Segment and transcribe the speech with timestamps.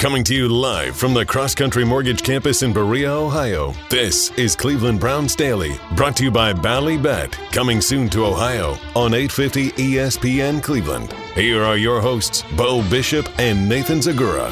[0.00, 3.74] Coming to you live from the Cross Country Mortgage Campus in Berea, Ohio.
[3.90, 8.78] This is Cleveland Browns Daily, brought to you by Bally Bet, coming soon to Ohio
[8.96, 11.12] on 850 ESPN Cleveland.
[11.34, 14.50] Here are your hosts, Beau Bishop and Nathan Zegura.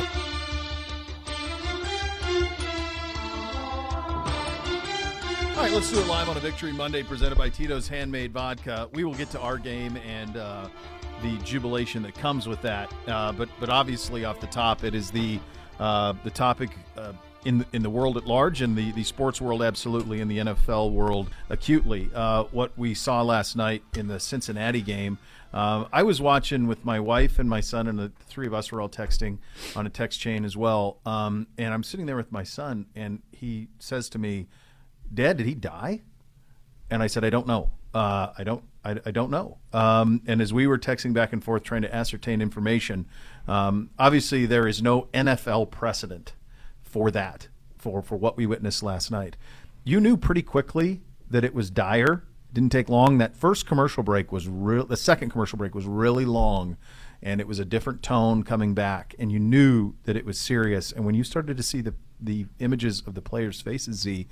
[5.57, 8.91] All right, let's do it live on a Victory Monday presented by Tito's Handmade Vodka.
[8.93, 10.69] We will get to our game and uh,
[11.23, 12.93] the jubilation that comes with that.
[13.07, 15.39] Uh, but but obviously, off the top, it is the
[15.79, 17.13] uh, the topic uh,
[17.45, 20.93] in in the world at large, in the the sports world, absolutely, in the NFL
[20.93, 22.11] world, acutely.
[22.15, 25.19] Uh, what we saw last night in the Cincinnati game.
[25.51, 28.71] Uh, I was watching with my wife and my son, and the three of us
[28.71, 29.39] were all texting
[29.75, 30.99] on a text chain as well.
[31.07, 34.47] Um, and I'm sitting there with my son, and he says to me,
[35.13, 36.03] "Dad, did he die?"
[36.91, 37.71] And I said, "I don't know.
[37.95, 38.63] Uh, I don't.
[38.89, 41.95] I, I don't know." Um, and as we were texting back and forth trying to
[41.95, 43.07] ascertain information,
[43.47, 46.35] um, obviously there is no NFL precedent
[46.83, 49.37] for that for for what we witnessed last night.
[49.85, 52.25] You knew pretty quickly that it was dire.
[52.53, 53.19] Didn't take long.
[53.19, 54.87] That first commercial break was real.
[54.87, 56.77] The second commercial break was really long,
[57.23, 59.15] and it was a different tone coming back.
[59.19, 60.93] And you knew that it was serious.
[60.93, 64.27] And when you started to see the the images of the players' faces, Z,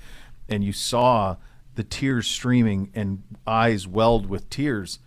[0.49, 1.37] and you saw
[1.77, 4.97] the tears streaming and eyes welled with tears,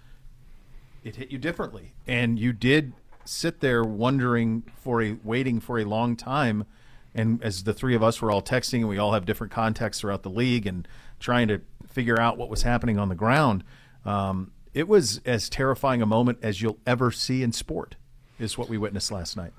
[1.02, 1.94] it hit you differently.
[2.06, 2.92] And you did
[3.24, 6.64] sit there wondering for a waiting for a long time.
[7.12, 10.00] And as the three of us were all texting, and we all have different contexts
[10.00, 10.86] throughout the league and
[11.18, 13.64] trying to figure out what was happening on the ground,
[14.04, 17.96] um, it was as terrifying a moment as you'll ever see in sport,
[18.38, 19.52] is what we witnessed last night.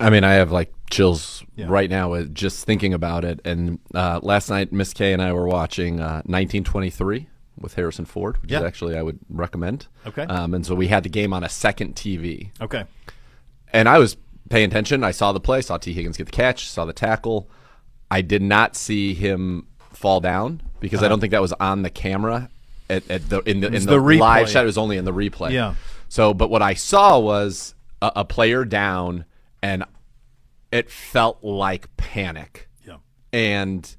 [0.00, 1.66] I mean, I have like chills Yeah.
[1.68, 3.40] right now just thinking about it.
[3.44, 7.28] And uh, last night, Miss Kay and I were watching uh, 1923
[7.58, 8.58] with Harrison Ford, which Yeah.
[8.58, 9.86] is actually I would recommend.
[10.06, 10.22] Okay.
[10.22, 12.84] Um, and so we had the game on a second TV, Okay.
[13.72, 14.16] and I was
[14.50, 15.04] paying attention.
[15.04, 17.48] I saw the play, saw T Higgins get the catch, saw the tackle.
[18.10, 21.90] I did not see him fall down because I don't think that was on the
[21.90, 22.50] camera
[22.90, 24.64] at, at the in the in the the, live shot.
[24.64, 25.52] It was only in the replay.
[25.52, 25.74] Yeah.
[26.08, 29.24] So, but what I saw was a, a player down,
[29.64, 29.82] and
[30.70, 32.68] it felt like panic.
[32.86, 32.98] Yeah.
[33.32, 33.96] And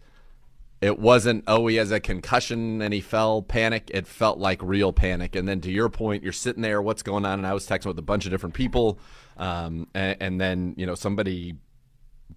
[0.80, 3.90] it wasn't, oh, he has a concussion and he fell panic.
[3.92, 5.36] It felt like real panic.
[5.36, 7.40] And then to your point, you're sitting there, what's going on?
[7.40, 9.00] And I was texting with a bunch of different people.
[9.38, 11.56] Um, and, and then, you know, somebody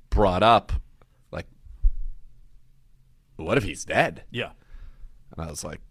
[0.09, 0.73] brought up,
[1.31, 1.47] like,
[3.37, 4.23] what if he's dead?
[4.31, 4.53] Yeah.
[5.37, 5.83] And I was like,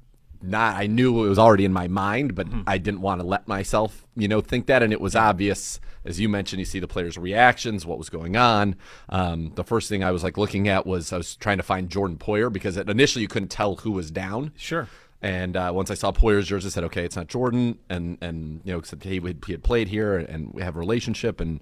[0.42, 2.62] not, I knew it was already in my mind, but Mm-hmm.
[2.66, 4.81] I didn't want to let myself, you know, think that.
[4.81, 8.38] And it was obvious, as you mentioned, you see the players' reactions, what was going
[8.38, 8.75] on.
[9.09, 11.90] Um, the first thing I was like looking at was I was trying to find
[11.90, 14.53] Jordan Poyer because initially you couldn't tell who was down.
[14.56, 14.88] Sure.
[15.22, 18.62] And uh, once I saw Poyer's jersey, I said, "Okay, it's not Jordan." And and
[18.64, 21.42] you know, except he would, he had played here, and we have a relationship.
[21.42, 21.59] And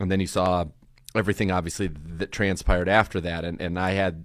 [0.00, 0.64] and then you saw
[1.14, 3.44] everything obviously that transpired after that.
[3.44, 4.24] And and I had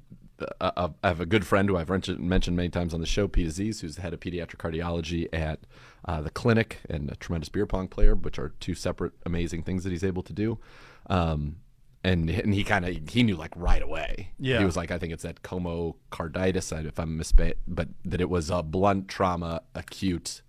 [0.59, 3.81] I have a good friend who I've mentioned, many times on the show, Pete Aziz,
[3.81, 5.59] who's the head of pediatric cardiology at
[6.05, 9.83] uh, the clinic, and a tremendous beer pong player, which are two separate amazing things
[9.83, 10.59] that he's able to do.
[11.07, 11.57] Um,
[12.03, 14.31] and and he kind of he knew like right away.
[14.37, 14.59] Yeah.
[14.59, 18.49] he was like, I think it's that comocarditis, if I'm mispa but that it was
[18.49, 20.41] a blunt trauma, acute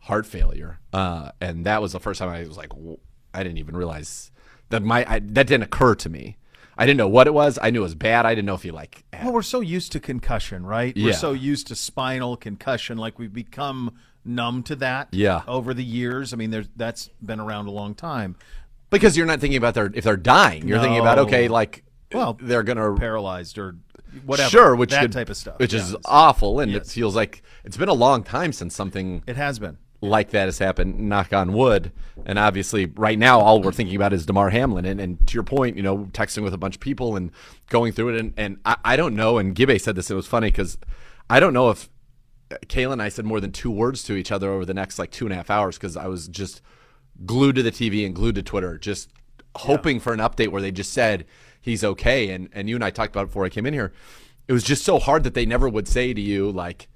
[0.00, 2.72] heart failure, uh, and that was the first time I was like,
[3.32, 4.30] I didn't even realize
[4.70, 6.36] that my I, that didn't occur to me.
[6.78, 7.58] I didn't know what it was.
[7.60, 8.24] I knew it was bad.
[8.24, 9.04] I didn't know if he like.
[9.12, 10.96] had- Well, we're so used to concussion, right?
[10.96, 11.06] Yeah.
[11.06, 15.08] We're so used to spinal concussion, like we've become numb to that.
[15.10, 15.42] Yeah.
[15.48, 18.36] Over the years, I mean, there's that's been around a long time.
[18.90, 20.66] because you're not thinking about their if they're dying.
[20.68, 21.82] You're thinking about okay, like
[22.14, 23.76] Well, they're gonna Paralyzed or
[24.24, 24.48] whatever.
[24.48, 25.80] sure, which that could- type of stuff, which Yeah.
[25.82, 26.86] is awful, and Yes.
[26.88, 29.76] it feels like it's been a long time since something it has been.
[30.00, 30.98] Like that has happened.
[30.98, 31.92] Knock on wood.
[32.24, 34.84] And obviously, right now, all we're thinking about is Damar Hamlin.
[34.84, 37.30] And, and to your point, you know, texting with a bunch of people and
[37.68, 38.20] going through it.
[38.20, 39.38] And, and I, I don't know.
[39.38, 40.10] And Gibbe said this.
[40.10, 40.78] It was funny because
[41.28, 41.88] I don't know if
[42.50, 44.98] uh, Kayla and I said more than two words to each other over the next
[44.98, 46.62] like two and a half hours because I was just
[47.26, 49.10] glued to the TV and glued to Twitter, just
[49.56, 51.26] hoping for an update where they just said
[51.60, 52.30] he's okay.
[52.30, 53.92] And and you and I talked about it before I came in here.
[54.46, 56.88] It was just so hard that they never would say to you like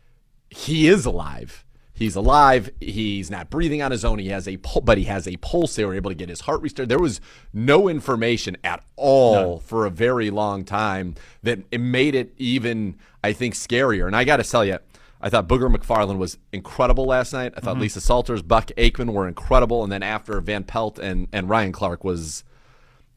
[0.49, 1.65] he is alive.
[1.95, 2.71] He's alive.
[2.81, 4.19] He's not breathing on his own.
[4.19, 5.77] He has a pul- but he has a pulse.
[5.77, 6.89] They were able to get his heart restored.
[6.89, 7.21] There was
[7.53, 13.33] no information at all for a very long time that it made it even I
[13.33, 14.07] think scarier.
[14.07, 14.79] And I got to tell you,
[15.21, 17.53] I thought Booger McFarland was incredible last night.
[17.57, 17.83] I thought mm-hmm.
[17.83, 22.03] Lisa Salters, Buck Aikman were incredible, and then after Van Pelt and and Ryan Clark
[22.05, 22.43] was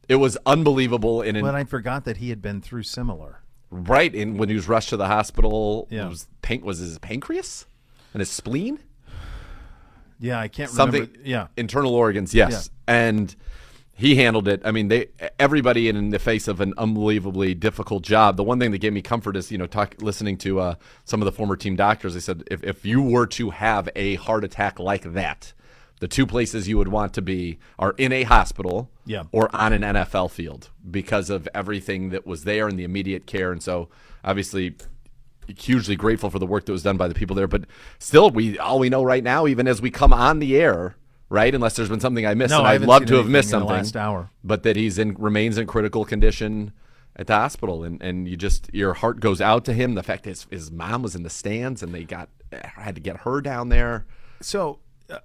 [0.07, 1.21] it was unbelievable.
[1.21, 3.39] In an, But I forgot that he had been through similar.
[3.71, 6.09] right in when he was rushed to the hospital, Yeah.
[6.09, 7.65] was pan- was his pancreas
[8.15, 8.79] and a spleen
[10.19, 11.19] Yeah, I can't something remember.
[11.23, 13.35] Yeah, internal organs yes and
[13.97, 14.61] he handled it.
[14.65, 15.07] I mean, they
[15.39, 18.35] everybody in the face of an unbelievably difficult job.
[18.35, 20.75] The one thing that gave me comfort is you know talk listening to uh,
[21.05, 22.13] some of the former team doctors.
[22.13, 25.53] They said if if you were to have a heart attack like that,
[26.01, 29.23] the two places you would want to be are in a hospital Yeah.
[29.31, 33.53] or on an NFL field because of everything that was there and the immediate care.
[33.53, 33.87] And so
[34.25, 34.75] obviously
[35.57, 37.47] hugely grateful for the work that was done by the people there.
[37.47, 37.65] But
[37.99, 40.95] still, we all we know right now, even as we come on the air,
[41.29, 41.53] right?
[41.53, 43.61] Unless there's been something I missed, No, and I I'd love to have missed anything
[43.61, 43.83] in the something.
[43.85, 44.29] last hour.
[44.43, 46.71] But that he's in remains in critical condition
[47.15, 49.95] at the hospital, and, and you just your heart goes out to him.
[49.95, 53.01] The fact that his, his mom was in the stands, and they got had to
[53.01, 54.05] get her down there.
[54.41, 55.19] So, uh,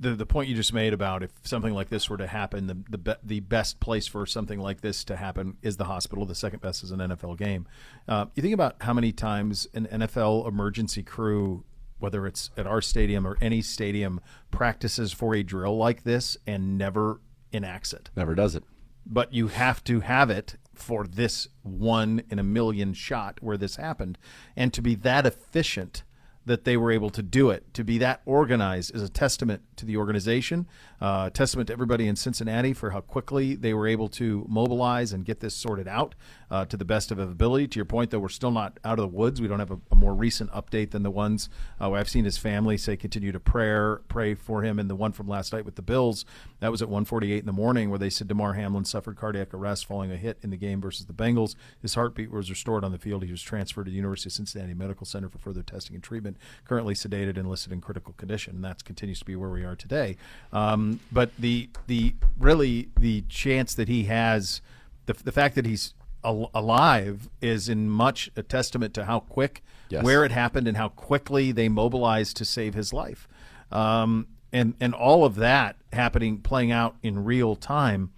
[0.00, 2.78] the the point you just made about if something like this were to happen, the
[2.88, 6.24] the be, the best place for something like this to happen is the hospital.
[6.26, 7.66] The second best is an NFL game.
[8.08, 11.64] Uh, you think about how many times an NFL emergency crew,
[11.98, 14.20] whether it's at our stadium or any stadium,
[14.50, 17.20] practices for a drill like this and never
[17.52, 18.62] enacts it Never does it.
[19.04, 23.76] but you have to have it for this one in a million shot where this
[23.76, 24.16] happened
[24.56, 26.04] and to be that efficient
[26.50, 27.72] that they were able to do it.
[27.74, 30.66] To be that organized is a testament to the organization
[31.00, 35.24] uh, testament to everybody in cincinnati for how quickly they were able to mobilize and
[35.24, 36.14] get this sorted out
[36.50, 39.10] uh, to the best of ability to your point though we're still not out of
[39.10, 41.48] the woods we don't have a, a more recent update than the ones
[41.80, 45.12] uh, i've seen his family say continue to prayer pray for him and the one
[45.12, 46.24] from last night with the bills
[46.60, 49.86] that was at 1:48 in the morning where they said Damar Hamlin suffered cardiac arrest
[49.86, 51.54] following a hit in the game versus the Bengals.
[51.80, 53.24] His heartbeat was restored on the field.
[53.24, 56.36] He was transferred to the University of Cincinnati Medical Center for further testing and treatment.
[56.64, 58.56] Currently sedated and listed in critical condition.
[58.56, 60.16] And that continues to be where we are today.
[60.52, 64.60] Um, but the the really the chance that he has,
[65.06, 65.94] the the fact that he's
[66.24, 70.04] al- alive is in much a testament to how quick Yes.
[70.04, 73.26] where it happened and how quickly they mobilized to save his life.
[73.72, 78.10] Um, and and all of that happening, playing out in real time.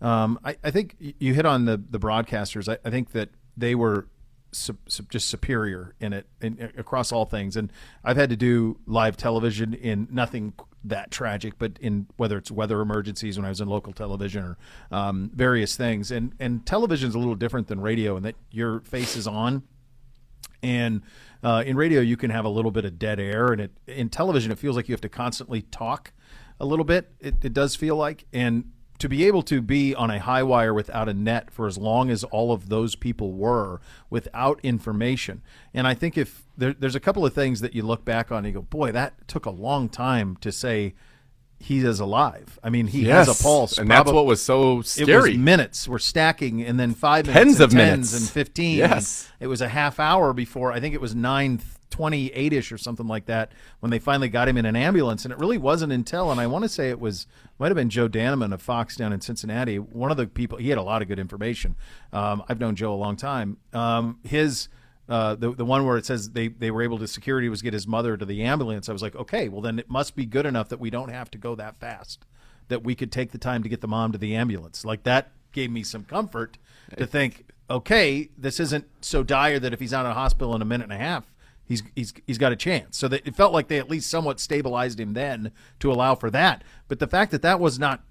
[0.00, 2.68] Um, I, I think you hit on the the broadcasters.
[2.68, 4.06] I, I think that they were
[4.52, 7.56] su- su- just superior in it in, across all things.
[7.56, 7.72] And
[8.04, 10.54] I've had to do live television in nothing
[10.84, 14.58] that tragic, but in whether it's weather emergencies when I was in local television or
[14.90, 16.10] um, various things.
[16.10, 19.62] And and television is a little different than radio in that your face is on
[20.62, 21.02] and
[21.42, 24.08] uh, in radio you can have a little bit of dead air and it in
[24.08, 26.12] television it feels like you have to constantly talk
[26.60, 28.64] a little bit it, it does feel like and
[28.98, 32.10] to be able to be on a high wire without a net for as long
[32.10, 33.80] as all of those people were
[34.10, 35.42] without information
[35.72, 38.38] and i think if there, there's a couple of things that you look back on
[38.38, 40.94] and you go boy that took a long time to say
[41.60, 44.86] he is alive i mean he has a pulse and that's what was so it
[44.86, 45.30] scary.
[45.30, 45.88] was minutes.
[45.88, 48.20] We're stacking, and then five minutes, Tens and of tens minutes.
[48.20, 48.78] and fifteen.
[48.78, 49.28] Yes.
[49.40, 50.70] it was a half hour before.
[50.72, 51.58] I think it was nine
[51.90, 55.24] twenty-eight ish or something like that when they finally got him in an ambulance.
[55.24, 57.26] And it really wasn't until, and I want to say it was
[57.58, 59.78] might have been Joe Danneman of Fox down in Cincinnati.
[59.78, 61.76] One of the people he had a lot of good information.
[62.12, 63.56] Um, I've known Joe a long time.
[63.72, 64.68] Um, his
[65.08, 67.72] uh, the the one where it says they they were able to security was get
[67.72, 68.88] his mother to the ambulance.
[68.88, 71.30] I was like, okay, well then it must be good enough that we don't have
[71.32, 72.24] to go that fast.
[72.68, 74.84] That we could take the time to get the mom to the ambulance.
[74.84, 76.58] Like that gave me some comfort
[76.98, 80.66] to think, okay, this isn't so dire that if he's out of hospital in a
[80.66, 81.32] minute and a half,
[81.68, 82.96] he's he's he's got a chance.
[82.98, 86.30] So that it felt like they at least somewhat stabilized him then to allow for
[86.30, 86.64] that.
[86.88, 88.02] But the fact that that was not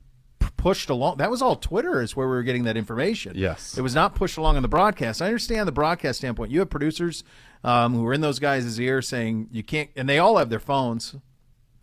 [0.55, 3.77] pushed along that was all twitter is where we were getting that information Yes.
[3.77, 6.69] it was not pushed along on the broadcast i understand the broadcast standpoint you have
[6.69, 7.23] producers
[7.63, 10.59] um, who are in those guys' ear saying you can't and they all have their
[10.59, 11.15] phones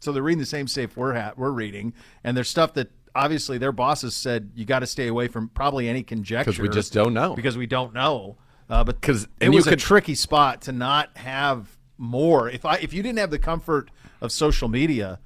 [0.00, 3.58] so they're reading the same safe we're ha- we're reading, and there's stuff that obviously
[3.58, 6.92] their bosses said you got to stay away from probably any conjecture because we just
[6.92, 7.34] don't know.
[7.34, 8.36] because we don't know.
[8.68, 12.48] Uh, but 'Cause- it was a tricky spot to not have more.
[12.48, 13.90] If I if you didn't have the comfort
[14.20, 15.18] of social media,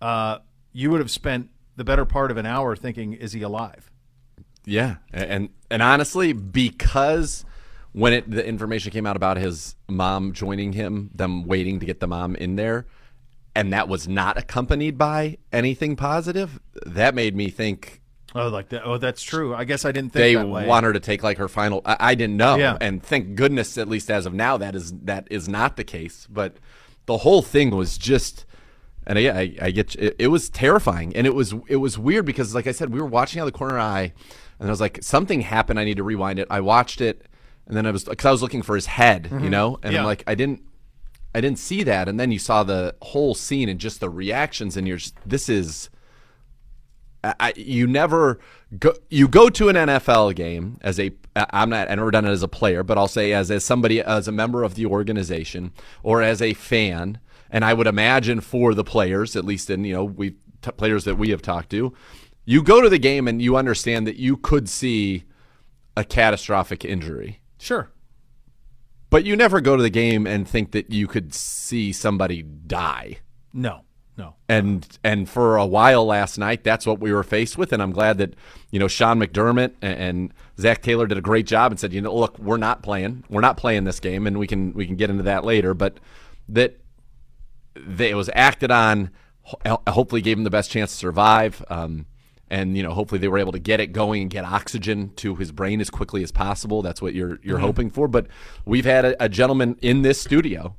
[0.00, 0.38] uh,
[0.72, 3.90] you would have spent the better part of an hour thinking, "Is he alive?"
[4.64, 7.44] Yeah, and and honestly, because
[7.92, 12.00] when it the information came out about his mom joining him, them waiting to get
[12.00, 12.86] the mom in there,
[13.54, 18.02] and that was not accompanied by anything positive, that made me think
[18.34, 18.82] Oh, like that.
[18.84, 19.54] Oh, that's true.
[19.54, 20.66] I guess I didn't think they that way.
[20.66, 21.80] want her to take like her final.
[21.84, 22.76] I, I didn't know, Yeah.
[22.80, 26.26] and thank goodness, at least as of now, that is that is not the case.
[26.30, 26.56] But
[27.06, 28.44] the whole thing was just,
[29.06, 32.26] and I, I, I get it, it was terrifying, and it was it was weird
[32.26, 34.12] because, like I said, we were watching out of the corner eye,
[34.58, 35.80] and I was like, something happened.
[35.80, 36.46] I need to rewind it.
[36.50, 37.24] I watched it,
[37.66, 39.92] and then I was because I was looking for his head, you know, and Mm-hmm.
[39.94, 40.00] Yeah.
[40.00, 40.62] I'm like, I didn't.
[41.34, 44.76] I didn't see that, and then you saw the whole scene and just the reactions,
[44.76, 45.88] and you're just, this is
[47.24, 48.38] I, you never
[48.78, 52.30] go you go to an NFL game as a I'm not I've never done it
[52.30, 55.72] as a player, but I'll say as as somebody as a member of the organization
[56.02, 57.18] or as a fan,
[57.50, 60.30] and I would imagine for the players, at least in you know we
[60.62, 61.92] t- players that we have talked to,
[62.44, 65.24] you go to the game and you understand that you could see
[65.96, 67.40] a catastrophic injury.
[67.58, 67.90] Sure.
[69.10, 73.18] But you never go to the game and think that you could see somebody die.
[73.52, 73.82] No.
[74.18, 74.34] No.
[74.48, 77.72] And and for a while last night, that's what we were faced with.
[77.72, 78.34] And I'm glad that
[78.72, 82.00] you know Sean McDermott and, and Zac Taylor did a great job and said, you
[82.00, 84.96] know, look, we're not playing, we're not playing this game, and we can we can
[84.96, 85.72] get into that later.
[85.72, 86.00] But
[86.48, 86.80] that
[87.76, 89.10] they, it was acted on,
[89.86, 91.64] hopefully gave him the best chance to survive.
[91.68, 92.06] Um,
[92.50, 95.36] and you know, hopefully they were able to get it going and get oxygen to
[95.36, 96.82] his brain as quickly as possible.
[96.82, 98.08] That's what you're you're hoping for.
[98.08, 98.26] But
[98.64, 100.74] we've had a, a gentleman in this studio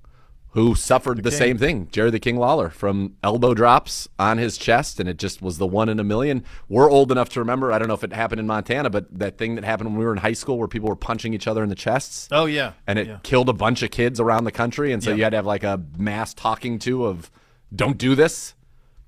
[0.51, 4.99] who suffered the, same thing, Jerry the King Lawler, from elbow drops on his chest,
[4.99, 6.43] and it just was the one in a million.
[6.67, 7.71] We're old enough to remember.
[7.71, 10.05] I don't know if it happened in Montana, but that thing that happened when we
[10.05, 12.27] were in high school, where people were punching each other in the chests.
[12.31, 12.71] Oh yeah.
[12.87, 13.19] and it yeah.
[13.21, 15.15] killed a bunch of kids around the country, and so Yeah.
[15.17, 17.29] you had to have like a mass talking to of
[17.75, 18.55] don't do this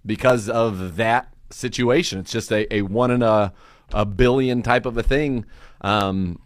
[0.05, 2.19] because of that situation.
[2.19, 3.51] It's just a, a one in a
[3.93, 5.45] a billion type of a thing.
[5.81, 6.39] Um,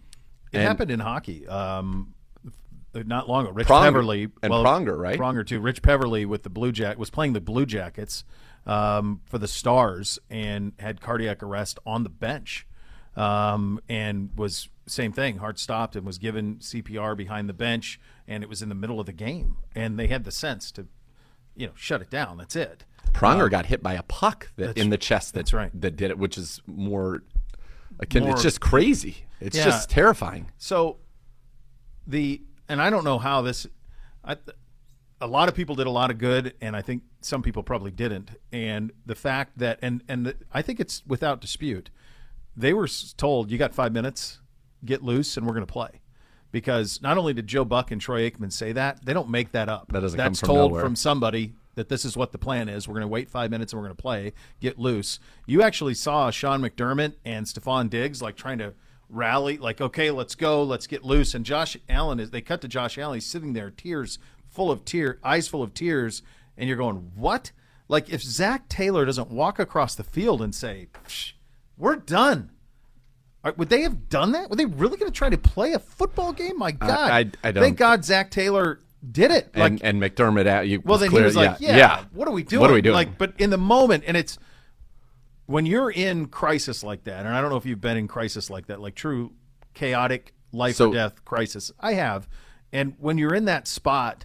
[0.52, 1.46] It and- happened in hockey.
[1.46, 2.14] Um,
[3.04, 3.52] not long ago.
[3.52, 3.82] Rich Pronger.
[3.84, 5.18] Peverly And Pronger, right?
[5.18, 5.60] Pronger too.
[5.60, 8.24] Rich Peverly with the Blue Jack was playing the Blue Jackets
[8.66, 12.66] um, for the Stars and had cardiac arrest on the bench,
[13.16, 15.38] um, and was same thing.
[15.38, 17.98] Heart stopped and was given CPR behind the bench,
[18.28, 20.86] and it was in the middle of the game, and they had the sense to,
[21.56, 22.38] you know, shut it down.
[22.38, 22.84] That's it.
[23.12, 25.70] Pronger got hit by a puck that, in the chest that, that's right.
[25.80, 27.22] that did it, which is more
[28.00, 28.24] akin.
[28.24, 29.24] More- it's just crazy.
[29.40, 29.64] It's Yeah.
[29.64, 30.50] just terrifying.
[30.58, 30.98] So
[32.06, 33.66] the and I don't know how this
[34.24, 34.36] I
[35.20, 37.90] a lot of people did a lot of good and I think some people probably
[37.90, 41.90] didn't and the fact that and and the, I think it's without dispute
[42.56, 44.40] they were told you got 5 minutes
[44.84, 46.00] get loose and we're going to play
[46.52, 49.68] because not only did Joe Buck and Troy Aikman say that they don't make that
[49.68, 50.82] up That doesn't come that's from told nowhere.
[50.82, 52.88] from somebody that this is what the plan is.
[52.88, 55.20] We're going to wait five minutes and we're going to play, get loose.
[55.46, 58.72] You actually saw Sean McDermott and Stefon Diggs like trying to
[59.08, 61.34] rally, like, okay, let's go, let's get loose.
[61.34, 63.14] And Josh Allen is, they cut to Josh Allen.
[63.16, 66.22] He's sitting there, tears full of tear, eyes full of tears.
[66.56, 67.52] And you're going, what?
[67.88, 70.88] Like, if Zac Taylor doesn't walk across the field and say,
[71.78, 72.50] we're done.
[73.56, 74.50] Would they have done that?
[74.50, 76.58] Were they really going to try to play a football game?
[76.58, 76.90] My God!
[76.90, 79.54] I- I don't- Thank God Zac Taylor did it.
[79.56, 80.82] Like, And, and McDermott, at you.
[80.84, 82.60] well, then clear, he was like, yeah, yeah, what are we doing?
[82.60, 82.94] What are we doing?
[82.94, 84.36] Like, but in the moment, and it's
[85.46, 88.50] when you're in crisis like that, and I don't know if you've been in crisis
[88.50, 89.32] like that, like true
[89.74, 91.70] chaotic life So- or death crisis.
[91.80, 92.28] I have.
[92.72, 94.24] And when you're in that spot,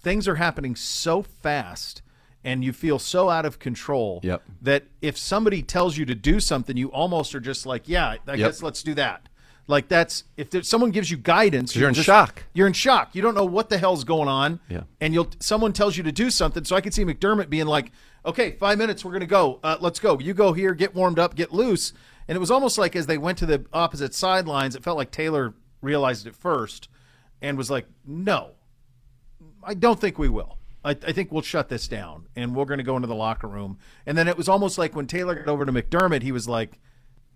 [0.00, 2.02] things are happening so fast
[2.42, 4.42] and you feel so out of control Yep.
[4.62, 8.36] that if somebody tells you to do something, you almost are just like, yeah, I
[8.36, 9.28] guess let's do that.
[9.66, 12.44] Like that's if there, someone gives you guidance, You're in just- shock.
[12.54, 13.14] You're in shock.
[13.14, 14.58] You don't know what the hell's going on.
[14.68, 14.82] Yeah.
[15.00, 16.64] And you'll someone tells you to do something.
[16.64, 17.92] So I could see McDermott being like,
[18.24, 19.60] "Okay, five minutes, we're gonna go.
[19.62, 20.18] Uh, let's go.
[20.18, 21.92] You go here, get warmed up, get loose."
[22.28, 25.10] And it was almost like as they went to the opposite sidelines, it felt like
[25.10, 26.88] Taylor realized it first
[27.42, 28.52] and was like, "No,
[29.62, 30.58] I don't think we will.
[30.84, 33.48] I, I think we'll shut this down and we're going to go into the locker
[33.48, 36.48] room." And then it was almost like when Taylor got over to McDermott, he was
[36.48, 36.78] like,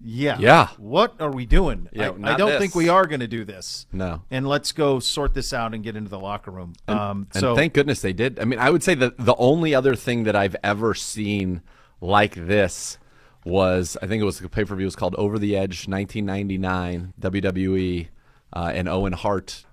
[0.05, 0.69] "Yeah, Yeah.
[0.79, 1.89] What are we doing?
[1.93, 2.61] Yeah, I, I don't this.
[2.61, 3.87] think we are going to do this.
[3.93, 4.23] No.
[4.31, 7.57] and let's go sort this out and get into the locker room." um, And so
[7.57, 8.39] thank goodness they did.
[8.39, 11.63] I mean, I would say that the only other thing that I've ever seen
[12.01, 12.99] like this
[13.45, 15.87] was I think it was the pay per view It was called Over the Edge
[15.89, 18.09] 1999 WWE,
[18.53, 19.65] uh, and Owen Hart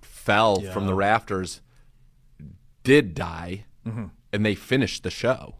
[0.00, 1.60] fell from the rafters,
[2.82, 4.06] did die, Mm-hmm.
[4.32, 5.56] and they finished the show.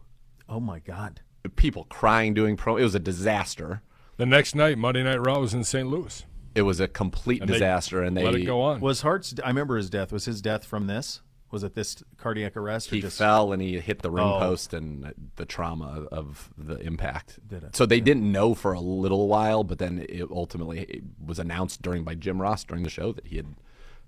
[0.47, 1.21] oh my god,
[1.55, 2.77] People crying, doing pro.
[2.77, 3.81] It was a disaster.
[4.21, 5.89] The next night, Monday Night Raw was in St.
[5.89, 6.23] Louis.
[6.53, 8.79] It was a complete And they disaster, and they let it go on.
[8.79, 9.33] was Hart's?
[9.43, 10.11] I remember his death.
[10.11, 11.21] Was his death from this?
[11.49, 12.91] Was it this cardiac arrest?
[12.91, 14.37] Or he just, fell and he hit the ring Oh.
[14.37, 17.39] post and the trauma of the impact.
[17.47, 17.75] Did it?
[17.75, 21.81] So they didn't know for a little while, but then it ultimately it was announced
[21.81, 23.55] during by Jim Ross during the show that he had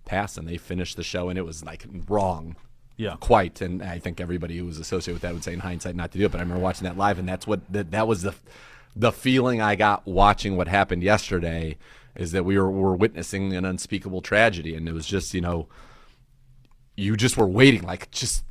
[0.05, 2.55] passed, and they finished the show, and it was like wrong.
[2.97, 3.15] Yeah.
[3.19, 3.61] quite.
[3.61, 6.19] And I think everybody who was associated with that would say in hindsight not to
[6.19, 6.31] do it.
[6.31, 8.35] But I remember watching that live, and that's what that, that was the
[8.95, 11.77] the feeling I got watching what happened yesterday.
[12.15, 15.67] Is that we were, were witnessing an unspeakable tragedy, and it was just you know
[16.95, 18.43] you just were waiting like just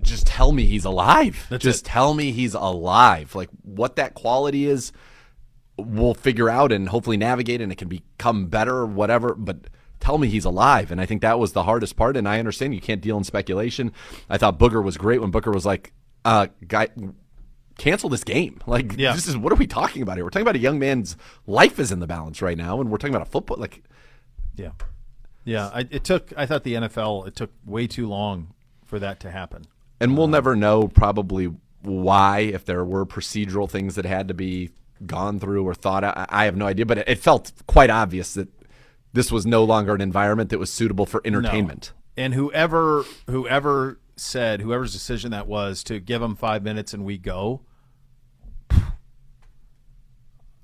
[0.00, 1.46] just tell me he's alive.
[1.58, 3.34] Just tell me he's alive.
[3.34, 4.92] Like what that quality is
[5.76, 9.34] we'll figure out and hopefully navigate and it can become better or whatever.
[9.34, 9.68] But
[10.00, 10.90] tell me he's alive.
[10.90, 12.16] And i think that was the hardest part.
[12.16, 13.92] And i understand you can't deal in speculation.
[14.28, 15.92] I thought booger was great when booger was like
[16.24, 16.88] uh guy
[17.78, 19.12] cancel this game like Yeah.
[19.14, 21.16] this is what are we talking about here we're talking about a young man's
[21.46, 23.82] life is in the balance right now and we're talking about a football like
[24.56, 24.70] Yeah,
[25.44, 25.70] yeah.
[25.74, 26.32] I, it took.
[26.36, 27.26] I thought the NFL.
[27.26, 28.54] It took way too long
[28.86, 29.64] for that to happen.
[30.00, 31.50] and we'll uh, never know probably
[31.82, 34.70] why, if there were procedural things that had to be
[35.04, 36.86] gone through or thought out, I have no idea.
[36.86, 38.48] But it, it felt quite obvious that
[39.12, 41.92] this was no longer an environment that was suitable for entertainment.
[42.16, 42.22] No.
[42.24, 47.18] And whoever whoever said whoever's decision that was to give them five minutes and we
[47.18, 47.60] go,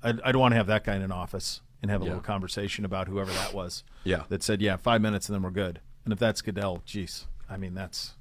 [0.03, 2.11] I, I don't want to have that guy in an office and have a Yeah.
[2.11, 3.83] little conversation about whoever that was.
[4.03, 4.23] Yeah.
[4.29, 5.79] that said, yeah, five minutes and then we're good.
[6.05, 8.15] And if that's Goodell, geez, I mean that's,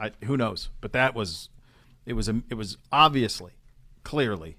[0.00, 0.70] I, who knows?
[0.80, 1.48] But that was,
[2.06, 3.52] it was a, it was obviously,
[4.04, 4.56] clearly,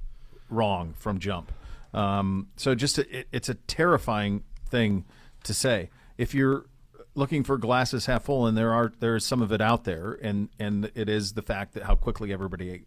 [0.50, 1.52] wrong from jump.
[1.94, 5.06] Um, so just a, it, it's a terrifying thing
[5.44, 5.90] to say.
[6.18, 6.66] If you're
[7.18, 10.18] looking for glasses half full, and there are there is some of it out there,
[10.22, 12.86] and and it is the fact that how quickly everybody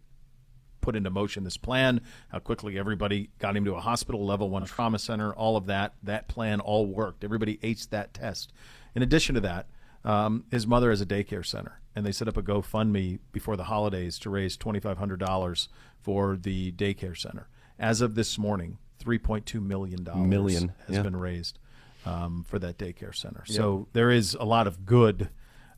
[0.79, 4.65] put into motion this plan, how quickly everybody got him to a hospital, level one
[4.65, 5.93] trauma center, all of that.
[6.01, 7.23] That plan all worked.
[7.23, 8.51] Everybody aced that test.
[8.95, 9.67] In addition to that,
[10.03, 13.65] um, his mother has a daycare center, and they set up a GoFundMe before the
[13.65, 15.69] holidays to raise twenty five hundred dollars
[15.99, 17.47] for the daycare center.
[17.77, 21.03] As of this morning, three point two million dollars Million, has yeah.
[21.03, 21.59] been raised
[22.05, 23.43] um, for that daycare center.
[23.45, 25.29] So there is a lot of good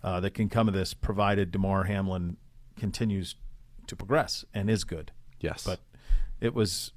[0.03, 2.37] uh, that can come of this, provided Damar Hamlin
[2.77, 3.35] continues
[3.87, 5.11] to progress and is good.
[5.39, 5.63] Yes.
[5.63, 5.79] But
[6.39, 6.91] it was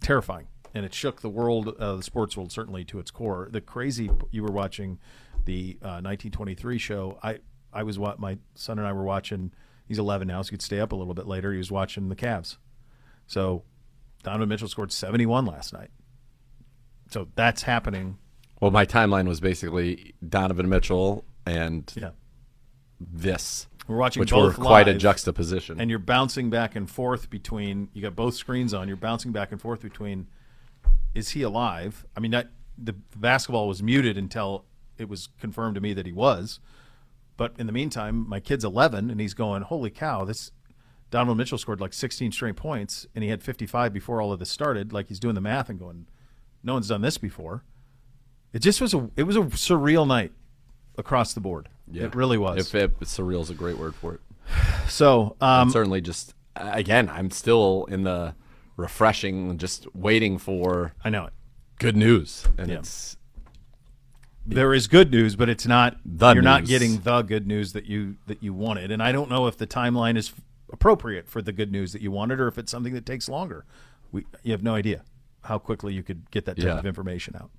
[0.00, 3.48] terrifying, and it shook the world, uh, the sports world, certainly to its core.
[3.50, 4.98] The crazy you were watching
[5.44, 7.18] the uh, 1923 show.
[7.22, 7.38] I
[7.72, 9.52] I was what my son and I were watching.
[9.86, 11.52] He's 11 now, so he could stay up a little bit later.
[11.52, 12.56] He was watching the Cavs.
[13.26, 13.62] So
[14.22, 15.90] Donovan Mitchell scored 71 last night.
[17.10, 18.18] So that's happening.
[18.60, 22.10] Well, my timeline was basically Donovan Mitchell and Yeah.
[23.00, 25.80] this, We're watching which were quite a juxtaposition.
[25.80, 29.52] and you're bouncing back and forth between you got both screens on you're bouncing back
[29.52, 30.26] and forth between
[31.14, 34.64] is he alive i mean that the basketball was muted until
[34.98, 36.58] it was confirmed to me that he was
[37.36, 40.50] but in the meantime my kid's 11 and he's going holy cow this
[41.10, 44.50] donovan mitchell scored like 16 straight points and he had 55 before all of this
[44.50, 46.06] started like he's doing the math and going
[46.64, 47.62] no one's done this before
[48.56, 50.32] it just was a it was a surreal night
[50.98, 54.20] across the board it really was If it, surreal is a great word for it.
[54.88, 58.34] so um, certainly just again, I'm still in the
[58.76, 61.32] refreshing, just waiting for i know it
[61.78, 62.78] good news, and Yeah.
[62.78, 63.16] it's
[64.46, 67.86] there is good news, but it's not The you're not getting the good news that
[67.86, 68.90] you that you wanted.
[68.90, 70.32] And I don't know if the timeline is
[70.72, 73.64] appropriate for the good news that you wanted, or if it's something that takes longer.
[74.12, 75.02] We you have no idea
[75.44, 76.78] how quickly you could get that type Yeah.
[76.78, 77.50] of information out.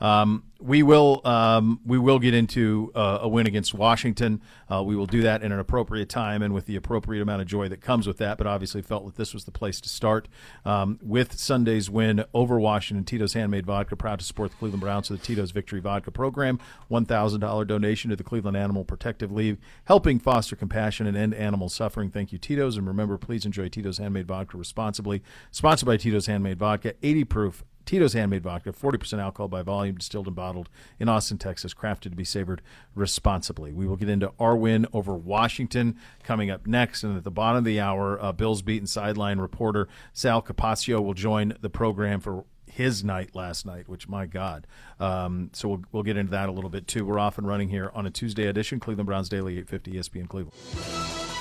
[0.00, 4.42] Um, we will um, we will get into uh, a win against Washington.
[4.68, 7.46] Uh, we will do that in an appropriate time and with the appropriate amount of
[7.46, 8.38] joy that comes with that.
[8.38, 10.26] But obviously, felt that this was the place to start
[10.64, 13.04] um, with Sunday's win over Washington.
[13.04, 16.58] Tito's Handmade Vodka, proud to support the Cleveland Browns with the Tito's Victory Vodka Program.
[16.88, 21.34] One thousand dollar donation to the Cleveland Animal Protective League, helping foster compassion and end
[21.34, 22.10] animal suffering.
[22.10, 25.22] Thank you, Tito's, and remember, please enjoy Tito's Handmade Vodka responsibly.
[25.52, 27.64] Sponsored by Tito's Handmade Vodka, eighty proof.
[27.88, 30.68] Tito's Handmade Vodka, 40% alcohol by volume, distilled and bottled
[31.00, 32.60] in Austin, Texas, crafted to be savored
[32.94, 33.72] responsibly.
[33.72, 37.02] We will get into our win over Washington coming up next.
[37.02, 41.14] And at the bottom of the hour, uh, Bills beaten sideline reporter Sal Capaccio will
[41.14, 44.66] join the program for his night last night, which, my God.
[45.00, 47.06] Um, so we'll, we'll get into that a little bit, too.
[47.06, 51.37] We're off and running here on a Tuesday edition, Cleveland Browns Daily, 850 ESPN Cleveland.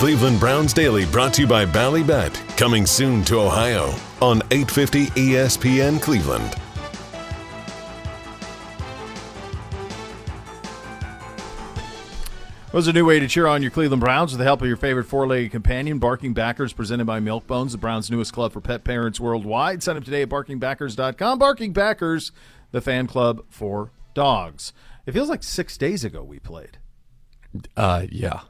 [0.00, 6.00] Cleveland Browns Daily brought to you by Ballybet, coming soon to Ohio on 850 ESPN
[6.00, 6.56] Cleveland.
[12.72, 14.78] Was a new way to cheer on your Cleveland Browns with the help of your
[14.78, 18.84] favorite four-legged companion, Barking Backers, presented by Milk Bones, the Browns' newest club for pet
[18.84, 19.82] parents worldwide.
[19.82, 21.38] Sign up today at barkingbackers.com.
[21.38, 22.32] Barking Backers,
[22.70, 24.72] the fan club for dogs.
[25.04, 26.78] It feels like six days ago we played.
[27.76, 28.40] uh, yeah,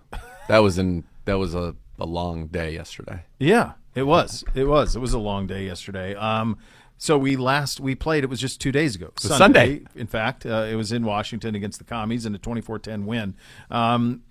[0.47, 3.23] that was in that was a, a long day yesterday.
[3.39, 4.45] Yeah, it was.
[4.55, 4.97] It was.
[4.97, 6.17] It was a long day yesterday.
[6.17, 6.59] Um,
[6.99, 8.25] so we last we played.
[8.25, 9.13] It was just two days ago.
[9.23, 9.83] was Sunday.
[9.95, 13.37] In fact, uh, it was in Washington against the Commies in a 24-10 win.
[13.71, 14.23] Um,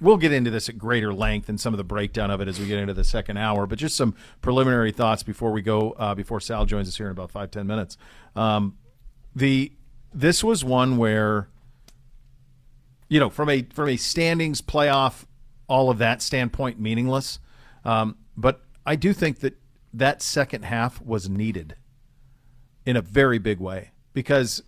[0.00, 2.60] we'll get into this at greater length and some of the breakdown of it as
[2.60, 3.66] we get into the second hour.
[3.66, 5.92] But just some preliminary thoughts before we go.
[5.92, 7.96] Uh, before Sal joins us here in about five ten minutes.
[8.36, 8.76] Um,
[9.34, 9.72] the
[10.12, 11.48] this was one where
[13.08, 15.24] you know, from a from a standings playoff,
[15.68, 17.38] all of that standpoint, meaningless.
[17.84, 19.56] Um, but I do think that
[19.92, 21.76] that second half was needed
[22.84, 24.62] in a very big way because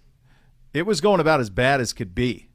[0.72, 2.48] it was going about as bad as could be.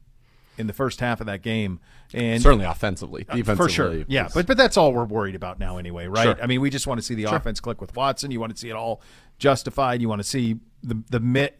[0.58, 1.80] in the first half of that game,
[2.12, 4.04] and Certainly offensively, defensively, for sure.
[4.06, 6.24] Yeah, but but that's all we're worried about now anyway, right?
[6.24, 6.42] Sure.
[6.42, 8.30] I mean, we just want to see the offense click with Watson.
[8.30, 9.00] You want to see it all
[9.38, 10.02] justified.
[10.02, 11.56] You want to see the the mit.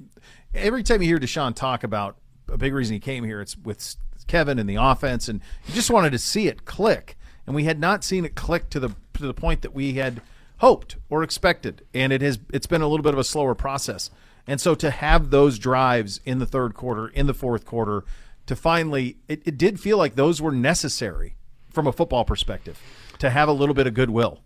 [0.54, 2.18] Every time you hear Deshaun talk about
[2.48, 5.90] a big reason he came here, it's with Kevin and the offense, and you just
[5.90, 9.22] wanted to see it click, and we had not seen it click to the to
[9.22, 10.22] the point that we had
[10.58, 14.10] hoped or expected, and it has it's been a little bit of a slower process.
[14.46, 18.04] And so to have those drives in the third quarter, in the fourth quarter,
[18.46, 21.36] to finally, it, it did feel like those were necessary
[21.70, 22.80] from a football perspective
[23.18, 24.40] to have a little bit of goodwill.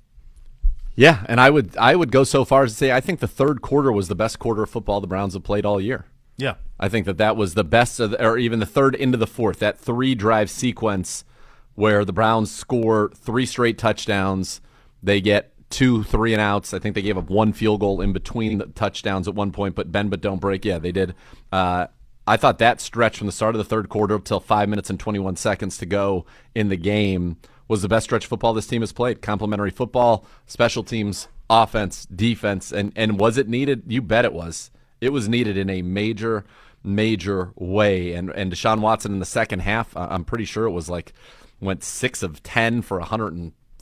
[0.94, 3.28] Yeah, and I would I would go so far as to say I think the
[3.28, 6.06] third quarter was the best quarter of football the Browns have played all year.
[6.36, 6.54] Yeah.
[6.78, 9.58] I think that that was the best, the, or even the third into the fourth,
[9.60, 11.24] that three drive sequence
[11.74, 14.60] where the Browns score three straight touchdowns.
[15.02, 16.74] They get two three and outs.
[16.74, 19.74] I think they gave up one field goal in between the touchdowns at one point,
[19.74, 20.64] but bend but don't break.
[20.64, 21.14] Yeah, they did.
[21.52, 21.86] Uh,
[22.26, 24.98] I thought that stretch from the start of the third quarter till five minutes and
[24.98, 27.36] 21 seconds to go in the game
[27.68, 29.22] was the best stretch of football this team has played.
[29.22, 33.84] Complementary football, special teams, offense, defense, and and was it needed?
[33.86, 34.70] You bet it was.
[35.00, 36.44] It was needed in a major,
[36.82, 38.12] major way.
[38.12, 41.12] And and Deshaun Watson in the second half, I'm pretty sure it was like
[41.60, 43.00] went six of ten for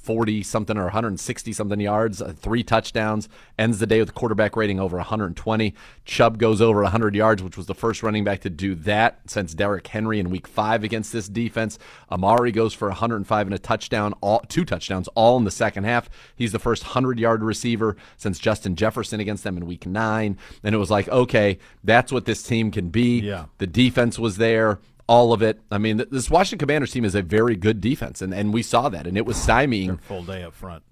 [0.04, 4.54] 140 something or 160 something yards, uh, three touchdowns, ends the day with a quarterback
[4.54, 5.74] rating over 120.
[6.04, 9.54] Chubb goes over 100 yards, which was the first running back to do that since
[9.54, 11.78] Derrick Henry in Week Five against this defense.
[12.10, 16.10] Amari goes for 105 and a touchdown, all two touchdowns, all in the second half.
[16.36, 20.36] He's the first 100 yard receiver since Justin Jefferson against them in Week Nine.
[20.62, 23.20] And it was like, okay, that's what this team can be.
[23.20, 23.46] Yeah.
[23.58, 25.60] The defense was there all of it.
[25.70, 28.88] I mean, this Washington Commanders team is a very good defense, and, and we saw
[28.88, 30.00] that, and it was stymieing.
[30.02, 30.82] Full day up front.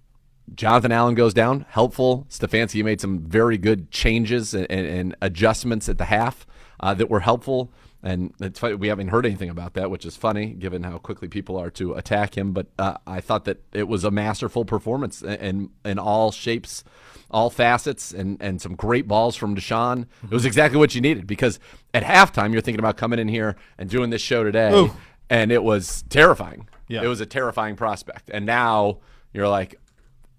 [0.54, 2.26] Jonathan Allen goes down, helpful.
[2.28, 6.46] Stefanski made some very good changes and, and, and adjustments at the half
[6.80, 7.72] uh, that were helpful.
[8.02, 11.28] And it's funny, we haven't heard anything about that, which is funny given how quickly
[11.28, 12.52] people are to attack him.
[12.52, 16.82] But uh, I thought that it was a masterful performance in, in, in all shapes,
[17.30, 20.06] all facets, and, and some great balls from Deshaun.
[20.24, 21.60] It was exactly what you needed because
[21.94, 24.90] at halftime, you're thinking about coming in here and doing this show today, Ooh.
[25.30, 26.68] and it was terrifying.
[26.88, 27.02] Yeah.
[27.02, 28.30] It was a terrifying prospect.
[28.34, 28.98] And now
[29.32, 29.76] you're like,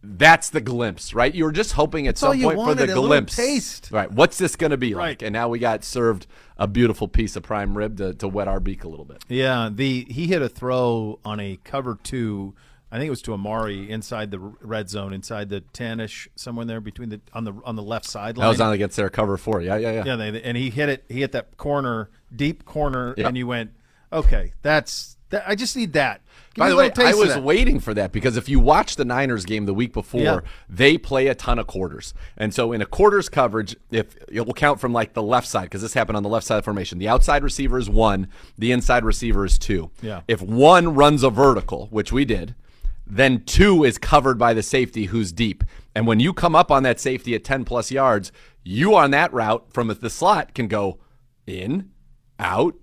[0.06, 1.34] that's the glimpse, right?
[1.34, 3.36] You were just hoping at all some you point for the glimpse.
[3.36, 3.90] taste.
[3.92, 4.12] Right.
[4.12, 5.12] What's this going to be Right.
[5.12, 5.22] like?
[5.22, 8.60] And now we got served a beautiful piece of prime rib to, to wet our
[8.60, 9.24] beak a little bit.
[9.30, 12.54] Yeah, the he hit a throw on a cover two.
[12.92, 16.66] I think it was to Amari inside the red zone, inside the ten ish, somewhere
[16.66, 18.44] there between the on the on the left sideline.
[18.46, 19.62] That was on against their cover four.
[19.62, 20.04] Yeah, yeah, yeah.
[20.06, 21.06] Yeah, they, and he hit it.
[21.10, 23.30] He hit that corner, deep corner, Yeah.
[23.30, 23.72] and you went,
[24.12, 25.44] okay, that's that.
[25.48, 26.22] I just need that.
[26.54, 29.44] Give By the way, I was waiting for that because if you watch the Niners
[29.44, 30.40] game the week before, Yeah.
[30.70, 32.14] they play a ton of quarters.
[32.38, 35.64] And so in a quarters coverage, if it will count from like the left side,
[35.64, 38.28] because this happened on the left side of the formation, the outside receiver is one,
[38.56, 39.90] the inside receiver is two.
[40.02, 40.22] Yeah.
[40.28, 42.54] If one runs a vertical, which we did,
[43.08, 45.64] then two is covered by the safety who's deep.
[45.96, 48.32] And when you come up on that safety at 10 plus yards,
[48.64, 51.00] you on that route from the slot can go
[51.48, 51.90] in,
[52.40, 52.76] out,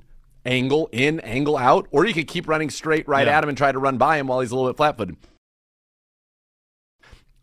[0.44, 3.36] angle, in, angle, out, or you could keep running straight right Yeah.
[3.38, 5.16] at him and try to run by him while he's a little bit flat footed.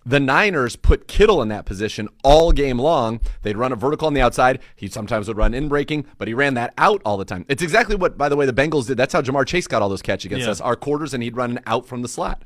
[0.05, 3.19] The Niners put Kittle in that position all game long.
[3.41, 4.59] They'd run a vertical on the outside.
[4.77, 7.45] He sometimes would run in breaking, but he ran that out all the time.
[7.49, 8.95] It's exactly what, by the way, the Bengals did.
[8.95, 10.51] That's how Ja'Marr Chase got all those catches against Yeah.
[10.51, 10.61] us.
[10.61, 12.43] Our quarters, and he'd run out from the slot.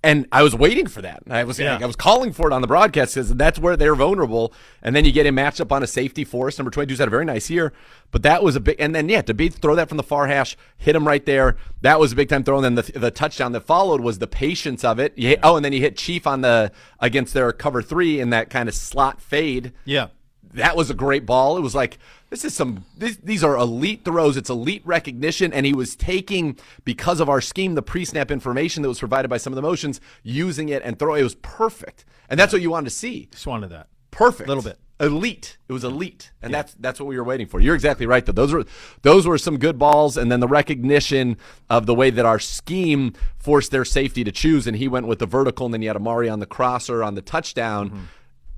[0.00, 1.24] And I was waiting for that.
[1.28, 1.78] I was Yeah.
[1.82, 4.52] I was calling for it on the broadcast because that's where they're vulnerable.
[4.80, 6.56] And then you get him matched up on a safety force.
[6.56, 7.72] Number 22's had a very nice year,
[8.12, 8.76] but that was a big.
[8.78, 11.56] And then yeah, to be throw that from the far hash, hit him right there.
[11.80, 12.62] That was a big time throw.
[12.62, 15.14] And then the, the touchdown that followed was the patience of it.
[15.16, 18.50] Hit, Oh, and then you hit Chief on the against their cover three in that
[18.50, 20.08] kind of slot fade Yeah,
[20.54, 21.56] that was a great ball.
[21.56, 21.98] It was like
[22.30, 24.36] this is some these, these are elite throws.
[24.36, 28.88] It's elite recognition, and he was taking because of our scheme the pre-snap information that
[28.88, 31.20] was provided by some of the motions, using it and throwing.
[31.20, 33.28] It was perfect, and that's what you wanted to see.
[33.30, 33.88] just wanted that.
[34.10, 34.78] Perfect, Little bit.
[35.00, 35.58] elite.
[35.68, 37.60] It was elite, and that's that's what we were waiting for.
[37.60, 38.24] You're exactly right.
[38.24, 38.64] Though those were
[39.02, 41.36] those were some good balls, and then the recognition
[41.70, 45.18] of the way that our scheme forced their safety to choose, and he went with
[45.20, 47.90] the vertical, and then he had Amari on the crosser on the touchdown.
[47.90, 48.00] Mm-hmm.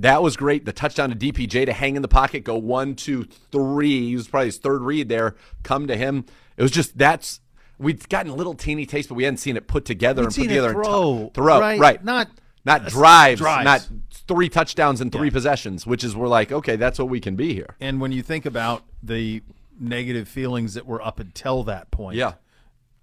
[0.01, 0.65] That was great.
[0.65, 4.09] The touchdown to DPJ to hang in the pocket, go one, two, three.
[4.09, 5.37] He was probably his third read there.
[5.63, 6.25] Come to him.
[6.57, 7.41] It was just that's
[7.79, 10.35] we'd gotten a little teeny taste, but we hadn't seen it put together We'd and
[10.35, 10.69] put together.
[10.73, 11.79] and throw, t- throw, right?
[11.81, 12.05] right?
[12.05, 12.29] Not-
[12.65, 13.65] not drives, drives.
[13.65, 13.89] not
[14.29, 15.33] three touchdowns and three Yeah.
[15.33, 17.75] possessions, which is we're like, okay, that's what we can be here.
[17.81, 19.43] And when you think about the
[19.79, 22.35] negative feelings that were up until that point, Yeah.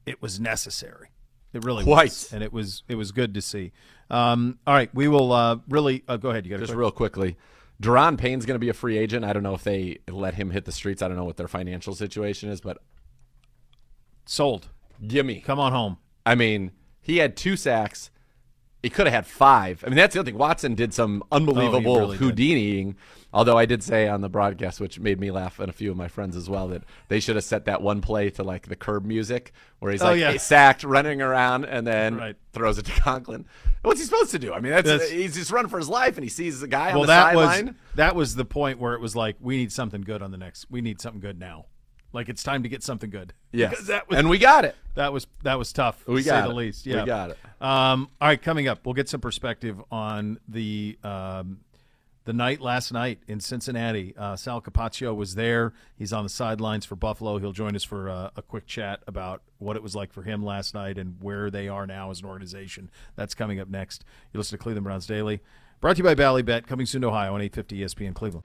[0.05, 1.07] it was necessary.
[1.53, 2.09] It really Quite.
[2.09, 3.71] was, and it was it was good to see.
[4.09, 6.45] Um, all right, we will uh, really uh, go ahead.
[6.45, 7.35] You got Just to real quickly,
[7.81, 9.25] Daron Payne's going to be a free agent.
[9.25, 11.01] I don't know if they let him hit the streets.
[11.01, 12.77] I don't know what their financial situation is, but
[14.25, 14.69] Sold.
[15.05, 15.41] Gimme.
[15.41, 15.97] Come on home.
[16.25, 18.09] I mean, he had two sacks.
[18.83, 19.83] He could have had five.
[19.85, 20.37] I mean, that's the other thing.
[20.37, 22.17] Watson did some unbelievable Oh, really.
[22.17, 22.95] Houdiniing.
[23.33, 25.97] Although I did say on the broadcast, which made me laugh and a few of
[25.97, 28.75] my friends as well, that they should have set that one play to like the
[28.75, 30.37] curb music where he's Oh, like yeah.
[30.37, 32.35] sacked, running around, and then Right.
[32.53, 33.45] throws it to Conklin.
[33.83, 34.53] What's he supposed to do?
[34.53, 36.89] I mean, that's, That's- he's just running for his life, and he sees the guy
[36.89, 37.63] on well, the that was
[37.95, 40.65] that was the point where it was like we need something good on the next.
[40.69, 41.65] We need something good now.
[42.13, 43.33] Like it's time to get something good.
[43.51, 44.75] Yeah, Because that was and we got it.
[44.95, 46.05] that was that was tough.
[46.07, 46.85] We to got say the least.
[46.85, 47.37] We Yeah, got it.
[47.61, 51.59] Um, all right, coming up, we'll get some perspective on the um,
[52.27, 54.13] the night last night in Cincinnati.
[54.17, 55.71] Uh, Sal Capaccio was there.
[55.95, 57.37] He's on the sidelines for Buffalo.
[57.37, 60.43] He'll join us for uh, a quick chat about what it was like for him
[60.43, 62.91] last night and where they are now as an organization.
[63.15, 64.03] That's coming up next.
[64.33, 65.39] You listen to Cleveland Browns Daily,
[65.79, 68.43] brought to you by Ballybet, coming soon to Ohio on 850 ESPN Cleveland.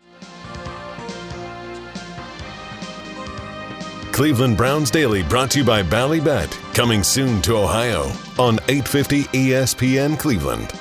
[4.12, 6.52] Cleveland Browns Daily brought to you by Ballybet.
[6.72, 8.02] Coming soon to Ohio
[8.38, 10.72] on 850 ESPN Cleveland.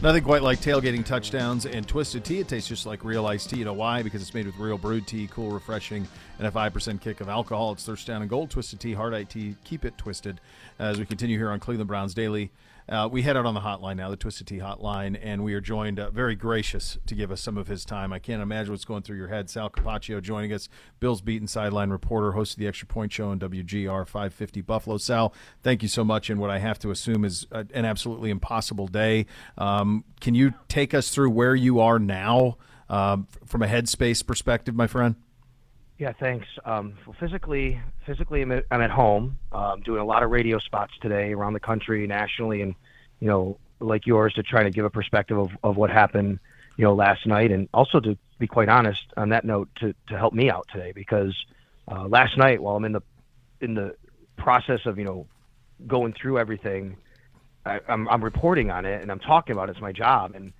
[0.00, 2.38] Nothing quite like tailgating touchdowns and twisted tea.
[2.38, 3.58] It tastes just like real iced tea.
[3.58, 4.04] You know why?
[4.04, 6.06] Because it's made with real brewed tea, cool, refreshing,
[6.38, 7.72] and a 5% kick of alcohol.
[7.72, 8.48] It's thirst down and gold.
[8.48, 9.56] Twisted tea, hard tea.
[9.64, 10.40] Keep it twisted.
[10.78, 12.52] As we continue here on Cleveland Browns Daily,
[12.88, 15.60] uh, we head out on the hotline now, the Twisted Tea hotline, and we are
[15.60, 18.12] joined, uh, very gracious to give us some of his time.
[18.12, 19.50] I can't imagine what's going through your head.
[19.50, 23.38] Sal Capaccio joining us, Bills Beaten sideline reporter, host of the Extra Point Show on
[23.38, 24.96] WGR 550 Buffalo.
[24.96, 28.30] Sal, thank you so much in what I have to assume is a, an absolutely
[28.30, 29.26] impossible day.
[29.58, 32.56] Um, can you take us through where you are now
[32.88, 35.16] um, from a headspace perspective, my friend?
[35.98, 36.46] Yeah, thanks.
[36.64, 40.58] Um, well, physically, physically, I'm at, I'm at home, um, doing a lot of radio
[40.60, 42.76] spots today around the country, nationally, and
[43.18, 46.38] you know, like yours, to try to give a perspective of, of what happened,
[46.76, 50.16] you know, last night, and also to be quite honest on that note, to to
[50.16, 51.34] help me out today because
[51.90, 53.02] uh, last night, while I'm in the
[53.60, 53.96] in the
[54.36, 55.26] process of you know
[55.84, 56.96] going through everything,
[57.66, 59.72] I, I'm I'm reporting on it and I'm talking about it.
[59.72, 60.52] It's my job, and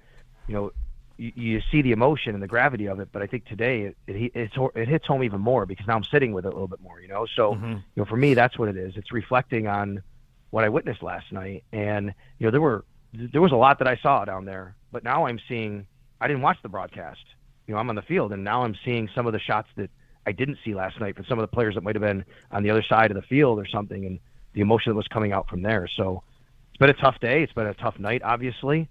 [0.49, 0.73] you know,
[1.19, 3.97] you, you see the emotion and the gravity of it, but I think today it,
[4.07, 6.69] it it's it hits home even more because now I'm sitting with it a little
[6.69, 7.27] bit more, you know.
[7.37, 7.73] So mm-hmm.
[7.73, 8.97] you know, for me, that's what it is.
[8.97, 10.03] It's reflecting on
[10.51, 13.89] what I witnessed last night, and you know, there were there was a lot that
[13.89, 15.87] I saw down there, but now I'm seeing.
[16.21, 17.21] I didn't watch the broadcast.
[17.67, 19.91] You know, I'm on the field, and now I'm seeing some of the shots that
[20.27, 22.63] I didn't see last night from some of the players that might have been on
[22.63, 24.19] the other side of the field or something, and
[24.55, 25.89] the emotion that was coming out from there.
[25.97, 26.23] So
[26.71, 27.43] it's been a tough day.
[27.43, 28.89] It's been a tough night, obviously.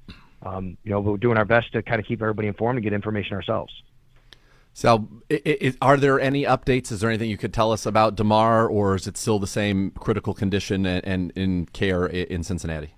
[0.48, 2.94] Um, you know, we're doing our best to kind of keep everybody informed and get
[2.94, 3.74] information ourselves.
[4.74, 6.92] So, i i are there any updates?
[6.92, 9.92] Is there anything you could tell us about Damar, or is it still the same
[9.92, 12.94] critical condition and, and in care in Cincinnati?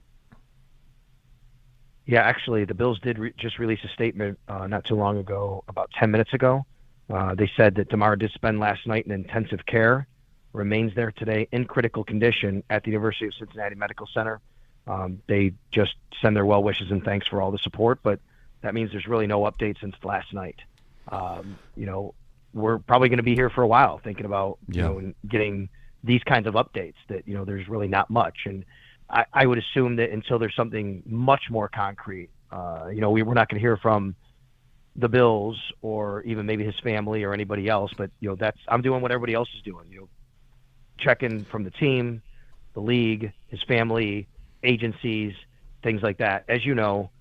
[2.05, 5.63] Yeah, actually, the Bills did re- just release a statement uh, not too long ago,
[5.67, 6.65] about 10 minutes ago.
[7.09, 10.07] Uh, they said that Damar did spend last night in intensive care,
[10.53, 14.41] remains there today in critical condition at the University of Cincinnati Medical Center.
[14.89, 18.19] Um, they just send their well wishes and thanks for all the support, but
[18.61, 20.59] that means there's really no update since last night.
[21.07, 22.13] Um, you know,
[22.53, 25.69] we're probably going to be here for a while thinking about you know getting
[26.03, 28.65] these kinds of updates that you know there's really not much and
[29.09, 33.23] I, I would assume that until there's something much more concrete, uh, you know, we,
[33.23, 34.15] we're not going to hear from
[34.95, 37.91] the Bills or even maybe his family or anybody else.
[37.97, 39.87] But you know, that's I'm doing what everybody else is doing.
[39.89, 40.09] You know,
[40.99, 42.21] checking from the team,
[42.73, 44.27] the league, his family,
[44.63, 45.33] agencies,
[45.83, 46.45] things like that.
[46.47, 47.11] As you know,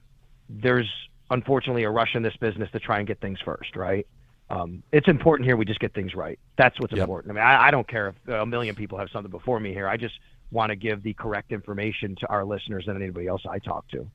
[0.48, 0.88] there's
[1.30, 4.06] unfortunately a rush in this business to try and get things first, right?
[4.50, 6.38] Um, it's important here we just get things right.
[6.56, 7.00] That's what's Yep.
[7.02, 7.32] important.
[7.32, 9.86] I mean, I, I don't care if a million people have something before me here.
[9.86, 10.14] I just
[10.50, 14.10] want to give the correct information to our listeners and anybody else I talk to.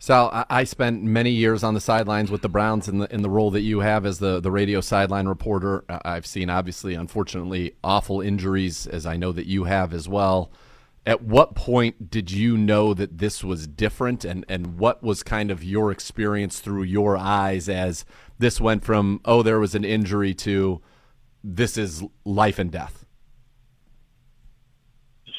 [0.00, 3.22] Sal, I, I spent many years on the sidelines with the Browns in the in
[3.22, 5.84] the role that you have as the the radio sideline reporter.
[5.88, 10.50] I've seen obviously, unfortunately, awful injuries, as I know that you have as well.
[11.08, 15.50] At what point did you know that this was different, and and what was kind
[15.50, 18.04] of your experience through your eyes as
[18.38, 20.82] this went from oh there was an injury to
[21.42, 23.06] this is life and death?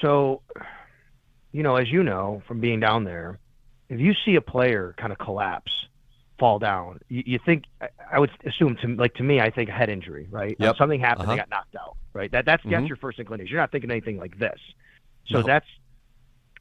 [0.01, 0.41] So,
[1.51, 3.37] you know, as you know from being down there,
[3.89, 5.71] if you see a player kind of collapse,
[6.39, 7.65] fall down, you, you think
[8.11, 10.55] I- would assume to like to me, I think a head injury, right?
[10.59, 10.77] Yep.
[10.77, 11.33] Something happened, Uh-huh.
[11.33, 12.31] they got knocked out, right?
[12.31, 12.71] That that's Mhm.
[12.71, 13.51] that's your first inclination.
[13.51, 14.59] You're not thinking anything like this.
[15.29, 15.65] So that's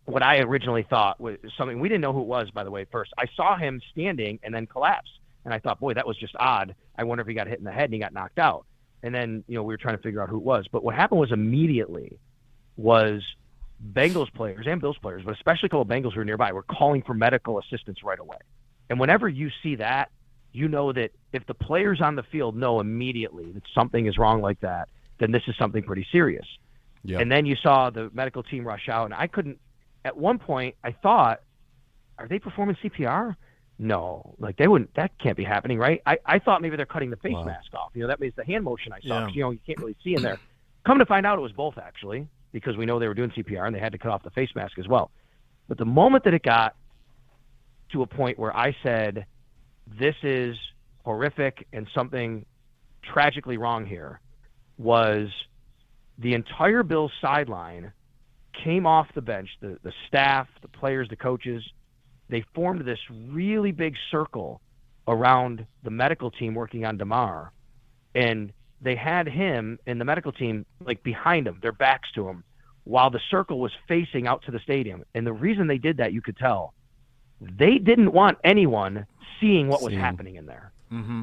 [0.05, 2.87] what I originally thought was something we didn't know who it was, by the way.
[2.91, 5.11] First, I saw him standing and then collapse,
[5.45, 6.75] and I thought, boy, that was just odd.
[6.97, 8.65] I wonder if he got hit in the head and he got knocked out.
[9.03, 10.67] And then you know we were trying to figure out who it was.
[10.71, 12.19] But what happened was immediately
[12.77, 13.23] was
[13.93, 16.63] Bengals players and Bills players, but especially a couple of Bengals who were nearby, were
[16.65, 18.39] calling for medical assistance right away.
[18.91, 20.11] And whenever you see that,
[20.53, 24.41] you know that if the players on the field know immediately that something is wrong
[24.41, 24.89] like that,
[25.21, 26.47] then this is something pretty serious.
[27.05, 27.21] Yep.
[27.21, 29.59] And then you saw the medical team rush out, and I couldn't.
[30.05, 31.41] At one point, I thought,
[32.19, 33.37] "Are they performing CPR?"
[33.79, 34.93] No, like they wouldn't.
[34.95, 36.03] That can't be happening, right?
[36.05, 37.45] I, I thought maybe they're cutting the face Wow.
[37.45, 37.93] mask off.
[37.95, 39.07] You know, that means the hand motion I saw.
[39.21, 39.27] Yeah.
[39.27, 40.39] 'cause, You know, you can't really see in there.
[40.85, 43.67] Come to find out, it was both actually, because we know they were doing CPR
[43.67, 45.13] and they had to cut off the face mask as well.
[45.69, 46.75] But the moment that it got
[47.91, 49.27] to a point where I said,
[49.87, 50.57] "This is
[51.05, 52.45] horrific and something
[53.03, 54.21] tragically wrong here,"
[54.77, 55.31] was
[56.19, 57.93] the entire Bills sideline
[58.65, 61.63] came off the bench, the, the staff, the players, the coaches,
[62.29, 62.99] they formed this
[63.31, 64.61] really big circle
[65.07, 67.53] around the medical team working on Damar,
[68.15, 72.45] And they had him and the medical team like behind him, their backs to him,
[72.85, 75.05] while the circle was facing out to the stadium.
[75.15, 76.75] And the reason they did that, you could tell,
[77.41, 79.07] they didn't want anyone
[79.41, 80.01] seeing what was Seeing.
[80.01, 80.73] happening in there.
[80.93, 81.23] Mm-hmm.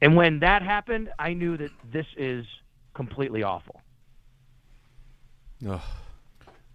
[0.00, 2.46] And when that happened, I knew that this is
[2.94, 3.80] completely awful.
[5.68, 5.80] Ugh.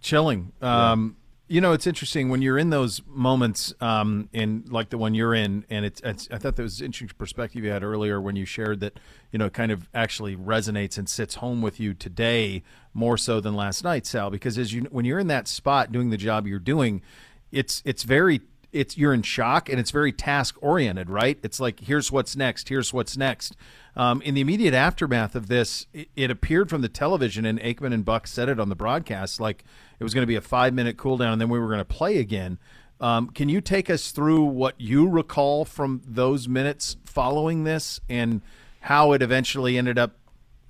[0.00, 0.52] chilling.
[0.62, 1.16] Um,
[1.48, 5.34] You know, it's interesting when you're in those moments, um, in like the one you're
[5.34, 6.28] in, and it's, it's.
[6.30, 9.00] I thought that was an interesting perspective you had earlier when you shared that.
[9.32, 12.62] You know, it kind of actually resonates and sits home with you today
[12.94, 14.30] more so than last night, Sal.
[14.30, 17.02] Because as you, when you're in that spot doing the job you're doing,
[17.50, 21.38] it's it's very it's you're in shock and it's very task oriented, right?
[21.42, 23.56] It's like here's what's next, here's what's next.
[23.96, 27.92] Um, in the immediate aftermath of this, it, it appeared from the television, and Aikman
[27.92, 29.64] and Buck said it on the broadcast, like
[29.98, 31.78] it was going to be a five minute cool down, and then we were going
[31.78, 32.58] to play again.
[33.00, 38.42] Um, can you take us through what you recall from those minutes following this, and
[38.82, 40.16] how it eventually ended up?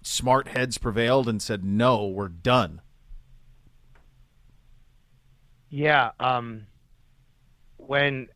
[0.03, 2.81] Smart heads prevailed and said, "No, we're done."
[5.69, 6.11] Yeah.
[6.19, 6.67] Um,
[7.87, 8.29] when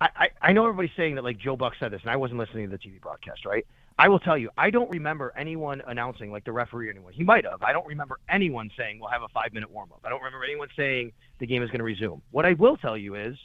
[0.00, 2.38] I, I, I know everybody's saying that like Joe Buck said this, and I wasn't
[2.38, 3.66] listening to the TV broadcast, right?
[3.98, 7.12] I will tell you, I don't remember anyone announcing, like the referee or anyone.
[7.12, 7.62] He might have.
[7.62, 10.00] I don't remember anyone saying we'll have a five minute warm up.
[10.04, 12.22] I don't remember anyone saying the game is going to resume.
[12.30, 13.36] What I will tell you is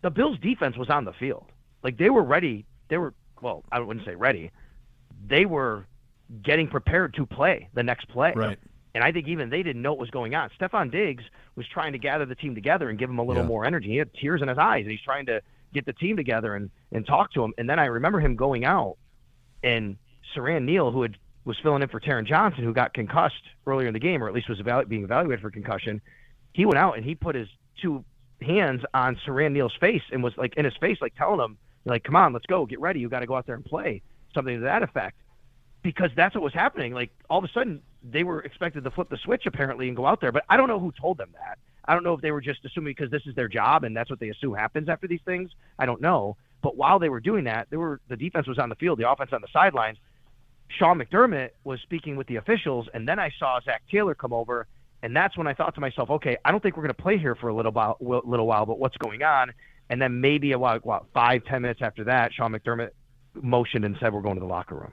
[0.00, 1.44] the Bills defense was on the field.
[1.84, 2.64] Like they were ready.
[2.88, 4.50] They were, well, I wouldn't say ready.
[5.26, 5.86] They were
[6.42, 8.32] getting prepared to play the next play.
[8.34, 8.58] Right.
[8.94, 10.50] And I think even they didn't know what was going on.
[10.60, 11.24] Stefon Diggs
[11.56, 13.48] was trying to gather the team together and give them a little Yeah.
[13.48, 13.88] more energy.
[13.88, 15.40] He had tears in his eyes, and he's trying to
[15.72, 17.54] get the team together and, and talk to him.
[17.56, 18.96] And then I remember him going out,
[19.62, 19.96] and
[20.34, 23.94] Siran Neal, who had was filling in for Taron Johnson, who got concussed earlier in
[23.94, 26.00] the game, or at least was evalu- being evaluated for concussion,
[26.52, 27.48] he went out and he put his
[27.80, 28.04] two
[28.40, 32.04] hands on Siran Neal's face and was like in his face, like telling him, like,
[32.04, 33.00] "Come on, let's go, get ready.
[33.00, 34.02] You got to go out there and play."
[34.34, 35.16] Something to that effect
[35.82, 36.94] because that's what was happening.
[36.94, 40.06] Like all of a sudden, they were expected to flip the switch apparently and go
[40.06, 40.32] out there.
[40.32, 41.58] But I don't know who told them that.
[41.84, 44.08] I don't know if they were just assuming because this is their job and that's
[44.08, 45.50] what they assume happens after these things.
[45.78, 46.36] I don't know.
[46.62, 49.10] But while they were doing that, they were the defense was on the field, the
[49.10, 49.98] offense on the sidelines.
[50.68, 54.66] Sean McDermott was speaking with the officials, and then I saw Zac Taylor come over,
[55.02, 57.18] and that's when I thought to myself, okay, I don't think we're going to play
[57.18, 59.52] here for a little while, little while, but what's going on?
[59.90, 62.90] And then maybe about what five, ten minutes after that, Sean McDermott
[63.34, 64.92] motioned and said we're going to the locker room.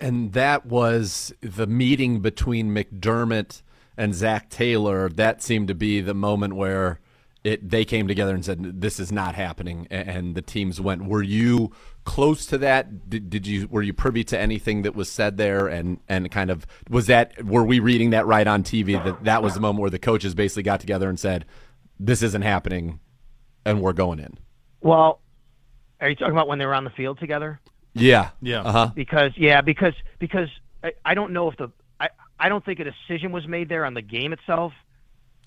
[0.00, 3.62] And that was the meeting between McDermott
[3.96, 5.08] and Zac Taylor.
[5.08, 7.00] That seemed to be the moment where
[7.46, 11.04] it they came together and said, "This is not happening," and the teams went.
[11.04, 11.72] Were you
[12.04, 13.08] close to that?
[13.08, 15.68] Did, did you were you privy to anything that was said there?
[15.68, 19.02] And and kind of was that were we reading that right on TV?
[19.02, 21.44] That that was the moment where the coaches basically got together and said,
[22.00, 22.98] "This isn't happening,"
[23.64, 24.38] and we're going in.
[24.80, 25.20] Well,
[26.00, 27.60] are you talking about when they were on the field together?
[28.00, 28.30] Yeah.
[28.40, 28.62] Yeah.
[28.62, 28.90] Uh huh.
[28.94, 30.48] Because yeah, because because
[30.82, 33.84] I, I don't know if the I, I don't think a decision was made there
[33.84, 34.72] on the game itself.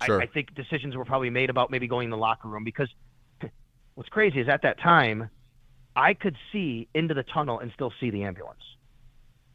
[0.05, 0.21] Sure.
[0.21, 2.89] I, I think decisions were probably made about maybe going in the locker room because
[3.95, 5.29] what's crazy is at that time
[5.95, 8.62] I could see into the tunnel and still see the ambulance.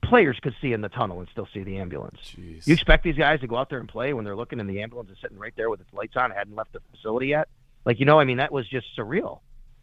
[0.02, 2.18] Players could see in the tunnel and still see the ambulance.
[2.36, 2.66] Jeez.
[2.66, 4.82] You expect these guys to go out there and play when they're looking and the
[4.82, 7.48] ambulance is sitting right there with its lights on, hadn't left the facility yet?
[7.86, 9.40] Like you know, I mean, that was just surreal.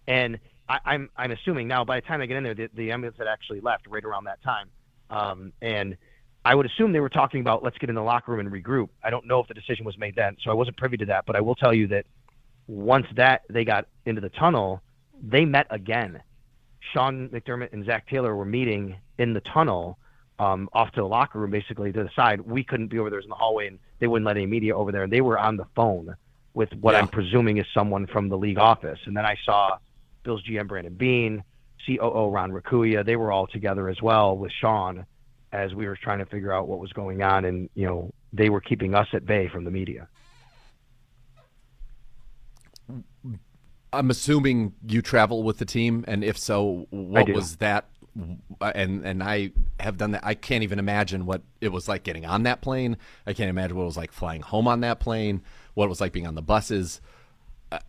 [0.07, 0.39] And
[0.71, 3.17] I, I'm I'm assuming now by the time they get in there, the, the ambulance
[3.17, 4.69] had actually left right around that time.
[5.09, 5.97] Um, and
[6.45, 8.89] I would assume they were talking about let's get in the locker room and regroup.
[9.03, 11.25] I don't know if the decision was made then, so I wasn't privy to that.
[11.25, 12.05] But I will tell you that
[12.67, 14.81] once that they got into the tunnel,
[15.21, 16.21] they met again.
[16.93, 19.99] Sean McDermott and Zac Taylor were meeting in the tunnel
[20.39, 22.41] um, off to the locker room, basically to the side.
[22.41, 24.91] We couldn't be over there in the hallway, and they wouldn't let any media over
[24.91, 25.03] there.
[25.03, 26.15] And they were on the phone
[26.53, 26.99] with what Yeah.
[26.99, 28.99] I'm presuming is someone from the league office.
[29.05, 29.77] And then I saw
[30.23, 31.43] Bills GM Brandon Beane,
[31.85, 33.05] COO Ron Raccuia.
[33.05, 35.05] They were all together as well with Sean
[35.51, 37.45] as we were trying to figure out what was going on.
[37.45, 40.07] And you know, they were keeping us at bay from the media.
[43.93, 47.85] I'm assuming you travel with the team, and if so, what was that?
[48.61, 50.25] And and I have done that.
[50.25, 52.97] I can't even imagine what it was like getting on that plane.
[53.25, 55.41] I can't imagine what it was like flying home on that plane.
[55.73, 57.01] What it was like being on the buses.
[57.71, 57.79] Uh,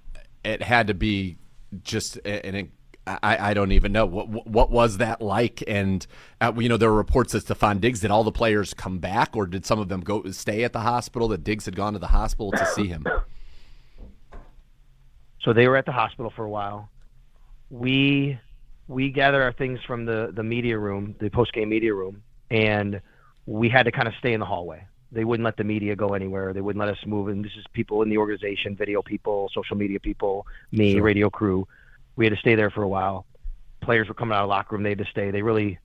[0.45, 1.37] it had to be
[1.83, 2.71] just an.
[3.05, 6.07] I, I don't even know what what was that like, and
[6.41, 9.37] uh, you know there were reports that Stefon Diggs did all the players come back,
[9.37, 11.27] or did some of them go stay at the hospital?
[11.29, 13.05] That Diggs had gone to the hospital to see him.
[15.43, 16.91] So they were at the hospital for a while.
[17.71, 18.39] We
[18.87, 23.01] we gathered our things from the the media room, the post game media room, and
[23.47, 24.87] we had to kind of stay in the hallway.
[25.13, 26.55] They wouldn't let the media go anywhere.
[26.55, 27.29] They wouldn't let us move.
[27.29, 31.03] And this is people in the organization, video people, social media people, me, sure.
[31.03, 31.69] radio crew.
[32.17, 33.27] We had to stay there for a while.
[33.83, 34.83] Players were coming out of the locker room.
[34.83, 35.31] They had to stay.
[35.31, 35.79] They really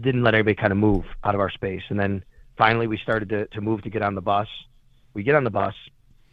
[0.00, 1.82] didn't let everybody kind of move out of our space.
[1.88, 2.24] And then
[2.56, 4.48] finally, we started to, to move to get on the bus.
[5.14, 5.74] We get on the bus.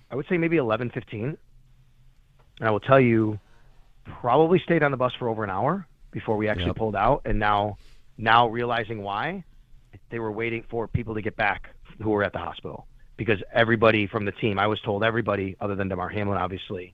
[0.10, 1.38] I would say maybe 11:15, and
[2.62, 3.40] I will tell you,
[4.06, 6.76] probably stayed on the bus for over an hour before we actually yep.
[6.76, 7.22] pulled out.
[7.26, 7.78] And now,
[8.18, 9.44] now realizing why,
[10.10, 12.88] they were waiting for people to get back who were at the hospital
[13.18, 16.94] because everybody from the team, I was told everybody other than Damar Hamlin, obviously,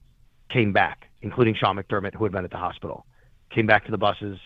[0.50, 3.06] came back, including Sean McDermott, who had been at the hospital,
[3.50, 4.38] came back to the buses.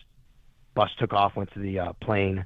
[0.73, 2.45] Bus took off, went to the uh, plane.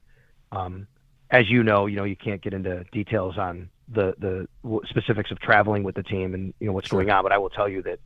[0.51, 0.87] Um,
[1.31, 4.47] as you know, you know you can't get into details on the the
[4.87, 7.01] specifics of traveling with the team and you know what's sure.
[7.01, 7.99] going on, but I will tell you that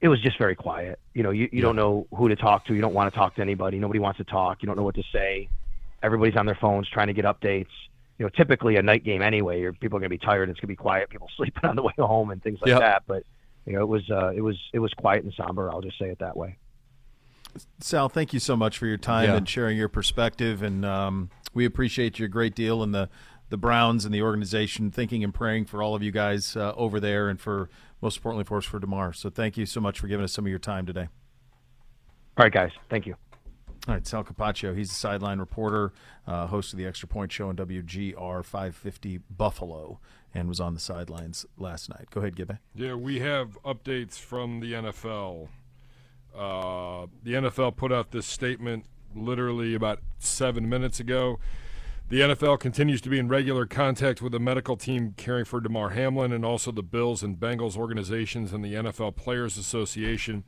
[0.00, 0.98] it was just very quiet.
[1.14, 1.62] You know, you, you yeah.
[1.62, 2.74] don't know who to talk to.
[2.74, 3.78] You don't want to talk to anybody.
[3.78, 4.58] Nobody wants to talk.
[4.62, 5.48] You don't know what to say.
[6.02, 7.66] Everybody's on their phones trying to get updates.
[8.18, 10.48] You know, typically a night game anyway, people are going to be tired.
[10.48, 11.08] It's going to be quiet.
[11.08, 12.80] People sleeping on the way home and things like yep.
[12.80, 13.02] that.
[13.06, 13.24] But
[13.66, 15.70] you know, it was uh, it was it was quiet and somber.
[15.70, 16.58] I'll just say it that way.
[17.80, 19.36] Sal, thank you so much for your time yeah.
[19.36, 22.82] and sharing your perspective, and um, we appreciate you a great deal.
[22.82, 23.08] And the
[23.50, 27.00] the Browns and the organization thinking and praying for all of you guys uh, over
[27.00, 29.12] there, and for most importantly for us for Damar.
[29.12, 31.08] So thank you so much for giving us some of your time today.
[32.36, 32.70] All right, guys.
[32.88, 33.16] Thank you.
[33.88, 34.76] All right, Sal Capaccio.
[34.76, 35.94] He's a sideline reporter,
[36.26, 39.98] uh, host of the Extra Point Show on WGR 550 Buffalo,
[40.34, 42.08] and was on the sidelines last night.
[42.10, 42.58] Go ahead, Gibby.
[42.74, 45.48] Yeah, we have updates from the NFL.
[46.36, 48.84] Uh, the NFL put out this statement
[49.16, 51.38] literally about seven minutes ago.
[52.10, 55.90] The NFL continues to be in regular contact with the medical team caring for Damar
[55.90, 60.44] Hamlin and also the Bills and Bengals organizations and the NFL Players Association.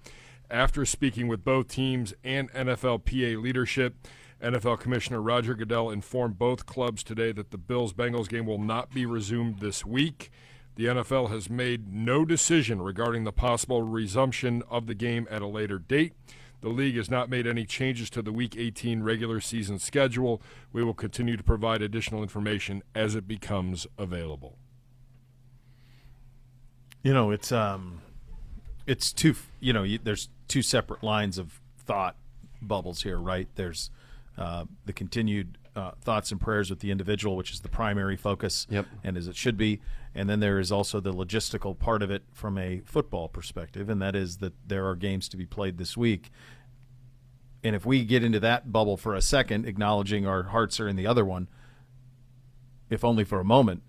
[0.51, 3.95] After speaking with both teams and NFLPA leadership,
[4.43, 8.93] NFL Commissioner Roger Goodell informed both clubs today that the Bills Bengals game will not
[8.93, 10.31] be resumed this week.
[10.75, 15.47] The NFL has made no decision regarding the possible resumption of the game at a
[15.47, 16.15] later date.
[16.63, 20.43] The league has not made any changes to the Week 18 regular season schedule.
[20.73, 24.59] We will continue to provide additional information as it becomes available.
[27.03, 28.03] You know, it's um,
[28.91, 29.37] it's two.
[29.61, 32.17] You know, there's two separate lines of thought
[32.61, 33.49] bubbles here, right?
[33.55, 33.91] There's
[34.37, 38.67] uh, the continued uh, thoughts and prayers with the individual, which is the primary focus,
[38.69, 38.87] yep.
[39.05, 39.81] and as it should be.
[40.13, 44.03] And then there is also the logistical part of it from a football perspective, and
[44.03, 46.33] that is that there are games to be played this week.
[47.63, 50.97] And if we get into that bubble for a second, acknowledging our hearts are in
[50.97, 51.47] the other one,
[52.89, 53.83] if only for a moment,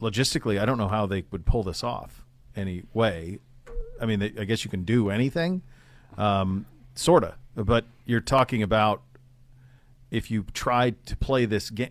[0.00, 3.40] logistically, I don't know how they would pull this off anyway.
[4.00, 5.62] I mean, I guess you can do anything,
[6.18, 9.02] um, sort of, but you're talking about
[10.10, 11.90] if you tried to play this game,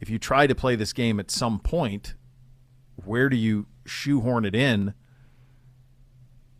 [0.00, 2.14] if you try to play this game at some point,
[3.04, 4.94] where do you shoehorn it in?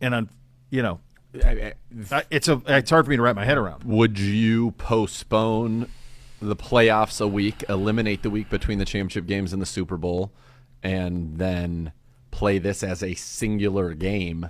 [0.01, 0.29] And on,
[0.69, 0.99] you know,
[1.33, 3.83] it's a it's hard for me to wrap my head around.
[3.83, 5.89] Would you postpone
[6.41, 10.31] the playoffs a week, eliminate the week between the championship games and the Super Bowl,
[10.81, 11.91] and then
[12.31, 14.49] play this as a singular game,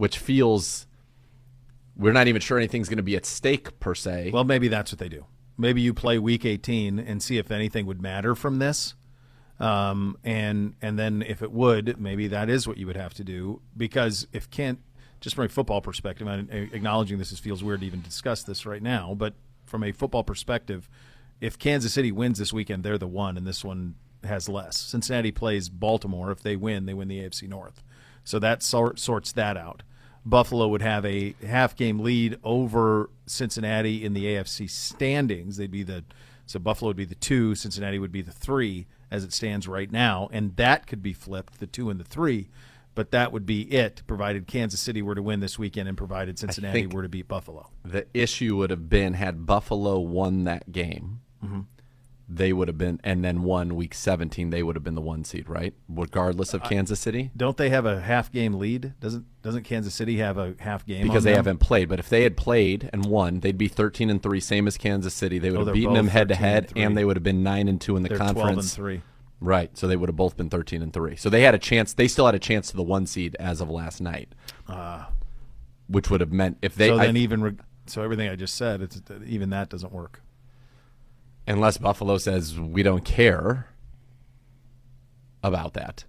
[0.00, 0.86] which feels
[1.94, 4.30] we're not even sure anything's going to be at stake per se.
[4.32, 5.26] Well, maybe that's what they do.
[5.58, 8.94] Maybe you play Week 18 and see if anything would matter from this.
[9.58, 13.24] Um, and and then if it would, maybe that is what you would have to
[13.24, 14.78] do because if Kent,
[15.20, 18.64] just from a football perspective, I'm acknowledging this is, feels weird to even discuss this
[18.64, 19.34] right now, but
[19.66, 20.88] from a football perspective,
[21.42, 24.78] if Kansas City wins this weekend, they're the one, and this one has less.
[24.78, 26.30] Cincinnati plays Baltimore.
[26.30, 27.82] If they win, they win the AFC North.
[28.24, 29.82] So that sort, sorts that out.
[30.24, 35.56] Buffalo would have a half game lead over Cincinnati in the AFC standings.
[35.56, 36.04] They'd be the
[36.46, 39.90] so Buffalo would be the two, Cincinnati would be the three as it stands right
[39.90, 42.48] now, and that could be flipped, the two and the three.
[42.96, 46.40] But that would be it, provided Kansas City were to win this weekend and provided
[46.40, 47.70] Cincinnati were to beat Buffalo.
[47.84, 51.60] The issue would have been had Buffalo won that game, mm-hmm.
[52.32, 55.24] They would have been, and then won week 17, they would have been the one
[55.24, 55.74] seed, right?
[55.88, 58.94] Regardless of Kansas City, Don't they have a half game lead?
[59.00, 61.02] Doesn't doesn't Kansas City have a half game?
[61.06, 61.38] because they them?
[61.38, 61.88] haven't played.
[61.88, 65.12] But if they had played and won, they'd be 13 and three, same as Kansas
[65.14, 65.38] City.
[65.40, 66.82] They would Oh, have they're beaten them head to 13 and head, three.
[66.82, 68.42] and they would have been nine and two in the They're conference.
[68.44, 69.02] twelve and three.
[69.40, 69.76] Right.
[69.76, 71.16] So they would have both been 13 and 3.
[71.16, 71.94] So they had a chance.
[71.94, 74.28] They still had a chance to the one seed as of last night.
[74.68, 75.10] Ah.
[75.88, 77.56] which would have meant if they so I- then even re-
[77.86, 80.22] so everything I just said, it's even that doesn't work.
[81.50, 83.68] Unless Buffalo says we don't care
[85.42, 86.04] about that,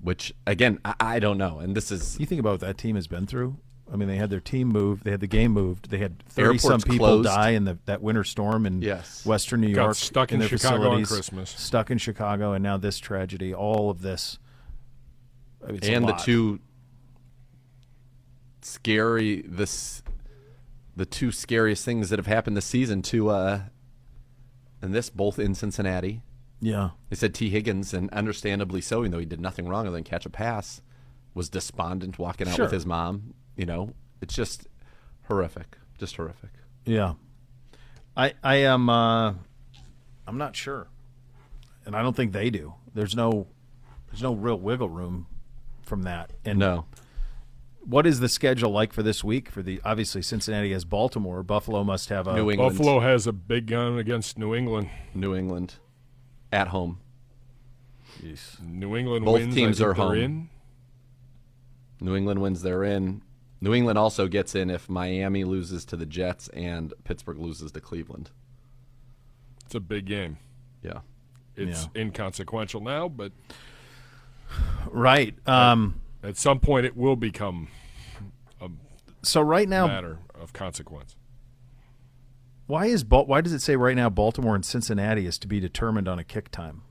[0.00, 1.58] which again I, I don't know.
[1.58, 3.56] And this is You think about what that team has been through.
[3.92, 5.02] I mean, they had their team moved.
[5.02, 5.90] They had the game moved.
[5.90, 7.24] They had thirty some people closed.
[7.28, 9.26] die in the, that winter storm in Yes.
[9.26, 9.96] Western New Got York.
[9.96, 11.50] stuck in their Chicago on Christmas.
[11.50, 13.52] Stuck in Chicago, and now this tragedy.
[13.52, 14.38] All of this,
[15.66, 16.60] I mean, and the two
[18.62, 20.02] scary this
[20.94, 23.60] the two scariest things that have happened this season to uh
[24.82, 26.22] and this both in Cincinnati.
[26.62, 29.94] Yeah, They said Tee Higgins, and understandably so, even though he did nothing wrong other
[29.96, 30.82] than catch a pass,
[31.32, 32.66] was despondent walking out Sure.
[32.66, 33.32] with his mom.
[33.56, 34.66] You know, it's just
[35.28, 36.50] horrific, just horrific.
[36.84, 37.14] yeah.
[38.16, 38.90] I I am.
[38.90, 39.34] Uh,
[40.26, 40.88] I'm not sure,
[41.86, 42.74] and I don't think they do.
[42.92, 43.46] There's no
[44.08, 45.26] there's no real wiggle room
[45.82, 46.32] from that.
[46.44, 46.86] And No,
[47.90, 49.50] what is the schedule like for this week?
[49.50, 51.42] For the obviously Cincinnati has Baltimore.
[51.42, 54.88] Buffalo must have a New England, Buffalo has a big gun against New England.
[55.12, 55.74] New England,
[56.52, 57.00] at home.
[58.62, 59.54] New England Both wins.
[59.54, 60.14] teams I are home.
[60.16, 60.48] In.
[62.00, 63.22] New England wins, they're in.
[63.60, 67.80] New England also gets in if Miami loses to the Jets and Pittsburgh loses to
[67.80, 68.30] Cleveland.
[69.66, 70.38] It's a big game.
[70.82, 71.00] Yeah.
[71.56, 73.32] It's inconsequential now, but
[74.90, 75.34] right.
[75.46, 77.68] Um, at some point it will become
[79.22, 81.16] so right now, matter of consequence.
[82.66, 85.60] why is Bal- why does it say right now Baltimore and Cincinnati is to be
[85.60, 86.82] determined on a kick time?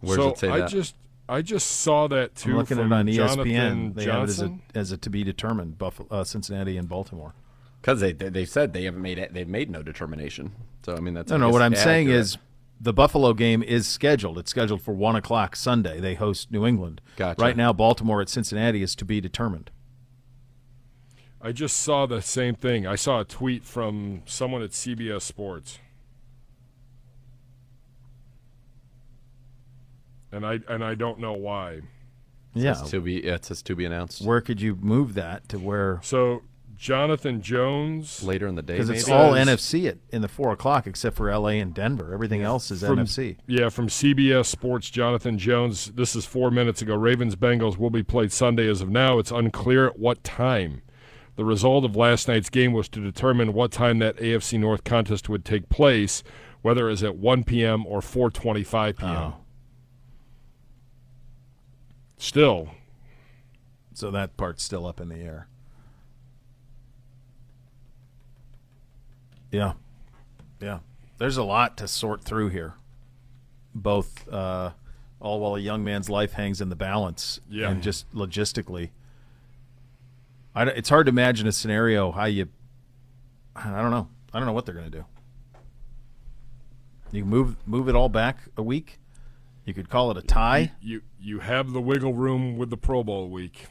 [0.00, 0.70] Where so does it say I that?
[0.70, 0.94] just
[1.28, 3.94] I just saw that too I'm looking at from it on Jonathan ESPN.
[3.94, 5.78] They have it as a, as a to be determined.
[5.78, 7.34] Buffalo, uh, Cincinnati, and Baltimore.
[7.80, 9.32] Because they, they they said they haven't made it.
[9.32, 10.52] They've made no determination.
[10.84, 11.50] So I mean that's No, no.
[11.50, 12.20] What I'm saying accurate.
[12.20, 12.38] is
[12.80, 14.38] the Buffalo game is scheduled.
[14.38, 16.00] It's scheduled for one o'clock Sunday.
[16.00, 17.00] They host New England.
[17.16, 17.40] Gotcha.
[17.40, 19.70] Right now, Baltimore at Cincinnati is to be determined.
[21.42, 22.86] I just saw the same thing.
[22.86, 25.80] I saw a tweet from someone at CBS Sports.
[30.30, 31.80] And I and I don't know why.
[32.54, 32.72] Yeah.
[32.72, 35.58] It's to be yeah, it says to be announced Where could you move that to
[35.58, 36.00] where?
[36.02, 36.42] So
[36.76, 38.74] Jonathan Jones later in the day.
[38.74, 39.18] Because it's maybe?
[39.18, 42.14] all Says- NFC at, in the four o'clock except for LA and Denver.
[42.14, 43.36] Everything else is from, NFC.
[43.46, 45.92] Yeah, from CBS Sports, Jonathan Jones.
[45.94, 46.94] This is four minutes ago.
[46.94, 48.68] Ravens Bengals will be played Sunday.
[48.68, 50.82] As of now, it's unclear at what time.
[51.36, 55.28] The result of last night's game was to determine what time that AFC North contest
[55.28, 56.22] would take place,
[56.60, 57.86] whether it was at 1 p.m.
[57.86, 59.10] or 4:25 p.m.
[59.10, 59.36] Oh.
[62.18, 62.68] Still,
[63.94, 65.48] So that part's still up in the air.
[69.50, 69.72] Yeah.
[70.60, 70.78] Yeah.
[71.18, 72.74] There's a lot to sort through here.
[73.74, 74.70] Both, uh,
[75.20, 77.40] all while a young man's life hangs in the balance.
[77.48, 77.70] Yeah.
[77.70, 78.90] And just logistically.
[80.54, 82.48] I, it's hard to imagine a scenario how you.
[83.56, 84.08] I don't know.
[84.32, 85.04] I don't know what they're going to do.
[87.10, 88.98] You move move it all back a week.
[89.64, 90.72] You could call it a tie.
[90.80, 93.66] you you have the wiggle room with the Pro Bowl week,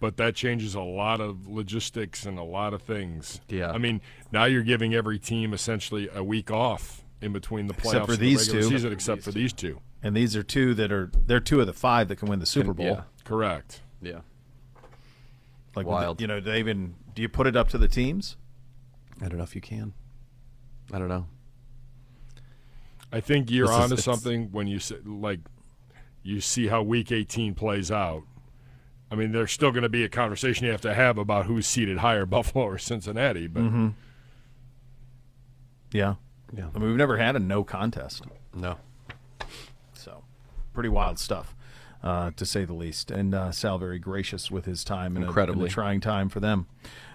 [0.00, 3.40] but that changes a lot of logistics and a lot of things.
[3.48, 3.70] Yeah.
[3.70, 4.00] I mean,
[4.32, 8.12] now you're giving every team essentially a week off in between the playoffs Except for
[8.12, 8.76] and these the regular two.
[8.76, 9.80] season, except for these two.
[10.02, 12.46] And these are two that are they're two of the five that can win the
[12.46, 12.86] Super Bowl.
[12.86, 13.02] yeah.
[13.24, 13.80] Correct.
[14.02, 14.20] Yeah.
[15.76, 16.20] Like Wild.
[16.20, 18.36] you know, do they even do you put it up to the teams?
[19.22, 19.92] I don't know if you can.
[20.92, 21.26] I don't know.
[23.12, 25.40] I think you're This is- onto it's- something when you say, like
[26.22, 28.24] you see how Week 18 plays out.
[29.10, 31.66] I mean, there's still going to be a conversation you have to have about who's
[31.66, 33.46] seated higher, Buffalo or Cincinnati.
[33.46, 33.88] But Mm-hmm.
[35.92, 36.14] Yeah.
[36.52, 36.68] Yeah.
[36.74, 38.24] I mean, we've never had a no contest,
[38.54, 38.76] No.
[39.94, 40.24] so
[40.72, 41.54] pretty wild stuff,
[42.06, 43.10] uh, to say the least.
[43.10, 45.68] And uh, Sal very gracious with his time in a, in a Incredibly.
[45.68, 46.66] trying time for them.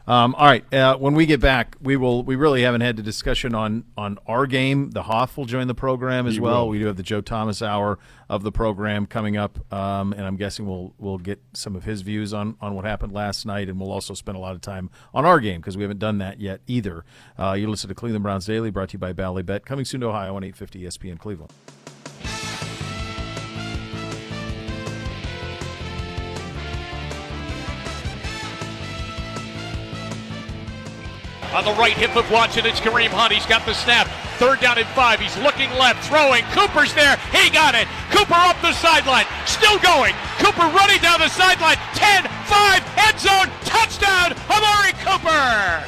[0.07, 2.23] Um, all right, uh, when we get back, we will.
[2.23, 4.89] We really haven't had the discussion on on our game.
[4.89, 6.65] The Hoff will join the program as well.
[6.65, 6.69] will.
[6.69, 10.37] We do have the Joe Thomas hour of the program coming up, um, and I'm
[10.37, 13.79] guessing we'll we'll get some of his views on on what happened last night, and
[13.79, 16.41] we'll also spend a lot of time on our game because we haven't done that
[16.41, 17.05] yet either.
[17.37, 20.01] Uh, you listen to Cleveland Browns Daily, brought to you by Bally Bet, coming soon
[20.01, 21.51] to Ohio on 850 ESPN Cleveland.
[31.53, 33.33] On the right hip of Watson, it's Kareem Hunt.
[33.33, 34.07] He's got the snap.
[34.39, 35.19] Third down and five.
[35.19, 36.47] He's looking left, throwing.
[36.55, 37.19] Cooper's there.
[37.35, 37.91] He got it.
[38.09, 39.27] Cooper up the sideline.
[39.45, 40.15] Still going.
[40.39, 41.75] Cooper running down the sideline.
[41.93, 43.51] 10, 5, end zone.
[43.67, 45.83] Touchdown, Amari Cooper.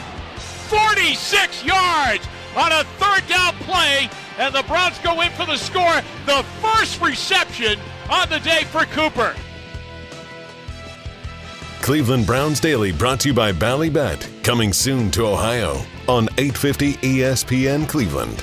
[0.68, 6.02] 46 yards on a third down play, and the Browns go in for the score.
[6.26, 9.34] The first reception on the day for Cooper.
[11.84, 17.90] Cleveland Browns Daily brought to you by Ballybet, coming soon to Ohio on 850 ESPN
[17.90, 18.42] Cleveland.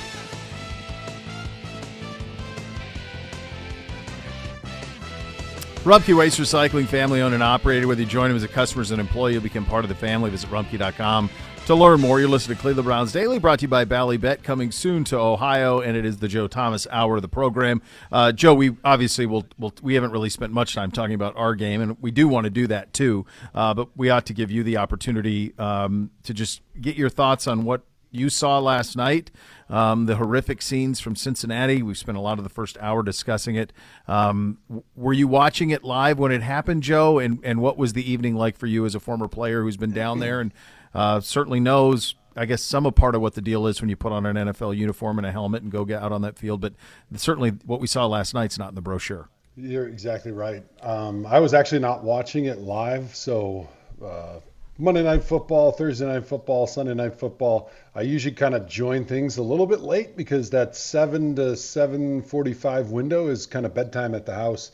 [5.83, 7.87] Rumpke Waste Recycling, family owned and operated.
[7.87, 9.95] Whether you join them as a customer as an employee, you'll become part of the
[9.95, 10.29] family.
[10.29, 11.27] Visit rumpke.com
[11.71, 12.19] to learn more.
[12.19, 15.79] You're listening to Cleveland Browns Daily, brought to you by Ballybet, coming soon to Ohio,
[15.79, 17.81] and it is the Joe Thomas hour of the program.
[18.11, 21.55] Uh, Joe, we obviously will, will, we haven't really spent much time talking about our
[21.55, 23.25] game, and we do want to do that too.
[23.55, 27.47] Uh, but we ought to give you the opportunity um, to just get your thoughts
[27.47, 29.31] on what you saw last night,
[29.69, 31.81] um, the horrific scenes from Cincinnati.
[31.81, 33.71] We spent a lot of the first hour discussing it.
[34.09, 34.57] Um,
[34.97, 37.19] were you watching it live when it happened, Joe?
[37.19, 39.93] And and what was the evening like for you as a former player who's been
[39.93, 40.51] down there and
[40.93, 43.95] uh, certainly knows, I guess, some a part of what the deal is when you
[43.95, 46.61] put on an NFL uniform and a helmet and go get out on that field.
[46.61, 46.73] But
[47.15, 49.29] certainly, what we saw last night's not in the brochure.
[49.57, 50.63] You're exactly right.
[50.81, 53.67] Um, I was actually not watching it live, so.
[54.03, 54.39] Uh,
[54.81, 57.69] Monday night football, Thursday night football, Sunday night football.
[57.93, 62.23] I usually kind of join things a little bit late because that seven to seven
[62.23, 64.71] forty-five window is kind of bedtime at the house.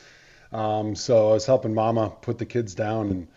[0.54, 3.28] Um, so I was helping Mama put the kids down, and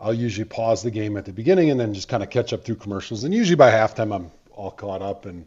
[0.00, 2.64] I'll usually pause the game at the beginning and then just kind of catch up
[2.64, 3.24] through commercials.
[3.24, 5.26] And usually by halftime, I'm all caught up.
[5.26, 5.46] And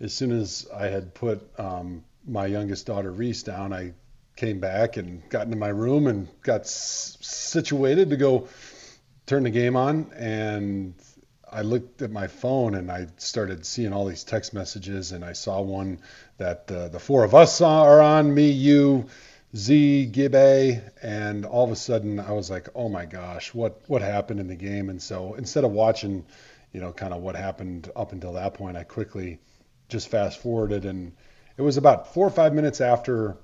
[0.00, 3.94] as soon as I had put um, my youngest daughter Reese down, I
[4.36, 8.48] came back and got into my room and got s- situated to go
[9.26, 10.94] turn the game on and
[11.50, 15.32] I looked at my phone and I started seeing all these text messages and I
[15.32, 16.00] saw one
[16.38, 19.06] that uh, the four of us are on me, you,
[19.56, 24.02] Z, Gibby, and all of a sudden I was like, oh my gosh, what what
[24.02, 24.90] happened in the game?
[24.90, 26.26] And so instead of watching,
[26.72, 29.38] you know, kind of what happened up until that point, I quickly
[29.88, 31.12] just fast forwarded and
[31.56, 33.38] it was about four or five minutes after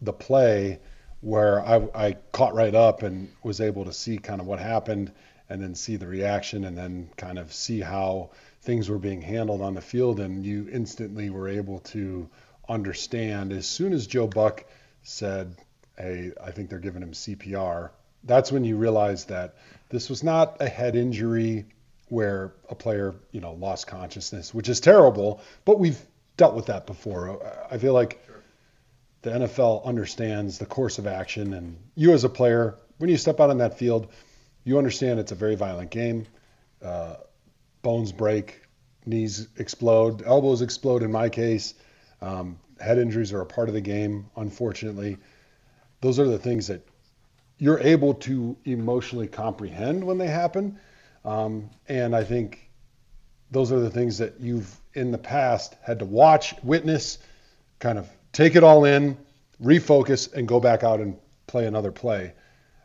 [0.00, 0.80] the play
[1.20, 5.12] where I, I caught right up and was able to see kind of what happened
[5.50, 8.30] and then see the reaction and then kind of see how
[8.62, 10.20] things were being handled on the field.
[10.20, 12.30] And you instantly were able to
[12.66, 14.64] understand as soon as Joe Buck
[15.02, 15.56] said,
[15.96, 17.90] Hey, I think they're giving him CPR.
[18.24, 19.56] That's when you realize that
[19.88, 21.66] this was not a head injury
[22.08, 26.00] where a player, you know, lost consciousness, which is terrible, but we've
[26.36, 27.40] dealt with that before.
[27.70, 28.24] I feel like
[29.22, 33.40] the NFL understands the course of action, and you as a player, when you step
[33.40, 34.10] out on that field,
[34.64, 36.26] you understand it's a very violent game.
[36.82, 37.16] Uh,
[37.82, 38.62] bones break,
[39.06, 41.02] knees explode, elbows explode.
[41.02, 41.74] In my case,
[42.20, 44.30] um, head injuries are a part of the game.
[44.36, 45.16] Unfortunately,
[46.00, 46.86] those are the things that
[47.58, 50.78] you're able to emotionally comprehend when they happen,
[51.24, 52.70] um, and I think
[53.50, 57.18] those are the things that you've in the past had to watch, witness,
[57.78, 59.16] kind of take it all in,
[59.62, 62.32] refocus, and go back out and play another play.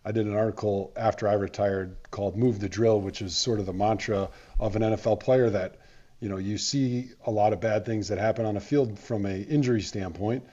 [0.04, 3.66] I did an article after I retired called "Move the Drill," which is sort of
[3.66, 4.30] the mantra
[4.60, 5.78] of an NFL player that
[6.20, 9.26] you know you see a lot of bad things that happen on a field from
[9.26, 10.43] a injury standpoint,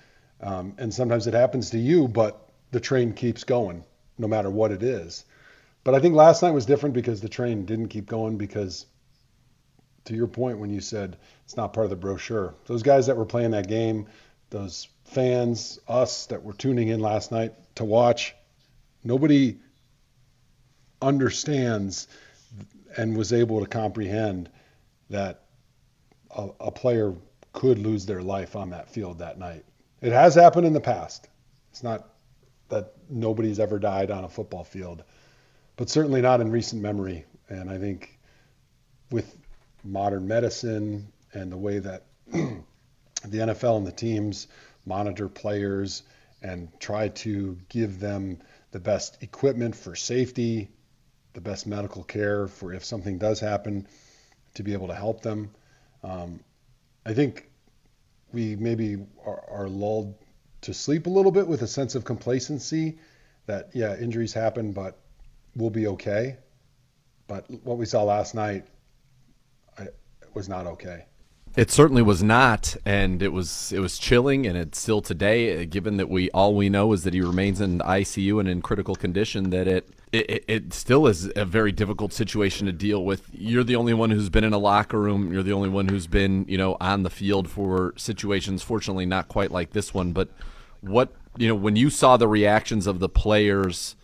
[0.40, 3.84] um, and sometimes it happens to you, but the train keeps going
[4.18, 5.24] no matter what it is.
[5.84, 8.86] But I think last night was different because the train didn't keep going because
[10.04, 12.54] to your point when you said it's not part of the brochure.
[12.66, 14.06] Those guys that were playing that game,
[14.50, 18.34] those fans, us that were tuning in last night to watch,
[19.04, 19.58] nobody
[21.00, 22.08] understands
[22.96, 24.50] and was able to comprehend
[25.10, 25.41] that
[26.34, 27.14] a, a, player
[27.52, 29.64] could lose their life on that field that night.
[30.00, 31.28] It has happened in the past.
[31.70, 32.08] It's not
[32.68, 35.04] that nobody's ever died on a football field,
[35.76, 37.24] but certainly not in recent memory.
[37.48, 38.18] And I think
[39.10, 39.36] with
[39.84, 42.58] modern medicine and the way that the
[43.24, 44.48] NFL and the teams
[44.86, 46.02] monitor players
[46.42, 48.38] and try to give them
[48.72, 50.68] the best equipment for safety,
[51.34, 53.86] the best medical care for if something does happen
[54.54, 55.50] to be able to help them.
[56.04, 56.40] Um,
[57.06, 57.50] I think
[58.32, 60.14] we maybe are, are, lulled
[60.62, 62.98] to sleep a little bit with a sense of complacency
[63.46, 64.98] that, yeah, injuries happen, but
[65.54, 66.36] we'll be okay.
[67.26, 68.66] But what we saw last night
[69.78, 69.88] I,
[70.34, 71.04] was not okay.
[71.54, 75.60] It certainly was not, and it was it was chilling, and it's still today.
[75.62, 78.62] uh, Given that we all we know is that he remains in ICU and in
[78.62, 83.28] critical condition, that it it, it still is a very difficult situation to deal with.
[83.32, 85.30] You're the only one who's been in a locker room.
[85.30, 88.62] You're the only one who's been you know on the field for situations.
[88.62, 90.12] Fortunately, not quite like this one.
[90.12, 90.30] But
[90.80, 93.94] what you know when you saw the reactions of the players,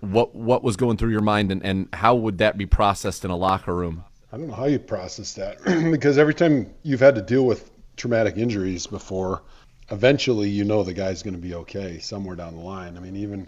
[0.00, 3.30] what what was going through your mind, and, and how would that be processed in
[3.30, 4.04] a locker room?
[4.32, 7.70] I don't know how you process that because every time you've had to deal with
[7.96, 9.42] traumatic injuries before,
[9.90, 12.96] eventually you know the guy's going to be okay somewhere down the line.
[12.96, 13.46] I mean, even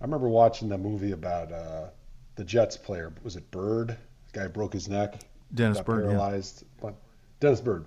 [0.00, 1.88] I remember watching the movie about uh,
[2.36, 3.12] the Jets player.
[3.22, 3.98] Was it Byrd?
[4.32, 5.20] The guy broke his neck.
[5.54, 6.10] Dennis Byrd, yeah.
[6.10, 6.64] paralyzed.
[6.80, 6.94] But
[7.40, 7.84] Dennis Byrd.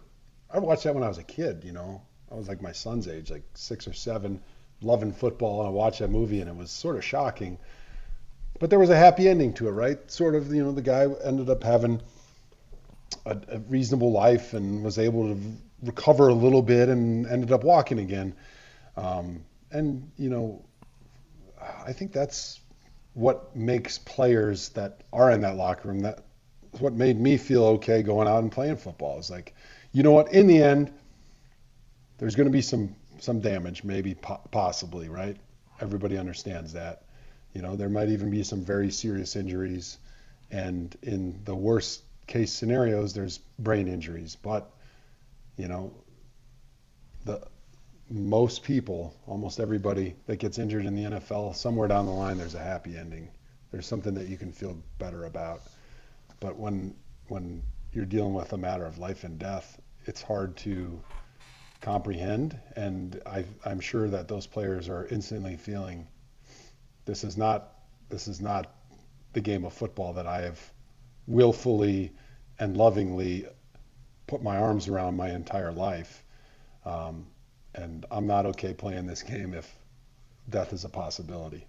[0.53, 1.63] I watched that when I was a kid.
[1.63, 4.39] You know, I was like my son's age, like six or seven,
[4.83, 7.57] loving football, and I watched that movie, and it was sort of shocking.
[8.59, 10.11] But there was a happy ending to it, right?
[10.11, 11.99] Sort of, you know, the guy ended up having
[13.25, 15.41] a, a reasonable life and was able to
[15.83, 18.35] recover a little bit and ended up walking again.
[18.97, 20.65] Um, and you know,
[21.85, 22.59] I think that's
[23.13, 26.23] what makes players that are in that locker room that
[26.79, 29.53] what made me feel okay going out and playing football is like,
[29.91, 30.31] you know what?
[30.33, 30.91] In the end,
[32.17, 35.37] there's going to be some some damage, maybe po- possibly, right?
[35.79, 37.03] Everybody understands that.
[37.53, 39.97] You know, there might even be some very serious injuries,
[40.49, 42.01] and in the worst
[42.31, 44.37] case scenarios, there's brain injuries.
[44.41, 44.71] But
[45.57, 45.93] you know,
[47.25, 47.41] the
[48.09, 52.55] most people, almost everybody that gets injured in the NFL, somewhere down the line, there's
[52.55, 53.29] a happy ending.
[53.71, 55.61] There's something that you can feel better about.
[56.39, 56.95] But when
[57.27, 57.61] when
[57.91, 61.01] you're dealing with a matter of life and death, it's hard to
[61.81, 62.57] comprehend.
[62.77, 66.07] And I, I'm sure that those players are instantly feeling
[67.05, 67.73] this is not
[68.09, 68.73] this is not
[69.33, 70.59] the game of football that I have
[71.27, 72.11] willfully
[72.61, 73.47] and lovingly
[74.27, 76.23] put my arms around my entire life.
[76.85, 77.25] Um,
[77.73, 79.75] and I'm not okay playing this game if
[80.47, 81.65] death is a possibility.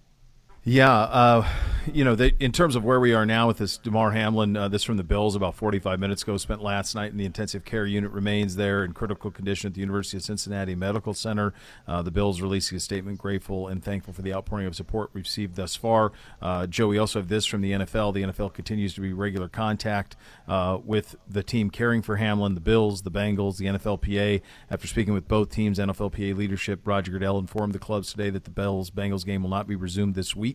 [0.65, 1.47] Yeah, uh,
[1.91, 4.69] you know, they, in terms of where we are now with this Damar Hamlin, uh,
[4.69, 7.85] this from the Bills about 45 minutes ago, spent last night in the intensive care
[7.85, 11.53] unit, remains there in critical condition at the University of Cincinnati Medical Center.
[11.85, 15.55] Uh, the Bills releasing a statement, grateful and thankful for the outpouring of support received
[15.55, 16.13] thus far.
[16.41, 18.13] Uh, Joe, we also have this from the NFL.
[18.13, 20.15] The NFL continues to be regular contact
[20.47, 24.41] uh, with the team caring for Hamlin, the Bills, the Bengals, the NFLPA.
[24.71, 28.49] After speaking with both teams, NFLPA leadership Roger Goodell informed the clubs today that the
[28.49, 30.52] Bills Bengals game will not be resumed this week.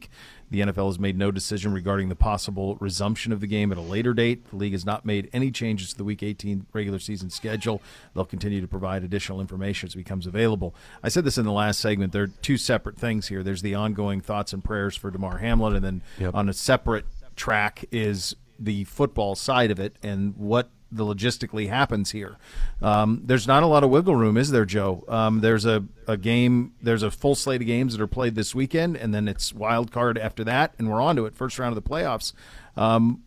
[0.50, 3.82] The NFL has made no decision regarding the possible resumption of the game at a
[3.82, 4.48] later date.
[4.50, 7.82] The league has not made any changes to the Week 18 regular season schedule.
[8.14, 10.74] They'll continue to provide additional information as it becomes available.
[11.02, 12.12] I said this in the last segment.
[12.12, 13.42] There are two separate things here.
[13.42, 16.34] There's the ongoing thoughts and prayers for Damar Hamlin, and then Yep.
[16.34, 17.04] on a separate
[17.36, 22.36] track is the football side of it and what the logistically happens here.
[22.80, 25.04] Um, there's not a lot of wiggle room, is there, Joe?
[25.08, 28.54] Um, there's a, a game, there's a full slate of games that are played this
[28.54, 31.76] weekend, and then it's wild card after that, and we're on to it, first round
[31.76, 32.32] of the playoffs.
[32.76, 33.22] Um,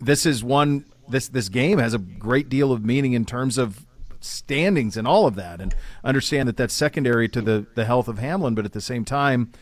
[0.00, 0.84] this is one.
[1.08, 3.84] This this game has a great deal of meaning in terms of
[4.20, 8.18] standings and all of that, and understand that that's secondary to the the health of
[8.18, 9.52] Hamlin, but at the same time,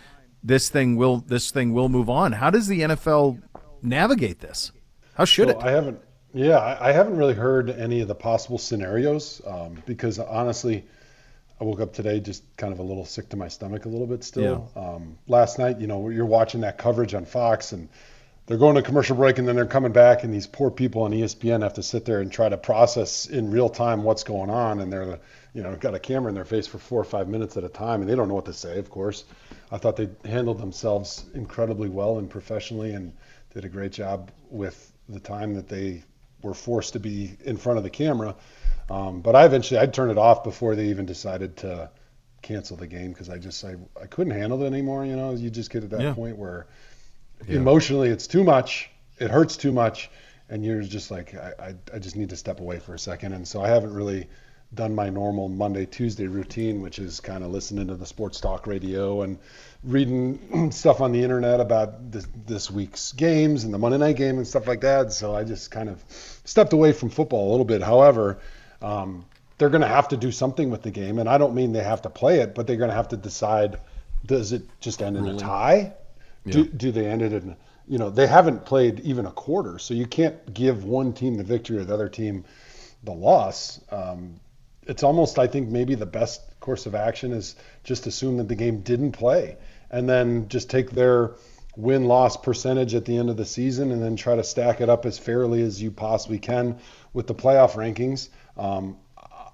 [0.42, 2.32] this thing will this thing will move on.
[2.32, 3.42] How does the NFL
[3.82, 4.72] navigate this?
[5.14, 5.57] How should it?
[5.61, 6.01] I haven't,
[6.35, 10.85] yeah, I, I haven't really heard any of the possible scenarios um, because honestly,
[11.61, 14.07] I woke up today just kind of a little sick to my stomach a little
[14.07, 14.70] bit still.
[14.76, 17.89] Um, last night, you know, you're watching that coverage on Fox and
[18.47, 21.11] they're going to commercial break and then they're coming back and these poor people on
[21.11, 24.81] ESPN have to sit there and try to process in real time what's going on
[24.81, 25.18] and they're
[25.53, 27.68] you know got a camera in their face for four or five minutes at a
[27.68, 29.24] time and they don't know what to say of course
[29.70, 33.12] i thought they handled themselves incredibly well and professionally and
[33.53, 36.03] did a great job with the time that they
[36.43, 38.36] were forced to be in front of the camera.
[38.91, 41.91] Um, but i eventually i'd turn it off before they even decided to
[42.43, 45.32] cancel the game because i just I, I couldn't handle it anymore you know?
[45.34, 46.11] You just get to that Yeah.
[46.11, 46.66] point where
[47.49, 50.11] emotionally it's too much it hurts too much
[50.49, 53.32] and you're just like I, I, I just need to step away for a second.
[53.34, 54.28] And so i haven't really
[54.74, 58.66] done my normal monday tuesday routine which is kind of listening to the sports talk
[58.66, 59.38] radio and
[59.82, 64.36] reading stuff on the internet about this, this week's games and the monday night game
[64.36, 65.12] and stuff like that.
[65.12, 66.02] So i just kind of
[66.44, 67.82] stepped away from football a little bit.
[67.82, 68.38] However
[68.82, 69.24] um,
[69.56, 71.82] they're going to have to do something with the game and i don't mean they
[71.82, 73.78] have to play it but they're going to have to decide
[74.26, 75.94] does it just end in a tie?
[76.46, 77.56] Do, do they end it in
[77.88, 81.44] you know they haven't played even a quarter so you can't give one team the
[81.44, 82.44] victory or the other team
[83.04, 83.80] the loss.
[83.90, 84.40] Um,
[84.89, 88.57] it's almost i think maybe the best course of action is just assume that the
[88.57, 89.57] game didn't play
[89.91, 91.34] and then just take their
[91.78, 94.89] win loss percentage at the end of the season and then try to stack it
[94.89, 96.76] up as fairly as you possibly can
[97.12, 98.28] with the playoff rankings.
[98.57, 98.97] Um,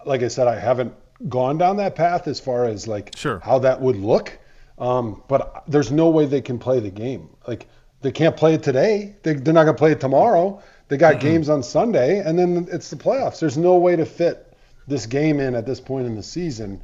[0.07, 0.95] like I said, I haven't
[1.29, 3.41] gone down that path as far as like sure.
[3.41, 4.39] how that would look.
[4.79, 7.29] Um, but there's no way they can play the game.
[7.47, 7.67] Like
[8.01, 9.17] they can't play it today.
[9.23, 10.63] They, are not going to play it tomorrow.
[10.89, 11.29] They got mm-hmm.
[11.29, 13.39] games on Sunday, and then it's the playoffs.
[13.39, 14.54] There's no way to fit
[14.87, 16.81] this game in at this point in the season.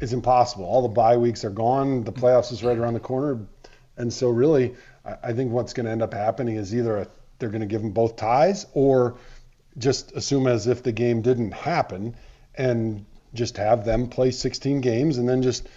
[0.00, 0.64] is impossible.
[0.64, 2.04] All the bye weeks are gone.
[2.04, 3.46] The playoffs is right around the corner,
[3.96, 4.74] and so really,
[5.04, 7.82] I, think what's going to end up happening is either a, they're going to give
[7.82, 9.16] them both ties, or
[9.78, 12.16] just assume as if the game didn't happen,
[12.54, 15.68] and just have them play 16 games, and then just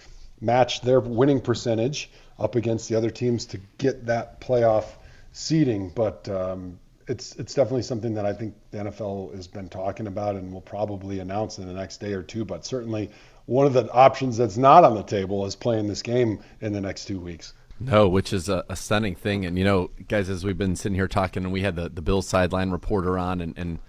[0.42, 4.86] match their winning percentage up against the other teams to get that playoff
[5.32, 5.90] seeding.
[5.90, 10.36] But um, it's it's definitely something that I think the NFL has been talking about
[10.36, 12.46] and will probably announce in the next day or two.
[12.46, 13.12] But certainly
[13.46, 16.82] one of the options that's not on the table is playing this game in the
[16.82, 17.54] next two weeks.
[17.80, 19.46] No, which is a, a stunning thing.
[19.46, 22.02] And you know, guys, as we've been sitting here talking, and we had the the
[22.02, 23.80] Bills sideline reporter on, and, and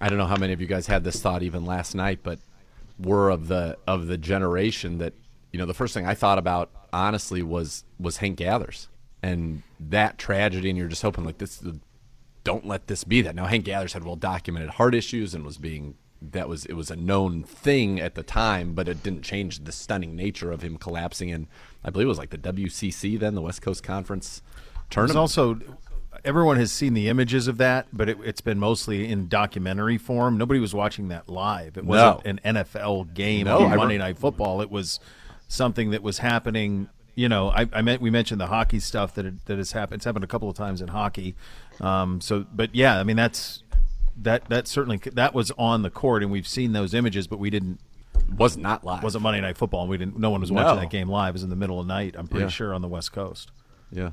[0.00, 2.38] I don't know how many of you guys had this thought even last night, but
[2.98, 5.12] we're of the of the generation that
[5.52, 8.88] you know the first thing I thought about honestly was was Hank Gathers
[9.22, 11.62] and that tragedy, and you're just hoping like this
[12.44, 13.34] don't let this be that.
[13.34, 15.96] Now Hank Gathers had well documented heart issues and was being
[16.32, 19.72] that was it was a known thing at the time, but it didn't change the
[19.72, 21.46] stunning nature of him collapsing And
[21.82, 24.42] I believe it was like the WCC then, the West Coast Conference
[24.90, 25.18] tournament.
[25.18, 25.58] also
[26.24, 30.38] everyone has seen the images of that, but it, has been mostly in documentary form.
[30.38, 31.76] Nobody was watching that live.
[31.76, 32.30] It wasn't no.
[32.30, 34.60] an NFL game no, on Monday Night Football.
[34.60, 35.00] It was
[35.48, 39.46] something that was happening you know, I, I meant we mentioned the hockey stuff that
[39.46, 39.98] that has happened.
[39.98, 41.34] It's happened a couple of times in hockey.
[41.80, 43.62] Um, so, but yeah, I mean that's
[44.22, 47.50] that that certainly that was on the court, and we've seen those images, but we
[47.50, 47.80] didn't.
[48.38, 49.02] Was not live.
[49.02, 50.18] Wasn't Monday Night Football, and we didn't.
[50.18, 50.80] No one was watching no.
[50.80, 51.30] that game live.
[51.30, 52.14] It was in the middle of the night.
[52.16, 52.50] I'm pretty yeah.
[52.50, 53.50] sure on the West Coast.
[53.90, 54.10] Yeah,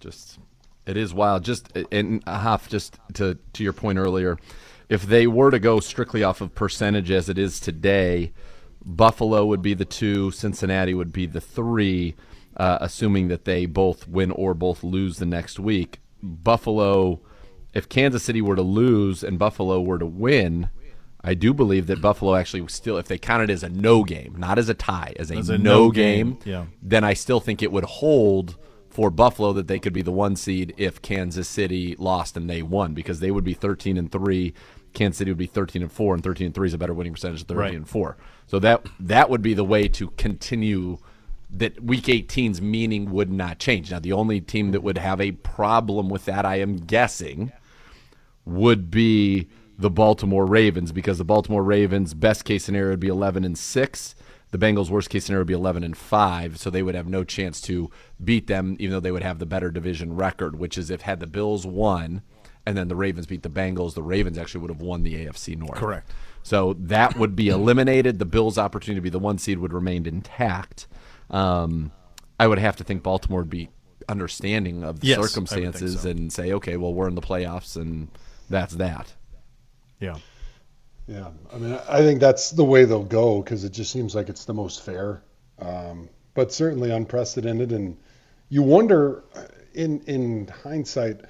[0.00, 0.38] just
[0.86, 1.44] it is wild.
[1.44, 4.38] Just and half just to to your point earlier,
[4.88, 8.32] if they were to go strictly off of percentage as it is today
[8.84, 12.14] Buffalo would be the two, Cincinnati would be the three,
[12.56, 16.00] uh, assuming that they both win or both lose the next week.
[16.22, 17.20] Buffalo,
[17.74, 20.70] if Kansas City were to lose and Buffalo were to win,
[21.24, 24.34] I do believe that Buffalo actually still, if they count it as a no game,
[24.36, 26.64] not as a tie, as a, as a no, no game, game, yeah.
[26.82, 28.56] then I still think it would hold
[28.90, 32.62] for Buffalo that they could be the one seed if Kansas City lost and they
[32.62, 34.52] won because they would be 13 and 3
[34.92, 37.14] Kansas City would be 13 and 4 and 13 and 3 is a better winning
[37.14, 37.74] percentage than 13 right.
[37.74, 38.16] and 4.
[38.46, 40.98] So that that would be the way to continue
[41.52, 43.90] that week 18's meaning would not change.
[43.90, 47.52] Now the only team that would have a problem with that I am guessing
[48.44, 49.48] would be
[49.78, 54.14] the Baltimore Ravens because the Baltimore Ravens best case scenario would be 11 and 6.
[54.50, 57.24] The Bengals worst case scenario would be 11 and 5, so they would have no
[57.24, 57.90] chance to
[58.22, 61.20] beat them even though they would have the better division record, which is if had
[61.20, 62.22] the Bills won
[62.64, 65.56] and then the Ravens beat the Bengals, the Ravens actually would have won the AFC
[65.56, 65.78] North.
[65.78, 66.10] Correct.
[66.42, 68.18] So that would be eliminated.
[68.18, 70.86] The Bills' opportunity to be the one seed would remain intact.
[71.32, 71.92] Um,
[72.38, 73.70] I would have to think Baltimore would be
[74.08, 76.10] understanding of the yes, circumstances so.
[76.10, 78.08] and say, okay, well, we're in the playoffs, and
[78.50, 79.12] that's that.
[80.00, 80.16] Yeah.
[81.06, 81.30] Yeah.
[81.52, 84.44] I mean, I think that's the way they'll go because it just seems like it's
[84.44, 85.22] the most fair,
[85.58, 87.72] um, but certainly unprecedented.
[87.72, 87.96] And
[88.48, 89.24] you wonder,
[89.74, 91.22] in in hindsight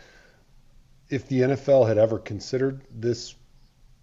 [1.12, 3.34] if the NFL had ever considered this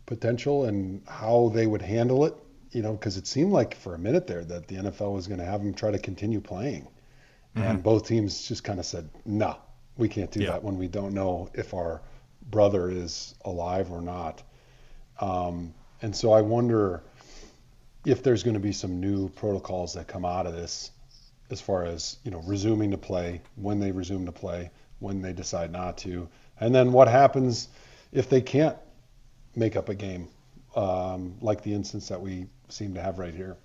[0.06, 2.36] potential and how they would handle it,
[2.72, 5.40] you know, because it seemed like for a minute there that the NFL was going
[5.40, 6.88] to have them try to continue playing.
[7.56, 7.62] Mm-hmm.
[7.62, 9.58] And both teams just kind of said, no,
[9.98, 10.52] we can't do yeah.
[10.52, 12.02] that when we don't know if our
[12.50, 14.44] brother is alive or not.
[15.20, 17.04] Um, and so I wonder
[18.06, 20.92] if there's going to be some new protocols that come out of this
[21.50, 25.34] as far as, you know, resuming to play, when they resume to play, when they
[25.34, 27.70] decide not to, and then what happens
[28.12, 28.78] if they can't
[29.56, 30.28] make up a game,
[30.76, 33.58] um, like the instance that we seem to have right here?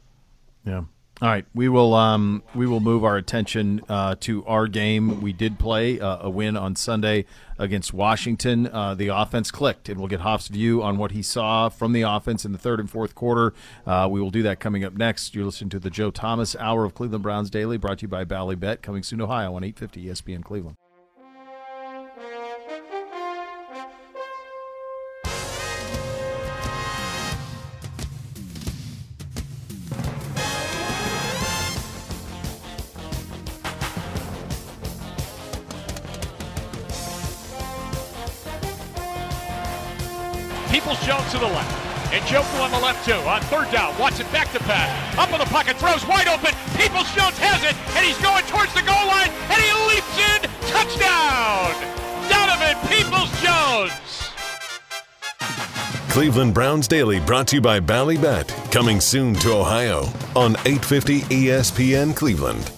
[0.64, 0.84] Yeah.
[1.22, 5.20] All right, we will um, we will move our attention uh, to our game.
[5.20, 7.26] We did play uh, a win on Sunday
[7.57, 8.66] against Washington.
[8.66, 12.02] Uh, the offense clicked, and we'll get Hoff's view on what he saw from the
[12.02, 13.55] offense in the third and fourth quarter.
[13.86, 15.36] Uh, we will do that coming up next.
[15.36, 18.24] You're listening to the Joe Thomas Hour of Cleveland Browns Daily, brought to you by
[18.24, 20.76] Bally Bet, coming soon, Ohio on 850 ESPN Cleveland.
[41.35, 42.14] To the left.
[42.14, 43.18] And Njoku on the left too.
[43.26, 45.18] On third down, Watson back to pass.
[45.18, 46.55] Up in the pocket, throws wide open.
[46.78, 50.47] Peoples Jones has it, and he's going towards the goal line, and he leaps in.
[50.70, 51.74] Touchdown!
[52.30, 53.93] Donovan Peoples Jones.
[56.09, 60.07] Cleveland Browns Daily brought to you by Ballybet, coming soon to Ohio
[60.37, 62.70] on 850 ESPN Cleveland.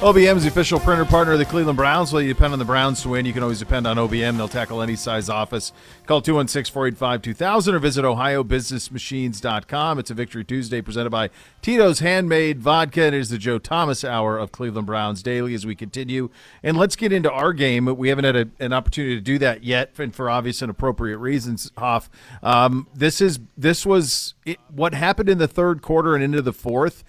[0.00, 2.12] OBM is the official printer partner of the Cleveland Browns.
[2.12, 3.24] Will you depend on the Browns to win?
[3.24, 4.36] You can always depend on OBM.
[4.36, 5.72] They'll tackle any size office.
[6.04, 9.98] Call 216 485 2000 or visit OhioBusinessMachines.com.
[9.98, 11.30] It's a Victory Tuesday presented by
[11.62, 13.06] Tito's Handmade Vodka.
[13.06, 16.28] It is the Joe Thomas Hour of Cleveland Browns Daily as we continue.
[16.62, 17.86] And let's get into our game.
[17.96, 21.16] We haven't had a, an opportunity to do that yet, and for obvious and appropriate
[21.16, 22.10] reasons, Hoff.
[22.42, 26.52] Um, this, is, this was it, what happened in the third quarter and into the
[26.52, 27.02] fourth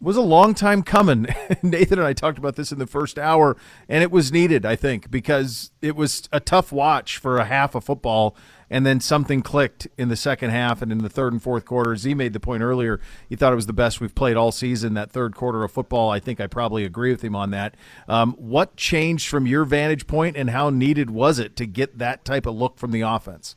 [0.00, 1.26] was a long time coming.
[1.62, 3.56] Nathan and I talked about this in the first hour,
[3.88, 7.74] and it was needed, I think, because it was a tough watch for a half
[7.74, 8.36] of football,
[8.70, 12.04] and then something clicked in the second half and in the third and fourth quarters.
[12.04, 14.94] He made the point earlier he thought it was the best we've played all season.
[14.94, 17.74] That third quarter of football, I think I probably agree with him on that.
[18.06, 22.24] Um, what changed from your vantage point, and how needed was it to get that
[22.24, 23.56] type of look from the offense?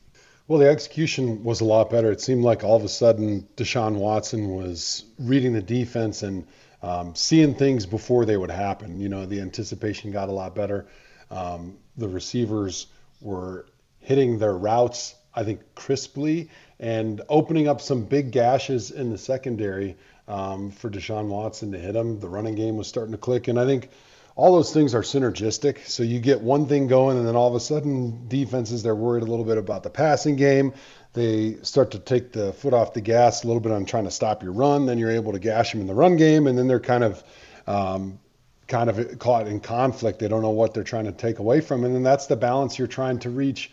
[0.52, 2.12] Well, the execution was a lot better.
[2.12, 6.46] It seemed like all of a sudden Deshaun Watson was reading the defense and
[6.84, 9.00] um, seeing things before they would happen.
[9.00, 10.88] You know, the anticipation got a lot better.
[11.30, 12.88] Um, the receivers
[13.22, 13.66] were
[14.02, 16.50] hitting their routes, I think, crisply
[16.82, 19.96] and opening up some big gashes in the secondary
[20.28, 22.20] um, for Deshaun Watson to hit them.
[22.20, 23.88] The running game was starting to click, and I think
[24.36, 25.88] all those things are synergistic.
[25.88, 29.24] So you get one thing going, and then all of a sudden, defenses they're worried
[29.24, 30.74] a little bit about the passing game.
[31.14, 34.12] They start to take the foot off the gas a little bit on trying to
[34.12, 34.86] stop your run.
[34.86, 37.24] Then you're able to gash them in the run game, and then they're kind of
[37.68, 38.20] um,
[38.68, 40.20] kind of caught in conflict.
[40.20, 42.80] They don't know what they're trying to take away from, and then that's the balance
[42.80, 43.72] you're trying to reach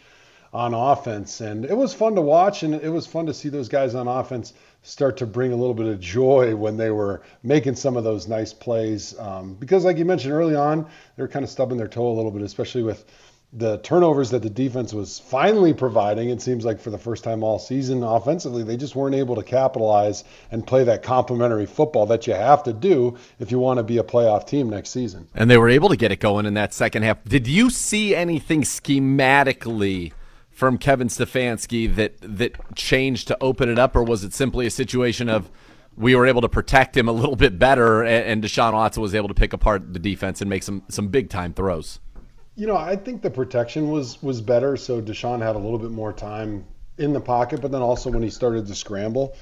[0.53, 1.41] on offense.
[1.41, 4.09] And it was fun to watch, and it was fun to see those guys on
[4.09, 4.53] offense
[4.89, 8.27] start to bring a little bit of joy when they were making some of those
[8.27, 9.17] nice plays.
[9.19, 10.87] Um, because, like you mentioned early on,
[11.17, 13.05] they were kind of stubbing their toe a little bit, especially with
[13.53, 16.31] the turnovers that the defense was finally providing.
[16.31, 19.43] It seems like for the first time all season offensively, they just weren't able to
[19.43, 23.83] capitalize and play that complementary football that you have to do if you want to
[23.83, 25.29] be a playoff team next season.
[25.35, 27.23] And they were able to get it going in that second half.
[27.25, 30.13] Did you see anything schematically?
[30.59, 34.71] From Kevin Stefanski that that changed to open it up, or was it simply a
[34.73, 35.49] situation of
[35.97, 39.15] we were able to protect him a little bit better, and, and Deshaun Watson was
[39.15, 42.01] able to pick apart the defense and make some some big time throws?
[42.57, 45.93] You know, I think the protection was was better, so Deshaun had a little bit
[45.93, 46.65] more time
[46.99, 49.37] in the pocket, but then also when he started to scramble.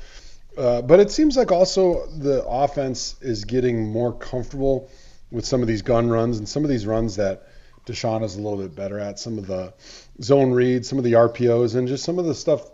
[0.58, 4.90] Uh, but it seems like also the offense is getting more comfortable
[5.30, 7.48] with some of these gun runs and some of these runs that
[7.86, 9.18] Deshaun is a little bit better at.
[9.18, 9.72] Some of the
[10.22, 12.70] zone reads, some of the RPOs, and just some of the stuff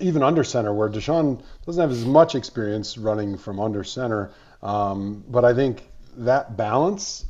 [0.00, 4.30] even under center where Deshaun doesn't have as much experience running from under center.
[4.62, 5.86] Um, but I think
[6.16, 7.26] that balance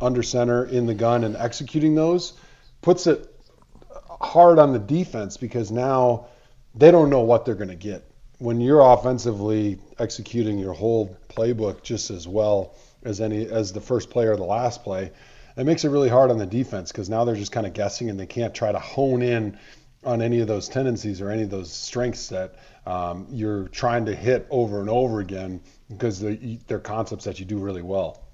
[0.00, 2.34] under center in the gun and executing those
[2.80, 3.28] puts it
[4.20, 6.26] hard on the defense because now
[6.74, 8.04] they don't know what they're going to get.
[8.38, 12.74] When you're offensively executing your whole playbook just as well
[13.04, 15.12] as any as the first play or the last play,
[15.56, 18.10] it makes it really hard on the defense because now they're just kind of guessing
[18.10, 19.58] and they can't try to hone in
[20.04, 24.14] on any of those tendencies or any of those strengths that um, you're trying to
[24.14, 28.24] hit over and over again because they're, concepts that you do really well.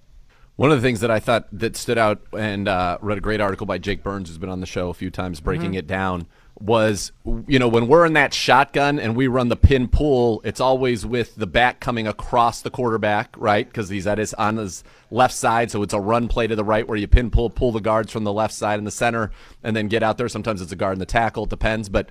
[0.57, 3.41] One of the things that I thought that stood out and uh, read a great
[3.41, 5.79] article by Jake Burns, who's been on the show a few times, breaking mm-hmm.
[5.79, 6.27] it down,
[6.61, 7.13] was
[7.47, 11.07] you know when we're in that shotgun and we run the pin pull it's always
[11.07, 13.67] with the back coming across the quarterback right?
[13.67, 16.65] Because he's at his on his left side so it's a run play to the
[16.65, 19.31] right where you pin pull pull the guards from the left side in the center
[19.63, 20.29] and then get out there.
[20.29, 22.11] Sometimes it's a guard and the tackle it depends but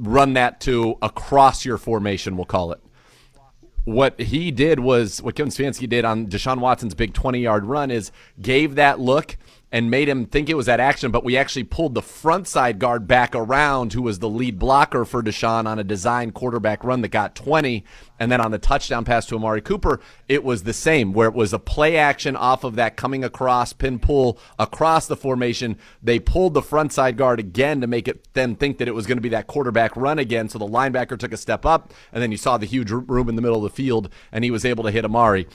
[0.00, 2.80] run that to across your formation we'll call it.
[3.84, 7.92] What he did was what Kevin Stefanski did on Deshaun Watson's big 20 yard run
[7.92, 9.36] is gave that look
[9.74, 12.78] and made him think it was that action, but we actually pulled the front side
[12.78, 17.00] guard back around, who was the lead blocker for Deshaun on a design quarterback run
[17.00, 17.84] that got 20.
[18.20, 19.98] And then on the touchdown pass to Amari Cooper,
[20.28, 23.72] it was the same, where it was a play action off of that coming across,
[23.72, 25.76] pin pull across the formation.
[26.00, 29.08] They pulled the front side guard again to make it them think that it was
[29.08, 30.48] going to be that quarterback run again.
[30.48, 33.34] So the linebacker took a step up, and then you saw the huge room in
[33.34, 35.48] the middle of the field, and he was able to hit Amari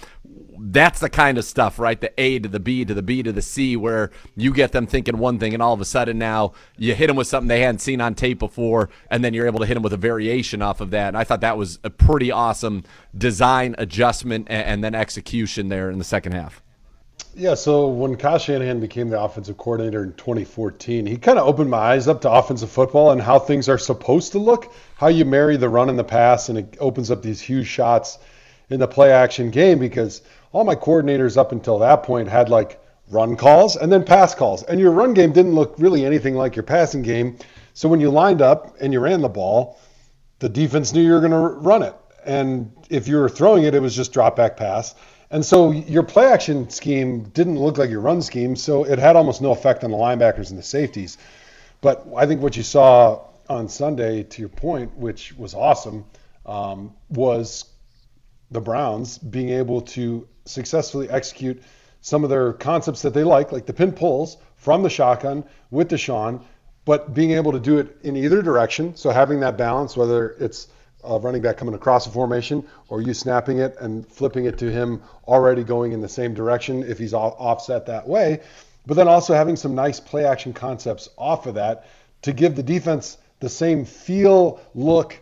[0.61, 1.99] that's the kind of stuff, right?
[1.99, 4.87] The A to the B to the B to the C, where you get them
[4.87, 7.61] thinking one thing, and all of a sudden now you hit them with something they
[7.61, 10.61] hadn't seen on tape before, and then you're able to hit them with a variation
[10.61, 11.09] off of that.
[11.09, 12.83] And I thought that was a pretty awesome
[13.17, 16.61] design adjustment and, and then execution there in the second half.
[17.35, 21.69] Yeah, so when Kyle Shanahan became the offensive coordinator in 2014, he kind of opened
[21.69, 25.25] my eyes up to offensive football and how things are supposed to look, how you
[25.25, 28.17] marry the run and the pass, and it opens up these huge shots
[28.69, 32.81] in the play action game because all my coordinators up until that point had like
[33.09, 34.63] run calls and then pass calls.
[34.63, 37.37] And your run game didn't look really anything like your passing game.
[37.73, 39.79] So when you lined up and you ran the ball,
[40.39, 41.95] the defense knew you were going to run it.
[42.25, 44.95] And if you were throwing it, it was just drop back pass.
[45.31, 49.15] And so your play action scheme didn't look like your run scheme, so it had
[49.15, 51.17] almost no effect on the linebackers and the safeties.
[51.81, 56.05] But I think what you saw on Sunday, to your point, which was awesome,
[56.45, 57.65] um, was
[58.51, 61.61] the Browns being able to successfully execute
[62.01, 65.89] some of their concepts that they like, like the pin pulls from the shotgun with
[65.89, 66.41] Deshaun,
[66.85, 68.95] but being able to do it in either direction.
[68.95, 70.67] So having that balance, whether it's
[71.03, 74.71] a running back coming across a formation or you snapping it and flipping it to
[74.71, 78.41] him already going in the same direction if he's offset that way.
[78.85, 81.87] But then also having some nice play action concepts off of that
[82.23, 85.17] to give the defense the same feel, look,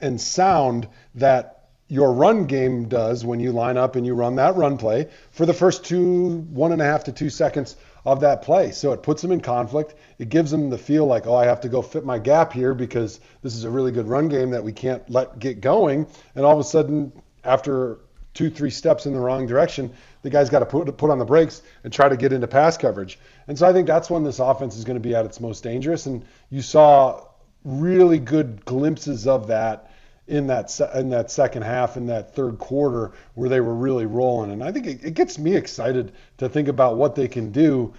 [0.00, 1.57] and sound that
[1.88, 5.46] your run game does when you line up and you run that run play for
[5.46, 8.70] the first two, one and a half to two seconds of that play.
[8.72, 9.94] So it puts them in conflict.
[10.18, 12.74] It gives them the feel like, oh, I have to go fit my gap here
[12.74, 16.06] because this is a really good run game that we can't let get going.
[16.34, 17.12] And all of a sudden,
[17.42, 17.98] after
[18.34, 21.24] two, three steps in the wrong direction, the guy's got to put put on the
[21.24, 23.18] brakes and try to get into pass coverage.
[23.46, 25.62] And so I think that's when this offense is going to be at its most
[25.62, 26.06] dangerous.
[26.06, 27.24] And you saw
[27.64, 29.87] really good glimpses of that
[30.28, 34.06] in that se- in that second half in that third quarter where they were really
[34.06, 37.50] rolling and I think it, it, gets me excited to think about what they can
[37.50, 37.94] do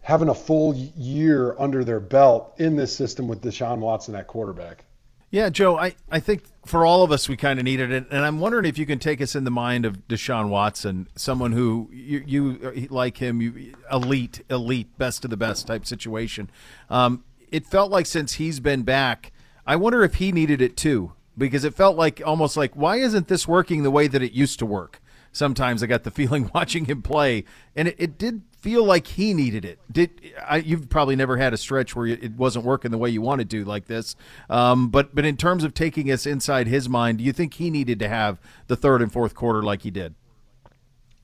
[0.00, 4.84] having a full year under their belt in this system with Deshaun Watson at quarterback.
[5.30, 8.24] Yeah, Joe, I, I think for all of us we kind of needed it and
[8.24, 11.90] I'm wondering if you can take us in the mind of Deshaun Watson, someone who
[11.92, 16.48] you, you like him, you elite, elite, best of the best type situation.
[16.88, 19.32] Um, it felt like since he's been back,
[19.66, 23.28] I wonder if he needed it too because it felt like almost like why isn't
[23.28, 25.00] this working the way that it used to work?
[25.32, 29.34] Sometimes I got the feeling watching him play, and it, it did feel like he
[29.34, 29.78] needed it.
[29.90, 33.20] Did I, you've probably never had a stretch where it wasn't working the way you
[33.20, 34.16] wanted to like this?
[34.48, 37.68] Um, but but in terms of taking us inside his mind, do you think he
[37.68, 40.14] needed to have the third and fourth quarter like he did?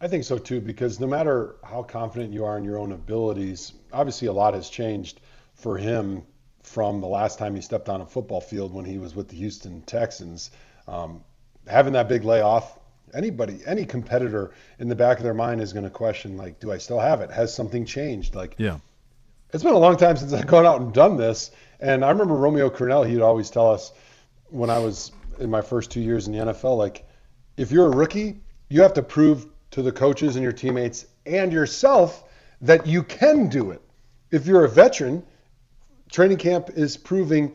[0.02, 3.74] I think so too, because no matter how confident you are in your own abilities,
[3.92, 5.20] obviously a lot has changed
[5.54, 6.22] for him
[6.62, 9.36] from the last time he stepped on a football field when he was with the
[9.36, 10.50] Houston Texans.
[10.86, 11.22] Um,
[11.66, 12.78] having that big layoff,
[13.14, 16.72] anybody, any competitor in the back of their mind is going to question, like, do
[16.72, 17.30] I still have it?
[17.30, 18.34] Has something changed?
[18.34, 18.78] Like, yeah.
[19.52, 21.50] It's been a long time since I've gone out and done this.
[21.80, 23.92] And I remember Romeo Crennel, he'd always tell us
[24.48, 27.08] when I was in my first two years in the NFL, like,
[27.56, 31.52] if you're a rookie, you have to prove to the coaches and your teammates and
[31.52, 32.24] yourself
[32.60, 33.82] that you can do it.
[34.30, 35.24] If you're a veteran,
[36.10, 37.54] training camp is proving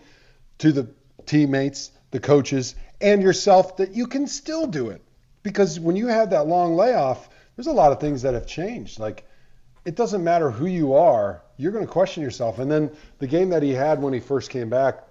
[0.60, 0.90] to the
[1.26, 5.02] teammates, the coaches, and yourself that you can still do it.
[5.44, 9.00] Because when you have that long layoff, there's a lot of things that have changed.
[9.00, 9.28] Like,
[9.86, 12.60] it doesn't matter who you are, you're going to question yourself.
[12.60, 15.08] And then the game that he had when he first came back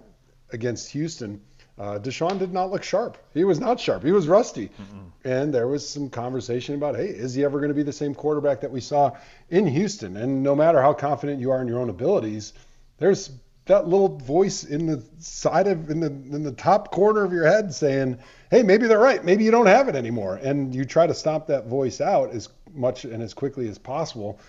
[0.51, 1.41] against Houston,
[1.77, 3.17] uh, Deshaun did not look sharp.
[3.33, 4.03] He was not sharp.
[4.03, 4.67] He was rusty.
[4.67, 5.11] Mm-mm.
[5.23, 8.13] And there was some conversation about, hey, is he ever going to be the same
[8.13, 9.11] quarterback that we saw
[9.49, 10.17] in Houston?
[10.17, 12.53] And no matter how confident you are in your own abilities,
[12.97, 13.31] there's
[13.65, 17.45] that little voice in the side of in the in the top corner of your
[17.45, 18.17] head saying,
[18.51, 19.23] "Hey, maybe they're right.
[19.23, 22.49] Maybe you don't have it anymore." And you try to stop that voice out as
[22.73, 24.39] much and as quickly as possible,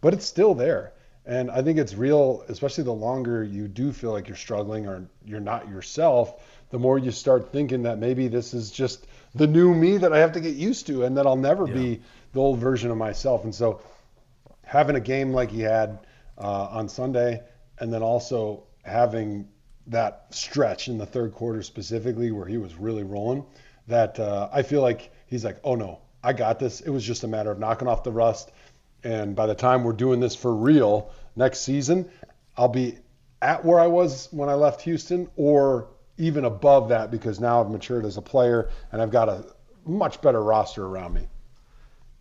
[0.00, 0.92] but it's still there.
[1.26, 5.06] And I think it's real, especially the longer you do feel like you're struggling or
[5.24, 9.74] you're not yourself, the more you start thinking that maybe this is just the new
[9.74, 11.74] me that I have to get used to and that I'll never yeah.
[11.74, 12.02] be
[12.32, 13.44] the old version of myself.
[13.44, 13.80] And so
[14.64, 16.00] having a game like he had
[16.36, 17.42] uh, on Sunday,
[17.78, 19.48] and then also having
[19.86, 23.44] that stretch in the third quarter specifically where he was really rolling
[23.86, 26.80] that uh, I feel like he's like, oh no, I got this.
[26.80, 28.50] It was just a matter of knocking off the rust.
[29.02, 32.10] And by the time we're doing this for real next season,
[32.56, 32.98] I'll be
[33.42, 37.70] at where I was when I left Houston or even above that because now I've
[37.70, 39.44] matured as a player and I've got a
[39.84, 41.28] much better roster around me.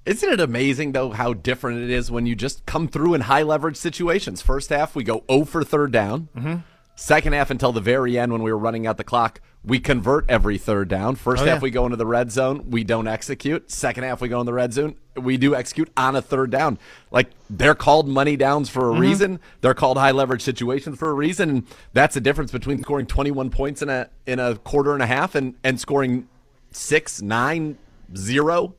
[0.06, 3.44] Isn't it amazing though how different it is when you just come through in high
[3.44, 4.42] leverage situations?
[4.42, 6.28] First half we go 0 for third down.
[6.36, 6.56] Mm-hmm.
[6.96, 10.30] Second half until the very end when we were running out the clock, we convert
[10.30, 11.16] every third down.
[11.16, 11.64] First oh, half yeah.
[11.64, 13.72] we go into the red zone, we don't execute.
[13.72, 16.78] Second half we go in the red zone, we do execute on a third down.
[17.10, 19.02] Like they're called money downs for a mm-hmm.
[19.02, 19.40] reason.
[19.62, 21.50] They're called high leverage situations for a reason.
[21.50, 25.08] And that's the difference between scoring 21 points in a in a quarter and a
[25.08, 26.28] half and and scoring
[26.72, 27.78] six, nine,
[28.16, 28.76] zero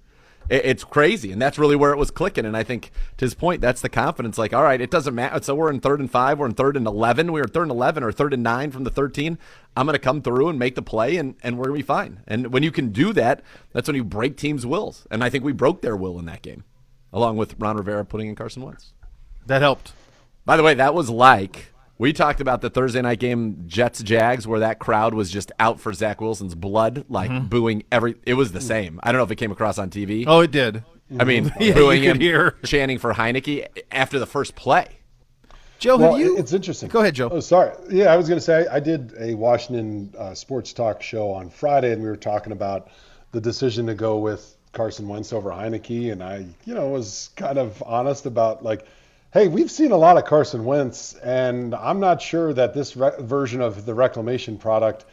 [0.49, 2.45] it, it's crazy, and that's really where it was clicking.
[2.45, 4.39] And I think to his point, that's the confidence.
[4.39, 5.43] Like, all right, it doesn't matter.
[5.43, 7.71] So we're in third and five, we're in third and eleven, we were third and
[7.71, 9.39] eleven or third and nine from the thirteen.
[9.77, 11.87] I'm going to come through and make the play, and and we're going to be
[11.87, 12.21] fine.
[12.27, 13.43] And when you can do that,
[13.73, 15.07] that's when you break teams' wills.
[15.11, 16.65] And I think we broke their will in that game,
[17.13, 18.93] along with Ron Rivera putting in Carson Wentz.
[19.47, 19.93] That helped.
[20.45, 24.47] By the way, that was like we talked about the Thursday night game Jets Jags
[24.47, 27.47] where that crowd was just out for Zach Wilson's blood, like Mm-hmm.
[27.47, 28.17] booing every.
[28.25, 28.99] It was the same.
[29.03, 30.25] I don't know if it came across on TV.
[30.27, 30.83] Oh, it did.
[31.19, 32.55] I mean, Yeah, booing you could him, hear.
[32.65, 34.89] chanting for Heinicke after the first play.
[35.79, 36.37] Joe, Well, have you?
[36.39, 36.89] it's interesting.
[36.89, 37.29] Go ahead, Joe.
[37.31, 37.73] Oh, sorry.
[37.91, 41.51] Yeah, I was going to say I did a Washington uh, sports talk show on
[41.51, 42.89] Friday, and we were talking about
[43.33, 47.59] the decision to go with Carson Wentz over Heinicke, and I, you know, was kind
[47.59, 48.87] of honest about like,
[49.35, 53.11] hey, we've seen a lot of Carson Wentz, and I'm not sure that this re-
[53.19, 55.07] version of the reclamation product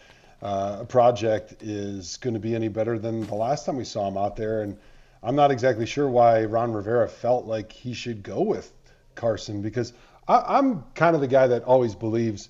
[0.44, 4.18] uh, project is going to be any better than the last time we saw him
[4.18, 4.78] out there, and
[5.24, 8.72] I'm not exactly sure why Ron Rivera felt like he should go with
[9.16, 9.92] Carson because
[10.28, 12.50] I, I'm kind of the guy that always believes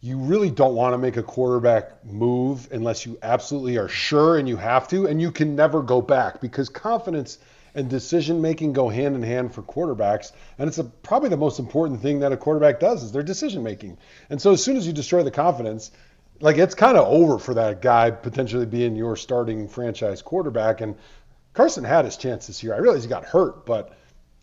[0.00, 4.48] you really don't want to make a quarterback move unless you absolutely are sure and
[4.48, 7.38] you have to, and you can never go back because confidence
[7.74, 11.58] and decision making go hand in hand for quarterbacks, and it's a, probably the most
[11.58, 13.98] important thing that a quarterback does is their decision making.
[14.28, 15.90] And so as soon as you destroy the confidence,
[16.40, 20.80] like it's kind of over for that guy potentially being your starting franchise quarterback.
[20.80, 20.96] And
[21.52, 22.74] Carson had his chance this year.
[22.74, 23.96] I realize he got hurt, but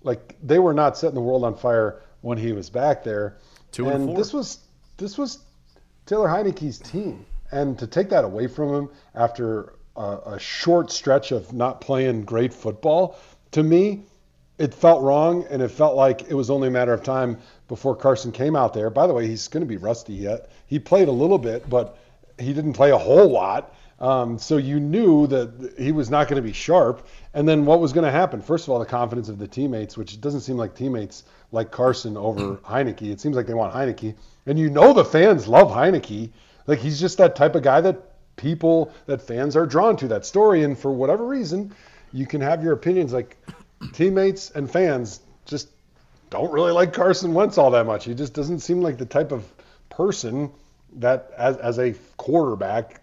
[0.04, 3.38] like they were not setting the world on fire when he was back there.
[3.72, 4.18] Two and and four.
[4.18, 4.60] this was
[4.98, 5.40] this was
[6.06, 11.32] Taylor Heinicke's team, and to take that away from him after a, a short stretch
[11.32, 13.18] of not playing great football,
[13.52, 14.04] to me,
[14.58, 17.38] it felt wrong, and it felt like it was only a matter of time
[17.68, 18.90] before Carson came out there.
[18.90, 20.50] By the way, he's going to be rusty yet.
[20.66, 21.98] He played a little bit, but
[22.40, 23.74] he didn't play a whole lot.
[24.00, 27.08] Um, so you knew that he was not going to be sharp.
[27.34, 28.42] And then what was going to happen?
[28.42, 32.16] First of all, the confidence of the teammates, which doesn't seem like teammates like Carson
[32.16, 33.12] over Heinicke.
[33.12, 34.16] It seems like they want Heinicke.
[34.46, 36.32] And you know the fans love Heinicke.
[36.68, 40.26] Like he's just that type of guy that people, that fans are drawn to that
[40.26, 40.64] story.
[40.64, 41.76] And for whatever reason,
[42.14, 43.12] you can have your opinions.
[43.12, 43.38] Like
[43.92, 45.70] teammates and fans just
[46.30, 48.06] don't really like Carson Wentz all that much.
[48.06, 49.52] He just doesn't seem like the type of
[49.90, 50.52] person
[50.94, 53.02] that, as, as a quarterback,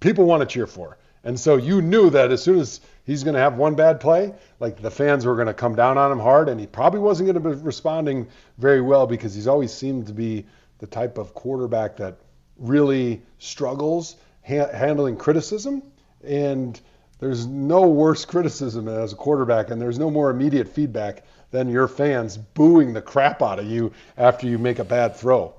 [0.00, 0.96] people want to cheer for.
[1.22, 4.34] And so you knew that as soon as he's going to have one bad play,
[4.58, 7.26] like the fans were going to come down on him hard, and he probably wasn't
[7.26, 8.26] going to be responding
[8.56, 10.46] very well because he's always seemed to be
[10.78, 12.16] the type of quarterback that
[12.56, 14.16] really struggles
[14.50, 15.82] ha- handling criticism.
[16.24, 16.78] And
[17.18, 21.88] there's no worse criticism as a quarterback, and there's no more immediate feedback than your
[21.88, 25.54] fans booing the crap out of you after you make a bad throw.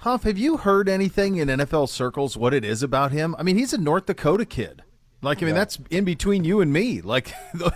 [0.00, 3.34] Hoff, have you heard anything in NFL circles what it is about him?
[3.38, 4.82] I mean, he's a North Dakota kid.
[5.22, 7.00] Like, I mean, that's in between you and me.
[7.04, 7.32] Like,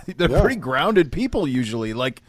[0.07, 0.39] they're Yeah.
[0.41, 1.93] pretty grounded people usually.
[1.93, 2.21] Like,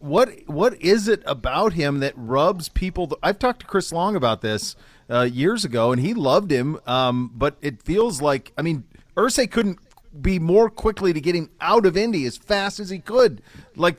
[0.00, 3.06] what what is it about him that rubs people?
[3.06, 4.74] th- I've talked to Chris Long about this
[5.12, 6.78] uh, years ago, and he loved him.
[6.86, 8.84] Um, but it feels like, I mean,
[9.16, 9.78] Irsay couldn't
[10.20, 13.42] be more quickly to get him out of Indy as fast as he could.
[13.76, 13.98] Like,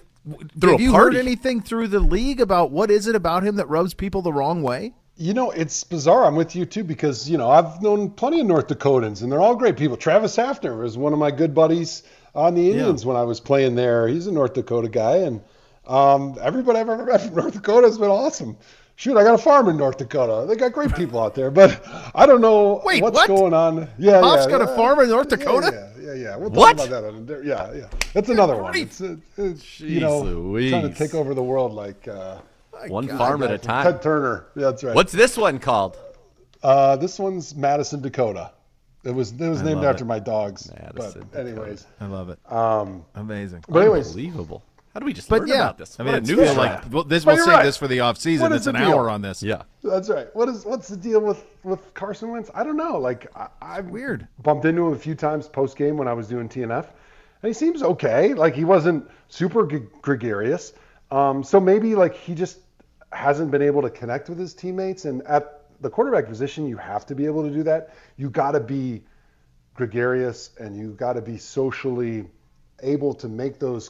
[0.59, 1.15] Through have you party.
[1.17, 4.33] heard anything through the league about what is it about him that rubs people the
[4.33, 4.93] wrong way?
[5.15, 6.25] You know, it's bizarre.
[6.25, 9.41] I'm with you too because you know I've known plenty of North Dakotans, and they're
[9.41, 9.95] all great people.
[9.95, 12.01] Travis Hafner was one of my good buddies
[12.33, 14.07] on the Indians when I was playing there.
[14.07, 15.41] He's a North Dakota guy, and
[15.85, 18.57] um, everybody I've ever met from North Dakota has been awesome.
[19.03, 20.47] Shoot, I got a farm in North Dakota.
[20.47, 21.85] They got great people out there, but
[22.15, 23.27] I don't know Wait, what's what?
[23.27, 23.89] going on.
[23.97, 25.71] Yeah, Hoff's yeah, got a farm in North Dakota?
[25.73, 26.23] Yeah, yeah, yeah.
[26.23, 26.35] yeah.
[26.37, 26.77] We'll What?
[26.77, 27.37] talk about that.
[27.37, 27.89] On yeah, yeah.
[28.13, 28.73] That's another one.
[28.77, 30.71] It's, it's you Jeez know Louise.
[30.71, 32.37] trying to take over the world like uh,
[32.87, 33.83] One farm at a time.
[33.83, 34.01] Ted.
[34.01, 34.45] Turner.
[34.55, 34.95] Yeah, that's right.
[34.95, 35.97] What's this one called?
[36.63, 38.51] Uh, this one's Madison, Dakota.
[39.03, 40.07] It was it was named after it.
[40.07, 40.71] my dogs.
[40.81, 42.39] Madison, but anyways, I love it.
[42.49, 43.65] um, Amazing.
[43.67, 44.63] but anyways, Unbelievable.
[44.93, 45.99] How do we just But learn yeah, about this?
[45.99, 47.25] I mean, What a it's news feel like well, this.
[47.25, 47.63] But We'll you're save right.
[47.65, 48.43] this for the off season.
[48.43, 48.83] What It's an deal?
[48.93, 49.41] hour on this.
[49.41, 49.63] Yeah.
[49.83, 50.27] that's right.
[50.35, 52.51] What is what's the deal with with Carson Wentz?
[52.53, 52.99] I don't know.
[52.99, 54.27] Like I, I've Weird.
[54.43, 57.53] bumped into him a few times post game when I was doing TNF, and he
[57.53, 58.33] seems okay.
[58.35, 60.73] Like he wasn't super g- gregarious.
[61.09, 62.59] Um, so maybe like he just
[63.11, 65.05] hasn't been able to connect with his teammates.
[65.05, 67.93] And at the quarterback position, you have to be able to do that.
[68.17, 69.03] You got to be
[69.75, 72.25] gregarious and you got to be socially
[72.81, 73.89] able to make those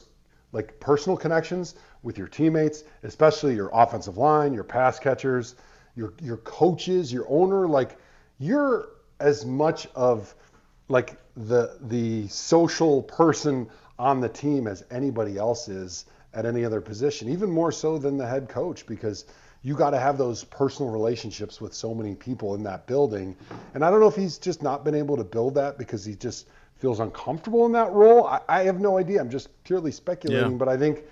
[0.54, 5.56] like personal connections with your teammates, especially your offensive line, your pass catchers,
[5.96, 7.66] your your coaches, your owner.
[7.66, 7.98] Like
[8.38, 8.88] you're
[9.20, 10.34] as much of
[10.88, 13.68] like the the social person
[13.98, 18.16] on the team as anybody else is at any other position, even more so than
[18.16, 19.24] the head coach because
[19.62, 23.34] you got to have those personal relationships with so many people in that building.
[23.72, 26.14] And I don't know if he's just not been able to build that because he
[26.14, 28.26] just feels uncomfortable in that role.
[28.26, 29.20] I, I have no idea.
[29.20, 30.56] I'm just purely speculating, Yeah.
[30.58, 31.04] but I think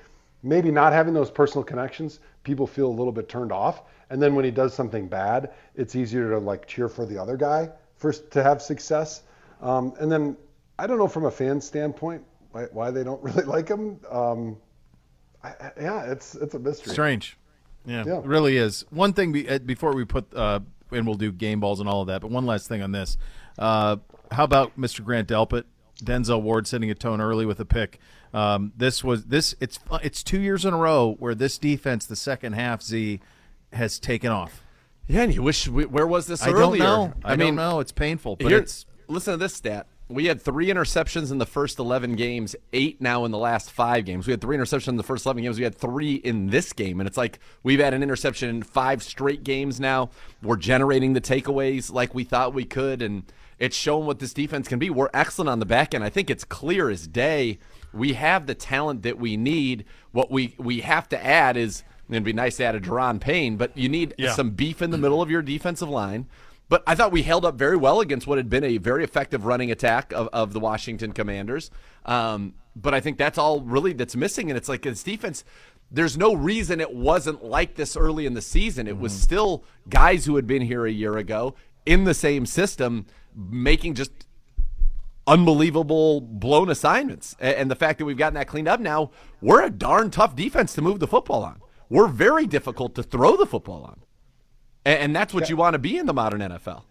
[0.43, 3.82] maybe not having those personal connections, people feel a little bit turned off.
[4.10, 7.36] And then when he does something bad, it's easier to like cheer for the other
[7.36, 9.22] guy first to have success.
[9.62, 10.36] Um, and then
[10.78, 14.01] I don't know from a fan standpoint why, why they don't really like him.
[14.10, 14.56] Um,
[15.44, 16.93] I, yeah, it's it's a mystery.
[16.93, 17.36] Strange.
[17.86, 18.18] Yeah, Yeah.
[18.18, 18.84] it really is.
[18.90, 20.60] One thing be, uh, before we put, uh,
[20.93, 23.16] and we'll do game balls and all of that, but one last thing on this.
[23.59, 23.97] Uh,
[24.33, 25.05] how about Mr.
[25.05, 25.65] Grant Delpit?
[26.03, 27.99] Denzel Ward setting a tone early with a pick.
[28.35, 29.55] Um, this was this.
[29.61, 33.21] It's it's two years in a row where this defense, the second half, Z,
[33.73, 34.63] has taken off.
[35.07, 36.83] Yeah, and you wish we, where was this I earlier?
[36.83, 37.15] don't know.
[37.25, 37.81] I, mean, don't know.
[37.81, 39.87] It's painful, but it's listen to this stat.
[40.09, 44.05] We had three interceptions in the first 11 games, eight now in the last five
[44.05, 44.27] games.
[44.27, 45.57] We had three interceptions in the first 11 games.
[45.57, 47.01] We had three in this game.
[47.01, 50.11] And it's like we've had an interception in five straight games now.
[50.43, 53.01] We're generating the takeaways like we thought we could.
[53.01, 53.23] And
[53.62, 54.90] it's shown what this defense can be.
[54.90, 56.02] We're excellent on the back end.
[56.02, 57.60] I think it's clear as day.
[57.93, 59.84] We have the talent that we need.
[60.10, 63.56] What we, we have to add is it'd be nice to add a Daron Payne,
[63.56, 64.32] but you need Yeah.
[64.32, 66.26] some beef in the middle of your defensive line.
[66.68, 69.44] But I thought we held up very well against what had been a very effective
[69.47, 71.70] running attack of, of the Washington Commanders.
[72.05, 74.51] Um, but I think that's all really that's missing.
[74.51, 75.44] And it's like this defense,
[75.89, 78.89] there's no reason it wasn't like this early in the season.
[78.89, 81.55] It was still guys who had been here a year ago
[81.86, 84.13] in the same system making just
[85.27, 87.37] unbelievable blown assignments.
[87.41, 89.11] And the fact that we've gotten that cleaned up now,
[89.41, 91.61] we're a darn tough defense to move the football on.
[91.89, 94.03] We're very difficult to throw the football on.
[94.85, 96.83] And that's what you want to be in the modern NFL.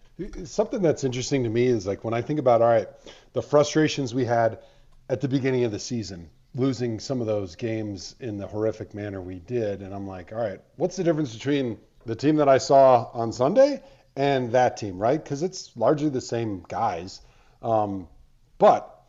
[0.44, 2.88] Something that's interesting to me is like when I think about all right,
[3.32, 4.60] the frustrations we had
[5.08, 9.20] at the beginning of the season, losing some of those games in the horrific manner
[9.20, 12.58] we did, and I'm like, all right, what's the difference between the team that I
[12.58, 13.82] saw on Sunday
[14.16, 15.22] and that team, right?
[15.22, 17.20] Because it's largely the same guys.
[17.62, 18.08] Um,
[18.58, 19.02] but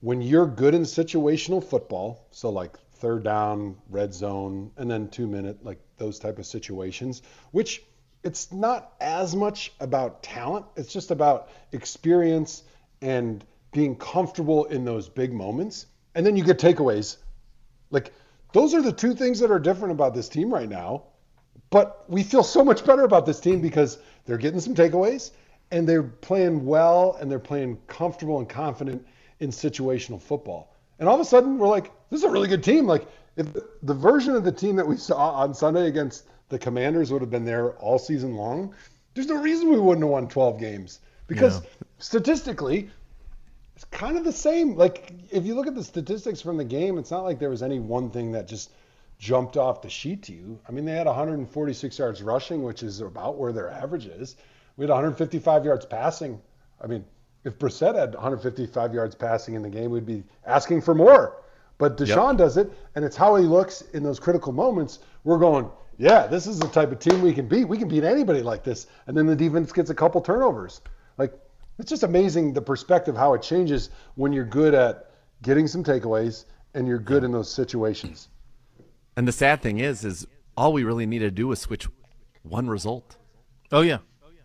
[0.00, 5.26] when you're good in situational football, so like third down, red zone, and then two
[5.26, 7.82] minute, like those type of situations, which
[8.22, 12.62] it's not as much about talent, it's just about experience
[13.00, 15.86] and being comfortable in those big moments.
[16.14, 17.16] And then you get takeaways.
[17.90, 18.12] Like
[18.52, 21.04] those are the two things that are different about this team right now.
[21.70, 25.30] But we feel so much better about this team because they're getting some takeaways
[25.70, 29.06] and they're playing well and they're playing comfortable and confident
[29.38, 30.76] in situational football.
[30.98, 32.86] And all of a sudden, we're like, this is a really good team.
[32.86, 33.06] Like,
[33.36, 33.46] if
[33.82, 37.30] the version of the team that we saw on Sunday against the Commanders would have
[37.30, 38.74] been there all season long,
[39.14, 41.62] there's no reason we wouldn't have won 12 games because
[41.98, 42.90] statistically,
[43.76, 44.76] it's kind of the same.
[44.76, 47.62] Like if you look at the statistics from the game, it's not like there was
[47.62, 48.70] any one thing that just
[49.20, 50.58] jumped off the sheet to you.
[50.66, 54.36] I mean, they had 146 yards rushing, which is about where their average is.
[54.78, 56.40] We had 155 yards passing.
[56.82, 57.04] I mean,
[57.44, 61.36] if Brissett had 155 yards passing in the game, we'd be asking for more.
[61.76, 65.00] But Deshaun does it, and it's how he looks in those critical moments.
[65.24, 67.66] We're going, yeah, this is the type of team we can beat.
[67.66, 68.86] We can beat anybody like this.
[69.06, 70.80] And then the defense gets a couple turnovers.
[71.18, 71.34] Like,
[71.78, 75.10] it's just amazing the perspective how it changes when you're good at
[75.42, 78.28] getting some takeaways and you're good in those situations.
[79.16, 80.26] And the sad thing is, is
[80.56, 81.88] all we really needed to do was switch
[82.42, 83.16] one result.
[83.72, 83.98] oh yeah,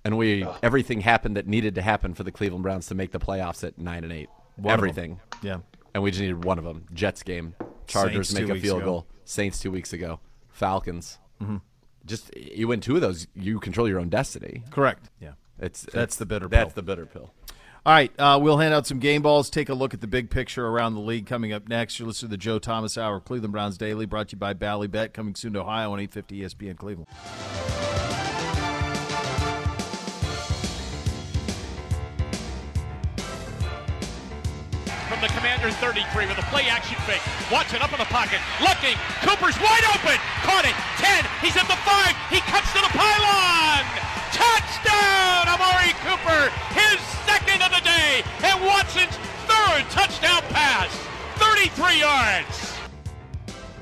[0.04, 3.20] And we everything happened that needed to happen for the Cleveland Browns to make the
[3.20, 4.30] playoffs at nine and eight.
[4.58, 5.20] One everything.
[5.42, 5.60] yeah.
[5.94, 6.86] And we just needed one of them.
[6.94, 7.56] Jets game.
[7.88, 8.86] Chargers Saints make a field ago.
[8.86, 9.08] goal.
[9.24, 10.20] Saints two weeks ago.
[10.50, 11.20] Falcons.
[11.42, 11.58] Mm-hmm.
[12.06, 14.64] Just you win two of those, you control your own destiny.
[14.72, 15.10] Correct.
[15.22, 15.32] Yeah.
[15.60, 16.76] It's That's it's- the bitter That's pill.
[16.76, 17.34] the bitter pill.
[17.86, 19.52] All right, uh, we'll hand out some game balls.
[19.52, 22.00] Take a look at the big picture around the league coming up next.
[22.00, 24.88] You're listening to the Joe Thomas Hour, Cleveland Browns Daily, brought to you by Bally
[24.88, 27.08] Bet, coming soon to Ohio on 850 ESPN Cleveland.
[35.06, 37.22] from the Commander's 33 with a play action fake.
[37.52, 38.98] Watson up in the pocket, looking.
[39.22, 40.18] Cooper's wide open.
[40.42, 40.74] Caught it.
[40.98, 41.24] 10.
[41.40, 42.16] He's at the 5.
[42.34, 44.25] He cuts to the pylon.
[44.36, 46.52] Touchdown, Amari Cooper.
[46.76, 48.22] His second of the day.
[48.44, 49.16] And Watson's
[49.48, 50.92] third touchdown pass.
[51.40, 52.74] 33 yards.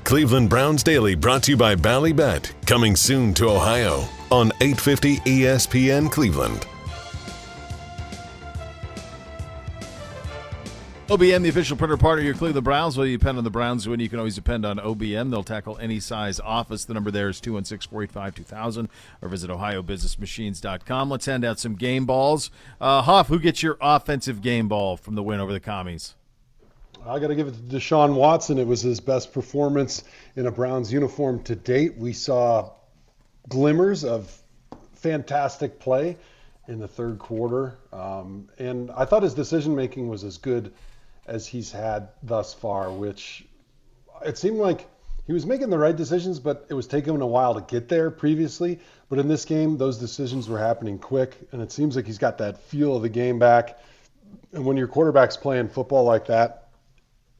[0.04, 6.10] Cleveland Browns Daily brought to you by Ballybet, coming soon to Ohio on 850 ESPN
[6.10, 6.66] Cleveland.
[11.14, 12.98] OBM, the official printer partner of your Cleveland Browns.
[12.98, 15.30] Whether you depend on the Browns when you can always depend on OBM.
[15.30, 16.84] They'll tackle any size office.
[16.86, 18.88] The number there is 216 485 2000
[19.22, 21.10] or visit OhioBusinessMachines.com.
[21.10, 22.50] Let's hand out some game balls.
[22.80, 26.16] Uh, Huff, who gets your offensive game ball from the win over the commies?
[27.06, 28.58] I got to give it to Deshaun Watson.
[28.58, 30.02] It was his best performance
[30.34, 31.96] in a Browns uniform to date.
[31.96, 32.72] We saw
[33.48, 34.36] glimmers of
[34.94, 36.16] fantastic play
[36.66, 37.78] in the third quarter.
[37.92, 40.72] Um, and I thought his decision making was as good
[41.26, 43.44] as he's had thus far, which
[44.24, 44.88] it seemed like
[45.26, 47.88] he was making the right decisions, but it was taking him a while to get
[47.88, 48.78] there previously.
[49.08, 52.38] But in this game, those decisions were happening quick, and it seems like he's got
[52.38, 53.78] that feel of the game back.
[54.52, 56.68] And when your quarterback's playing football like that,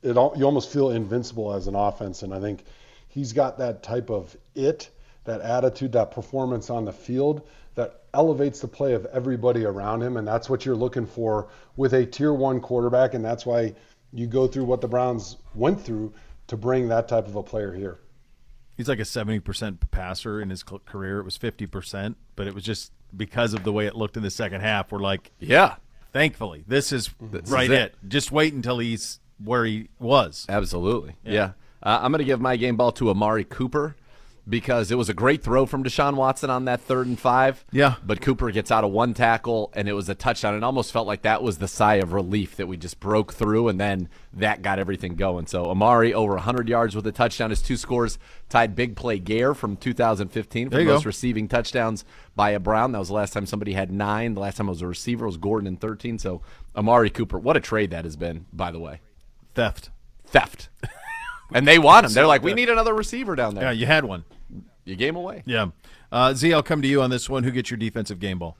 [0.02, 2.22] it you almost feel invincible as an offense.
[2.22, 2.64] And I think
[3.08, 4.88] he's got that type of it,
[5.24, 10.16] that attitude, that performance on the field that elevates the play of everybody around him.
[10.16, 13.14] And that's what you're looking for with a tier one quarterback.
[13.14, 13.74] And that's why
[14.12, 16.12] you go through what the Browns went through
[16.46, 17.98] to bring that type of a player here.
[18.76, 21.20] He's like a 70% passer in his career.
[21.20, 24.30] It was 50%, but it was just because of the way it looked in the
[24.30, 24.90] second half.
[24.90, 25.76] We're like, yeah,
[26.12, 27.82] thankfully, this is this right is it.
[27.82, 28.08] it.
[28.08, 30.44] Just wait until he's where he was.
[30.48, 31.14] Absolutely.
[31.24, 31.32] Yeah.
[31.32, 31.52] yeah.
[31.84, 33.94] Uh, I'm going to give my game ball to Amari Cooper
[34.48, 37.64] because it was a great throw from Deshaun Watson on that third and five.
[37.72, 37.94] Yeah.
[38.04, 40.54] But Cooper gets out of one tackle and it was a touchdown.
[40.54, 43.68] It almost felt like that was the sigh of relief that we just broke through
[43.68, 45.46] and then that got everything going.
[45.46, 47.50] So Amari over 100 yards with a touchdown.
[47.50, 48.18] His two scores
[48.48, 51.08] tied Big Play Gare from 2015 for most go.
[51.08, 52.04] receiving touchdowns
[52.36, 52.92] by a Brown.
[52.92, 54.34] That was the last time somebody had nine.
[54.34, 56.18] The last time it was a receiver was Gordon in 13.
[56.18, 56.42] So
[56.76, 59.00] Amari Cooper, what a trade that has been, by the way.
[59.54, 59.90] Theft.
[60.26, 60.68] Theft.
[61.54, 62.12] And they want him.
[62.12, 63.64] They're like, we need another receiver down there.
[63.64, 64.24] Yeah, you had one
[64.84, 65.42] you game away.
[65.46, 65.68] Yeah.
[66.12, 67.44] Uh, Z, I'll come to you on this one.
[67.44, 68.56] Who gets your defensive game ball?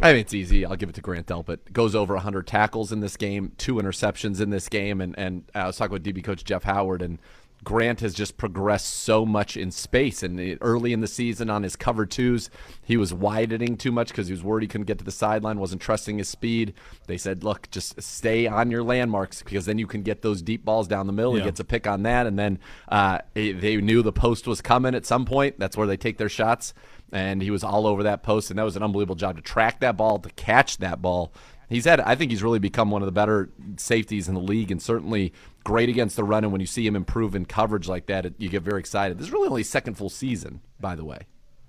[0.00, 0.64] I mean, it's easy.
[0.64, 1.72] I'll give it to Grant Delpit.
[1.72, 5.58] Goes over 100 tackles in this game, two interceptions in this game, and and uh,
[5.58, 7.18] I was talking with DB coach Jeff Howard, and
[7.64, 10.22] Grant has just progressed so much in space.
[10.22, 12.50] And early in the season on his cover twos,
[12.84, 15.58] he was widening too much because he was worried he couldn't get to the sideline,
[15.58, 16.74] wasn't trusting his speed.
[17.06, 20.64] They said, look, just stay on your landmarks because then you can get those deep
[20.64, 21.34] balls down the middle.
[21.34, 21.40] Yeah.
[21.40, 22.26] He gets a pick on that.
[22.26, 22.58] And then
[22.88, 25.58] uh, they knew the post was coming at some point.
[25.58, 26.74] That's where they take their shots.
[27.10, 28.50] And he was all over that post.
[28.50, 31.32] And that was an unbelievable job to track that ball, to catch that ball
[31.68, 34.70] he's had I think he's really become one of the better safeties in the league
[34.70, 35.32] and certainly
[35.64, 38.34] great against the run, and when you see him improve in coverage like that, it,
[38.38, 39.18] you get very excited.
[39.18, 41.26] This is really only second full season, by the way.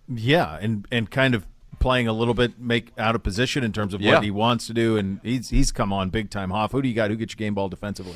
[0.07, 1.45] Yeah, and and kind of
[1.79, 4.15] playing a little bit make out of position in terms of yeah.
[4.15, 6.51] what he wants to do, and he's he's come on big time.
[6.51, 7.09] Hoff, who do you got?
[7.09, 8.15] Who gets your game ball defensively?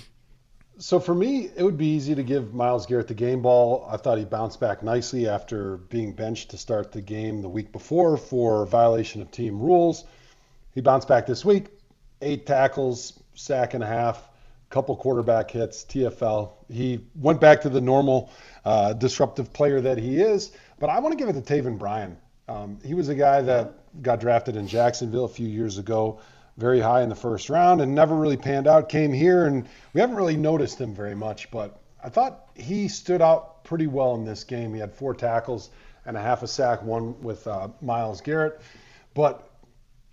[0.80, 3.88] So for me, it would be easy to give Myles Garrett the game ball.
[3.90, 7.72] I thought he bounced back nicely after being benched to start the game the week
[7.72, 10.06] before for violation of team rules.
[10.74, 11.68] He bounced back this week,
[12.22, 14.30] eight tackles, sack and a half
[14.74, 16.50] couple quarterback hits, TFL.
[16.68, 18.32] He went back to the normal
[18.66, 20.52] uh, disruptive player that he is.
[20.80, 22.18] But I want to give it to Taven Bryan.
[22.48, 26.20] Um, he was a guy that got drafted in Jacksonville a few years ago,
[26.58, 28.90] very high in the first round, and never really panned out.
[28.90, 31.52] Came here, and we haven't really noticed him very much.
[31.52, 34.74] But I thought he stood out pretty well in this game.
[34.74, 35.70] He had four tackles
[36.08, 38.60] and a half a sack, one with uh, Myles Garrett.
[39.14, 39.48] But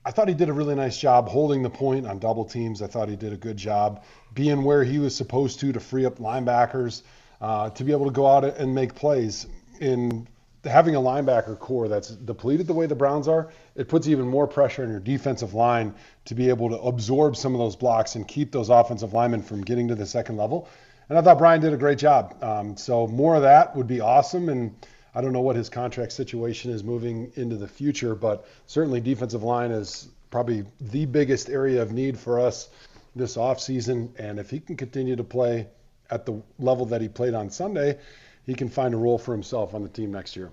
[0.04, 2.80] I thought he did a really nice job holding the point on double teams.
[2.80, 4.02] I thought he did a good job
[4.34, 7.02] being where he was supposed to to free up linebackers
[7.40, 9.46] uh, to be able to go out and make plays.
[9.80, 10.28] In
[10.64, 14.46] having a linebacker core that's depleted the way the Browns are, it puts even more
[14.46, 15.94] pressure on your defensive line
[16.26, 19.62] to be able to absorb some of those blocks and keep those offensive linemen from
[19.62, 20.68] getting to the second level.
[21.08, 22.36] And I thought Bryan did a great job.
[22.42, 24.48] Um, so more of that would be awesome.
[24.48, 24.76] And
[25.14, 29.42] I don't know what his contract situation is moving into the future, but certainly defensive
[29.42, 32.68] line is probably the biggest area of need for us
[33.16, 34.10] this offseason.
[34.18, 35.66] And if he can continue to play
[36.10, 37.98] at the level that he played on Sunday,
[38.46, 40.50] he can find a role for himself on the team next year.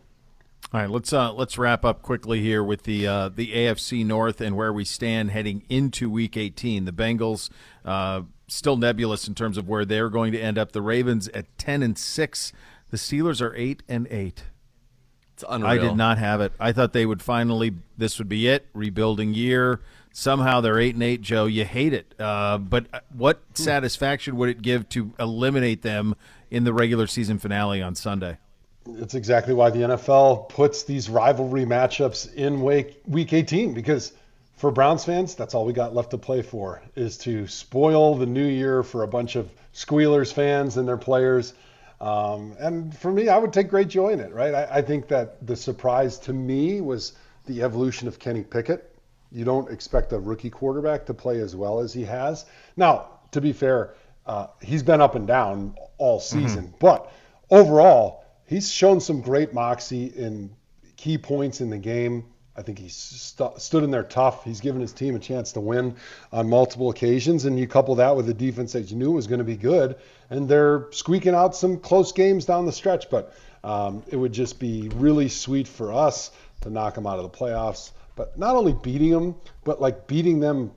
[0.73, 4.41] All right, let's uh, let's wrap up quickly here with the uh, the AFC North
[4.41, 6.84] and where we stand heading into Week 18.
[6.84, 7.49] The Bengals
[7.85, 10.73] uh, still nebulous in terms of where they're going to end up.
[10.73, 12.51] The Ravens at 10 and six.
[12.89, 14.43] The Steelers are eight and eight.
[15.34, 15.69] It's unreal.
[15.69, 16.53] I did not have it.
[16.59, 17.73] I thought they would finally.
[17.97, 18.68] This would be it.
[18.73, 19.81] Rebuilding year.
[20.11, 21.45] Somehow they're eight and eight, Joe.
[21.45, 26.15] You hate it, uh, but uh, what satisfaction would it give to eliminate them
[26.49, 28.39] in the regular season finale on Sunday?
[28.95, 34.14] It's exactly why the NFL puts these rivalry matchups in week week 18 because
[34.55, 38.26] for Browns fans, that's all we got left to play for is to spoil the
[38.26, 41.53] new year for a bunch of Squealers fans and their players.
[41.99, 44.53] Um, and for me, I would take great joy in it, right?
[44.53, 47.14] I, I, think that the surprise to me was
[47.48, 48.95] the evolution of Kenny Pickett.
[49.32, 52.45] You don't expect a rookie quarterback to play as well as he has.
[52.76, 53.95] Now, to be fair,
[54.28, 56.40] uh, he's been up and down all mm-hmm.
[56.45, 56.78] season, mm-hmm.
[56.80, 57.11] but
[57.49, 60.52] overall, he's shown some great moxie in
[60.98, 62.26] key points in the game.
[62.56, 64.44] I think he's st- stood in there tough.
[64.44, 65.95] He's given his team a chance to win
[66.32, 69.40] on multiple occasions, and you couple that with a defense that you knew was going
[69.40, 69.95] to be good,
[70.29, 73.09] and they're squeaking out some close games down the stretch.
[73.09, 73.33] But
[73.63, 76.31] um, it would just be really sweet for us
[76.61, 77.91] to knock them out of the playoffs.
[78.15, 80.71] But not only beating them, but like beating them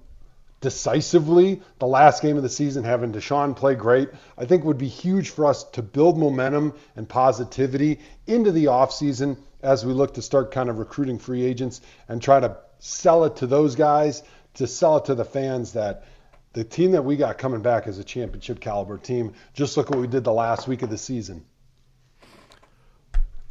[0.61, 4.89] decisively the last game of the season, having Deshaun play great, I think would be
[4.89, 10.23] huge for us to build momentum and positivity into the offseason as we look to
[10.23, 14.23] start kind of recruiting free agents and try to sell it to those guys,
[14.55, 16.05] to sell it to the fans that
[16.53, 19.33] the team that we got coming back is a championship caliber team.
[19.55, 21.45] Just look what we did the last week of the season.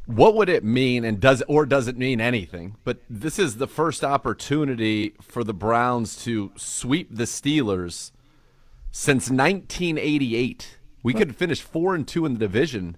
[0.06, 2.78] What would it mean, and does or does it mean anything?
[2.84, 8.12] But this is the first opportunity for the Browns to sweep the Steelers
[8.92, 10.80] since 1988.
[11.04, 12.98] We could finish four and two in the division.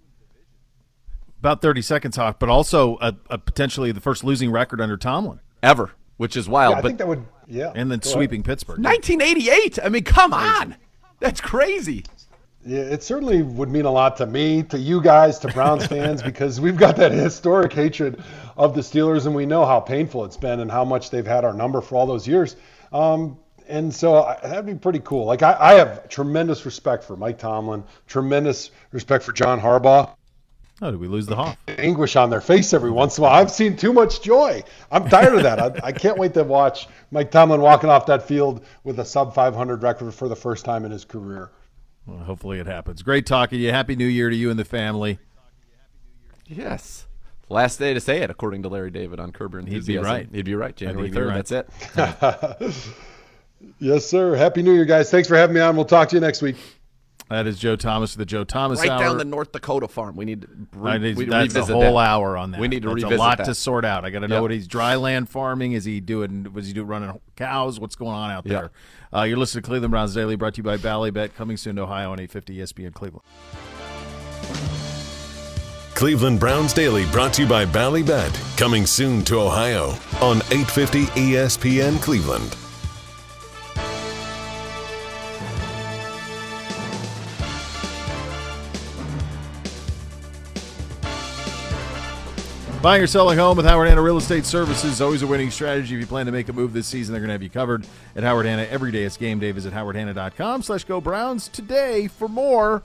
[1.39, 5.41] About 30 seconds off, but also a, a potentially the first losing record under Tomlin
[5.61, 6.73] ever, which is wild.
[6.73, 7.71] Yeah, I but think that would, yeah.
[7.75, 8.45] and then Go sweeping ahead.
[8.45, 8.83] Pittsburgh.
[8.83, 9.79] 1988.
[9.83, 10.75] I mean, come on,
[11.19, 12.05] that's crazy.
[12.65, 16.21] Yeah, it certainly would mean a lot to me, to you guys, to Browns fans,
[16.21, 18.21] because we've got that historic hatred
[18.55, 21.43] of the Steelers, and we know how painful it's been and how much they've had
[21.43, 22.55] our number for all those years.
[22.93, 23.37] Um,
[23.67, 25.25] and so I- that'd be pretty cool.
[25.25, 30.11] Like I, I have tremendous respect for Mike Tomlin, tremendous respect for John Harbaugh.
[30.83, 31.57] Oh, did we lose the Hoff?
[31.67, 33.39] Anguish on their face every once in a while.
[33.39, 34.63] I've seen too much joy.
[34.91, 35.59] I'm tired of that.
[35.59, 39.35] I, I can't wait to watch Mike Tomlin walking off that field with a sub
[39.35, 41.51] 500 record for the first time in his career.
[42.07, 43.03] Well, hopefully it happens.
[43.03, 43.71] Great talking to you.
[43.71, 45.19] Happy New Year to you and the family.
[46.47, 47.05] Yes.
[47.47, 50.27] Last day to say it, according to Larry David on Curb Your He'd be right.
[50.31, 50.75] He'd be right.
[50.75, 51.27] January be 3rd.
[51.27, 51.45] right.
[51.45, 52.73] That's it.
[53.79, 54.35] Yes, sir.
[54.35, 55.11] Happy New Year, guys.
[55.11, 55.75] Thanks for having me on.
[55.75, 56.55] We'll talk to you next week.
[57.31, 58.99] That is Joe Thomas the Joe Thomas right Hour.
[58.99, 60.15] down the North Dakota farm.
[60.17, 62.07] We need to re- I need- we that's a revisit whole that.
[62.09, 62.59] hour on that.
[62.59, 63.45] We need to That's revisit a lot that.
[63.45, 64.03] to sort out.
[64.03, 64.41] I got to know Yep.
[64.41, 65.71] what he's dry land farming.
[65.71, 66.51] Is he doing?
[66.53, 67.79] Was he doing running cows?
[67.79, 68.53] What's going on out Yeah.
[68.53, 68.71] there?
[69.13, 71.83] Uh, you're listening to Cleveland Browns Daily, brought to you by Ballybet, coming soon to
[71.83, 73.23] Ohio on 850 ESPN Cleveland.
[75.95, 79.91] Cleveland Browns Daily brought to you by Ballybet, coming soon to Ohio
[80.21, 82.55] on 850 ESPN Cleveland.
[92.81, 95.93] Buying or selling home with Howard Hanna Real Estate Services is always a winning strategy.
[95.93, 97.85] If you plan to make a move this season, they're going to have you covered
[98.15, 99.03] at Howard Hanna every day.
[99.03, 99.51] It's game day.
[99.51, 102.81] Visit howardhanna.com slash go Browns today for more.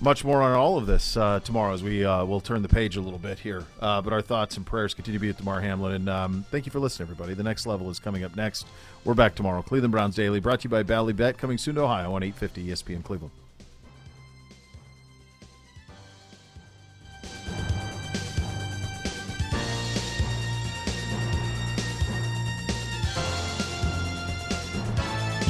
[0.00, 2.96] Much more on all of this uh, tomorrow as we uh, will turn the page
[2.96, 3.62] a little bit here.
[3.80, 5.92] Uh, but our thoughts and prayers continue to be with Damar Hamlin.
[5.92, 7.34] And um, thank you for listening, everybody.
[7.34, 8.66] The next level is coming up next.
[9.04, 9.62] We're back tomorrow.
[9.62, 12.66] Cleveland Browns Daily, brought to you by Bally Bet coming soon to Ohio on 850
[12.66, 13.30] ESPN Cleveland.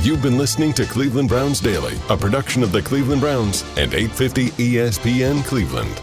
[0.00, 4.50] You've been listening to Cleveland Browns Daily, a production of the Cleveland Browns and 850
[4.50, 6.00] ESPN Cleveland.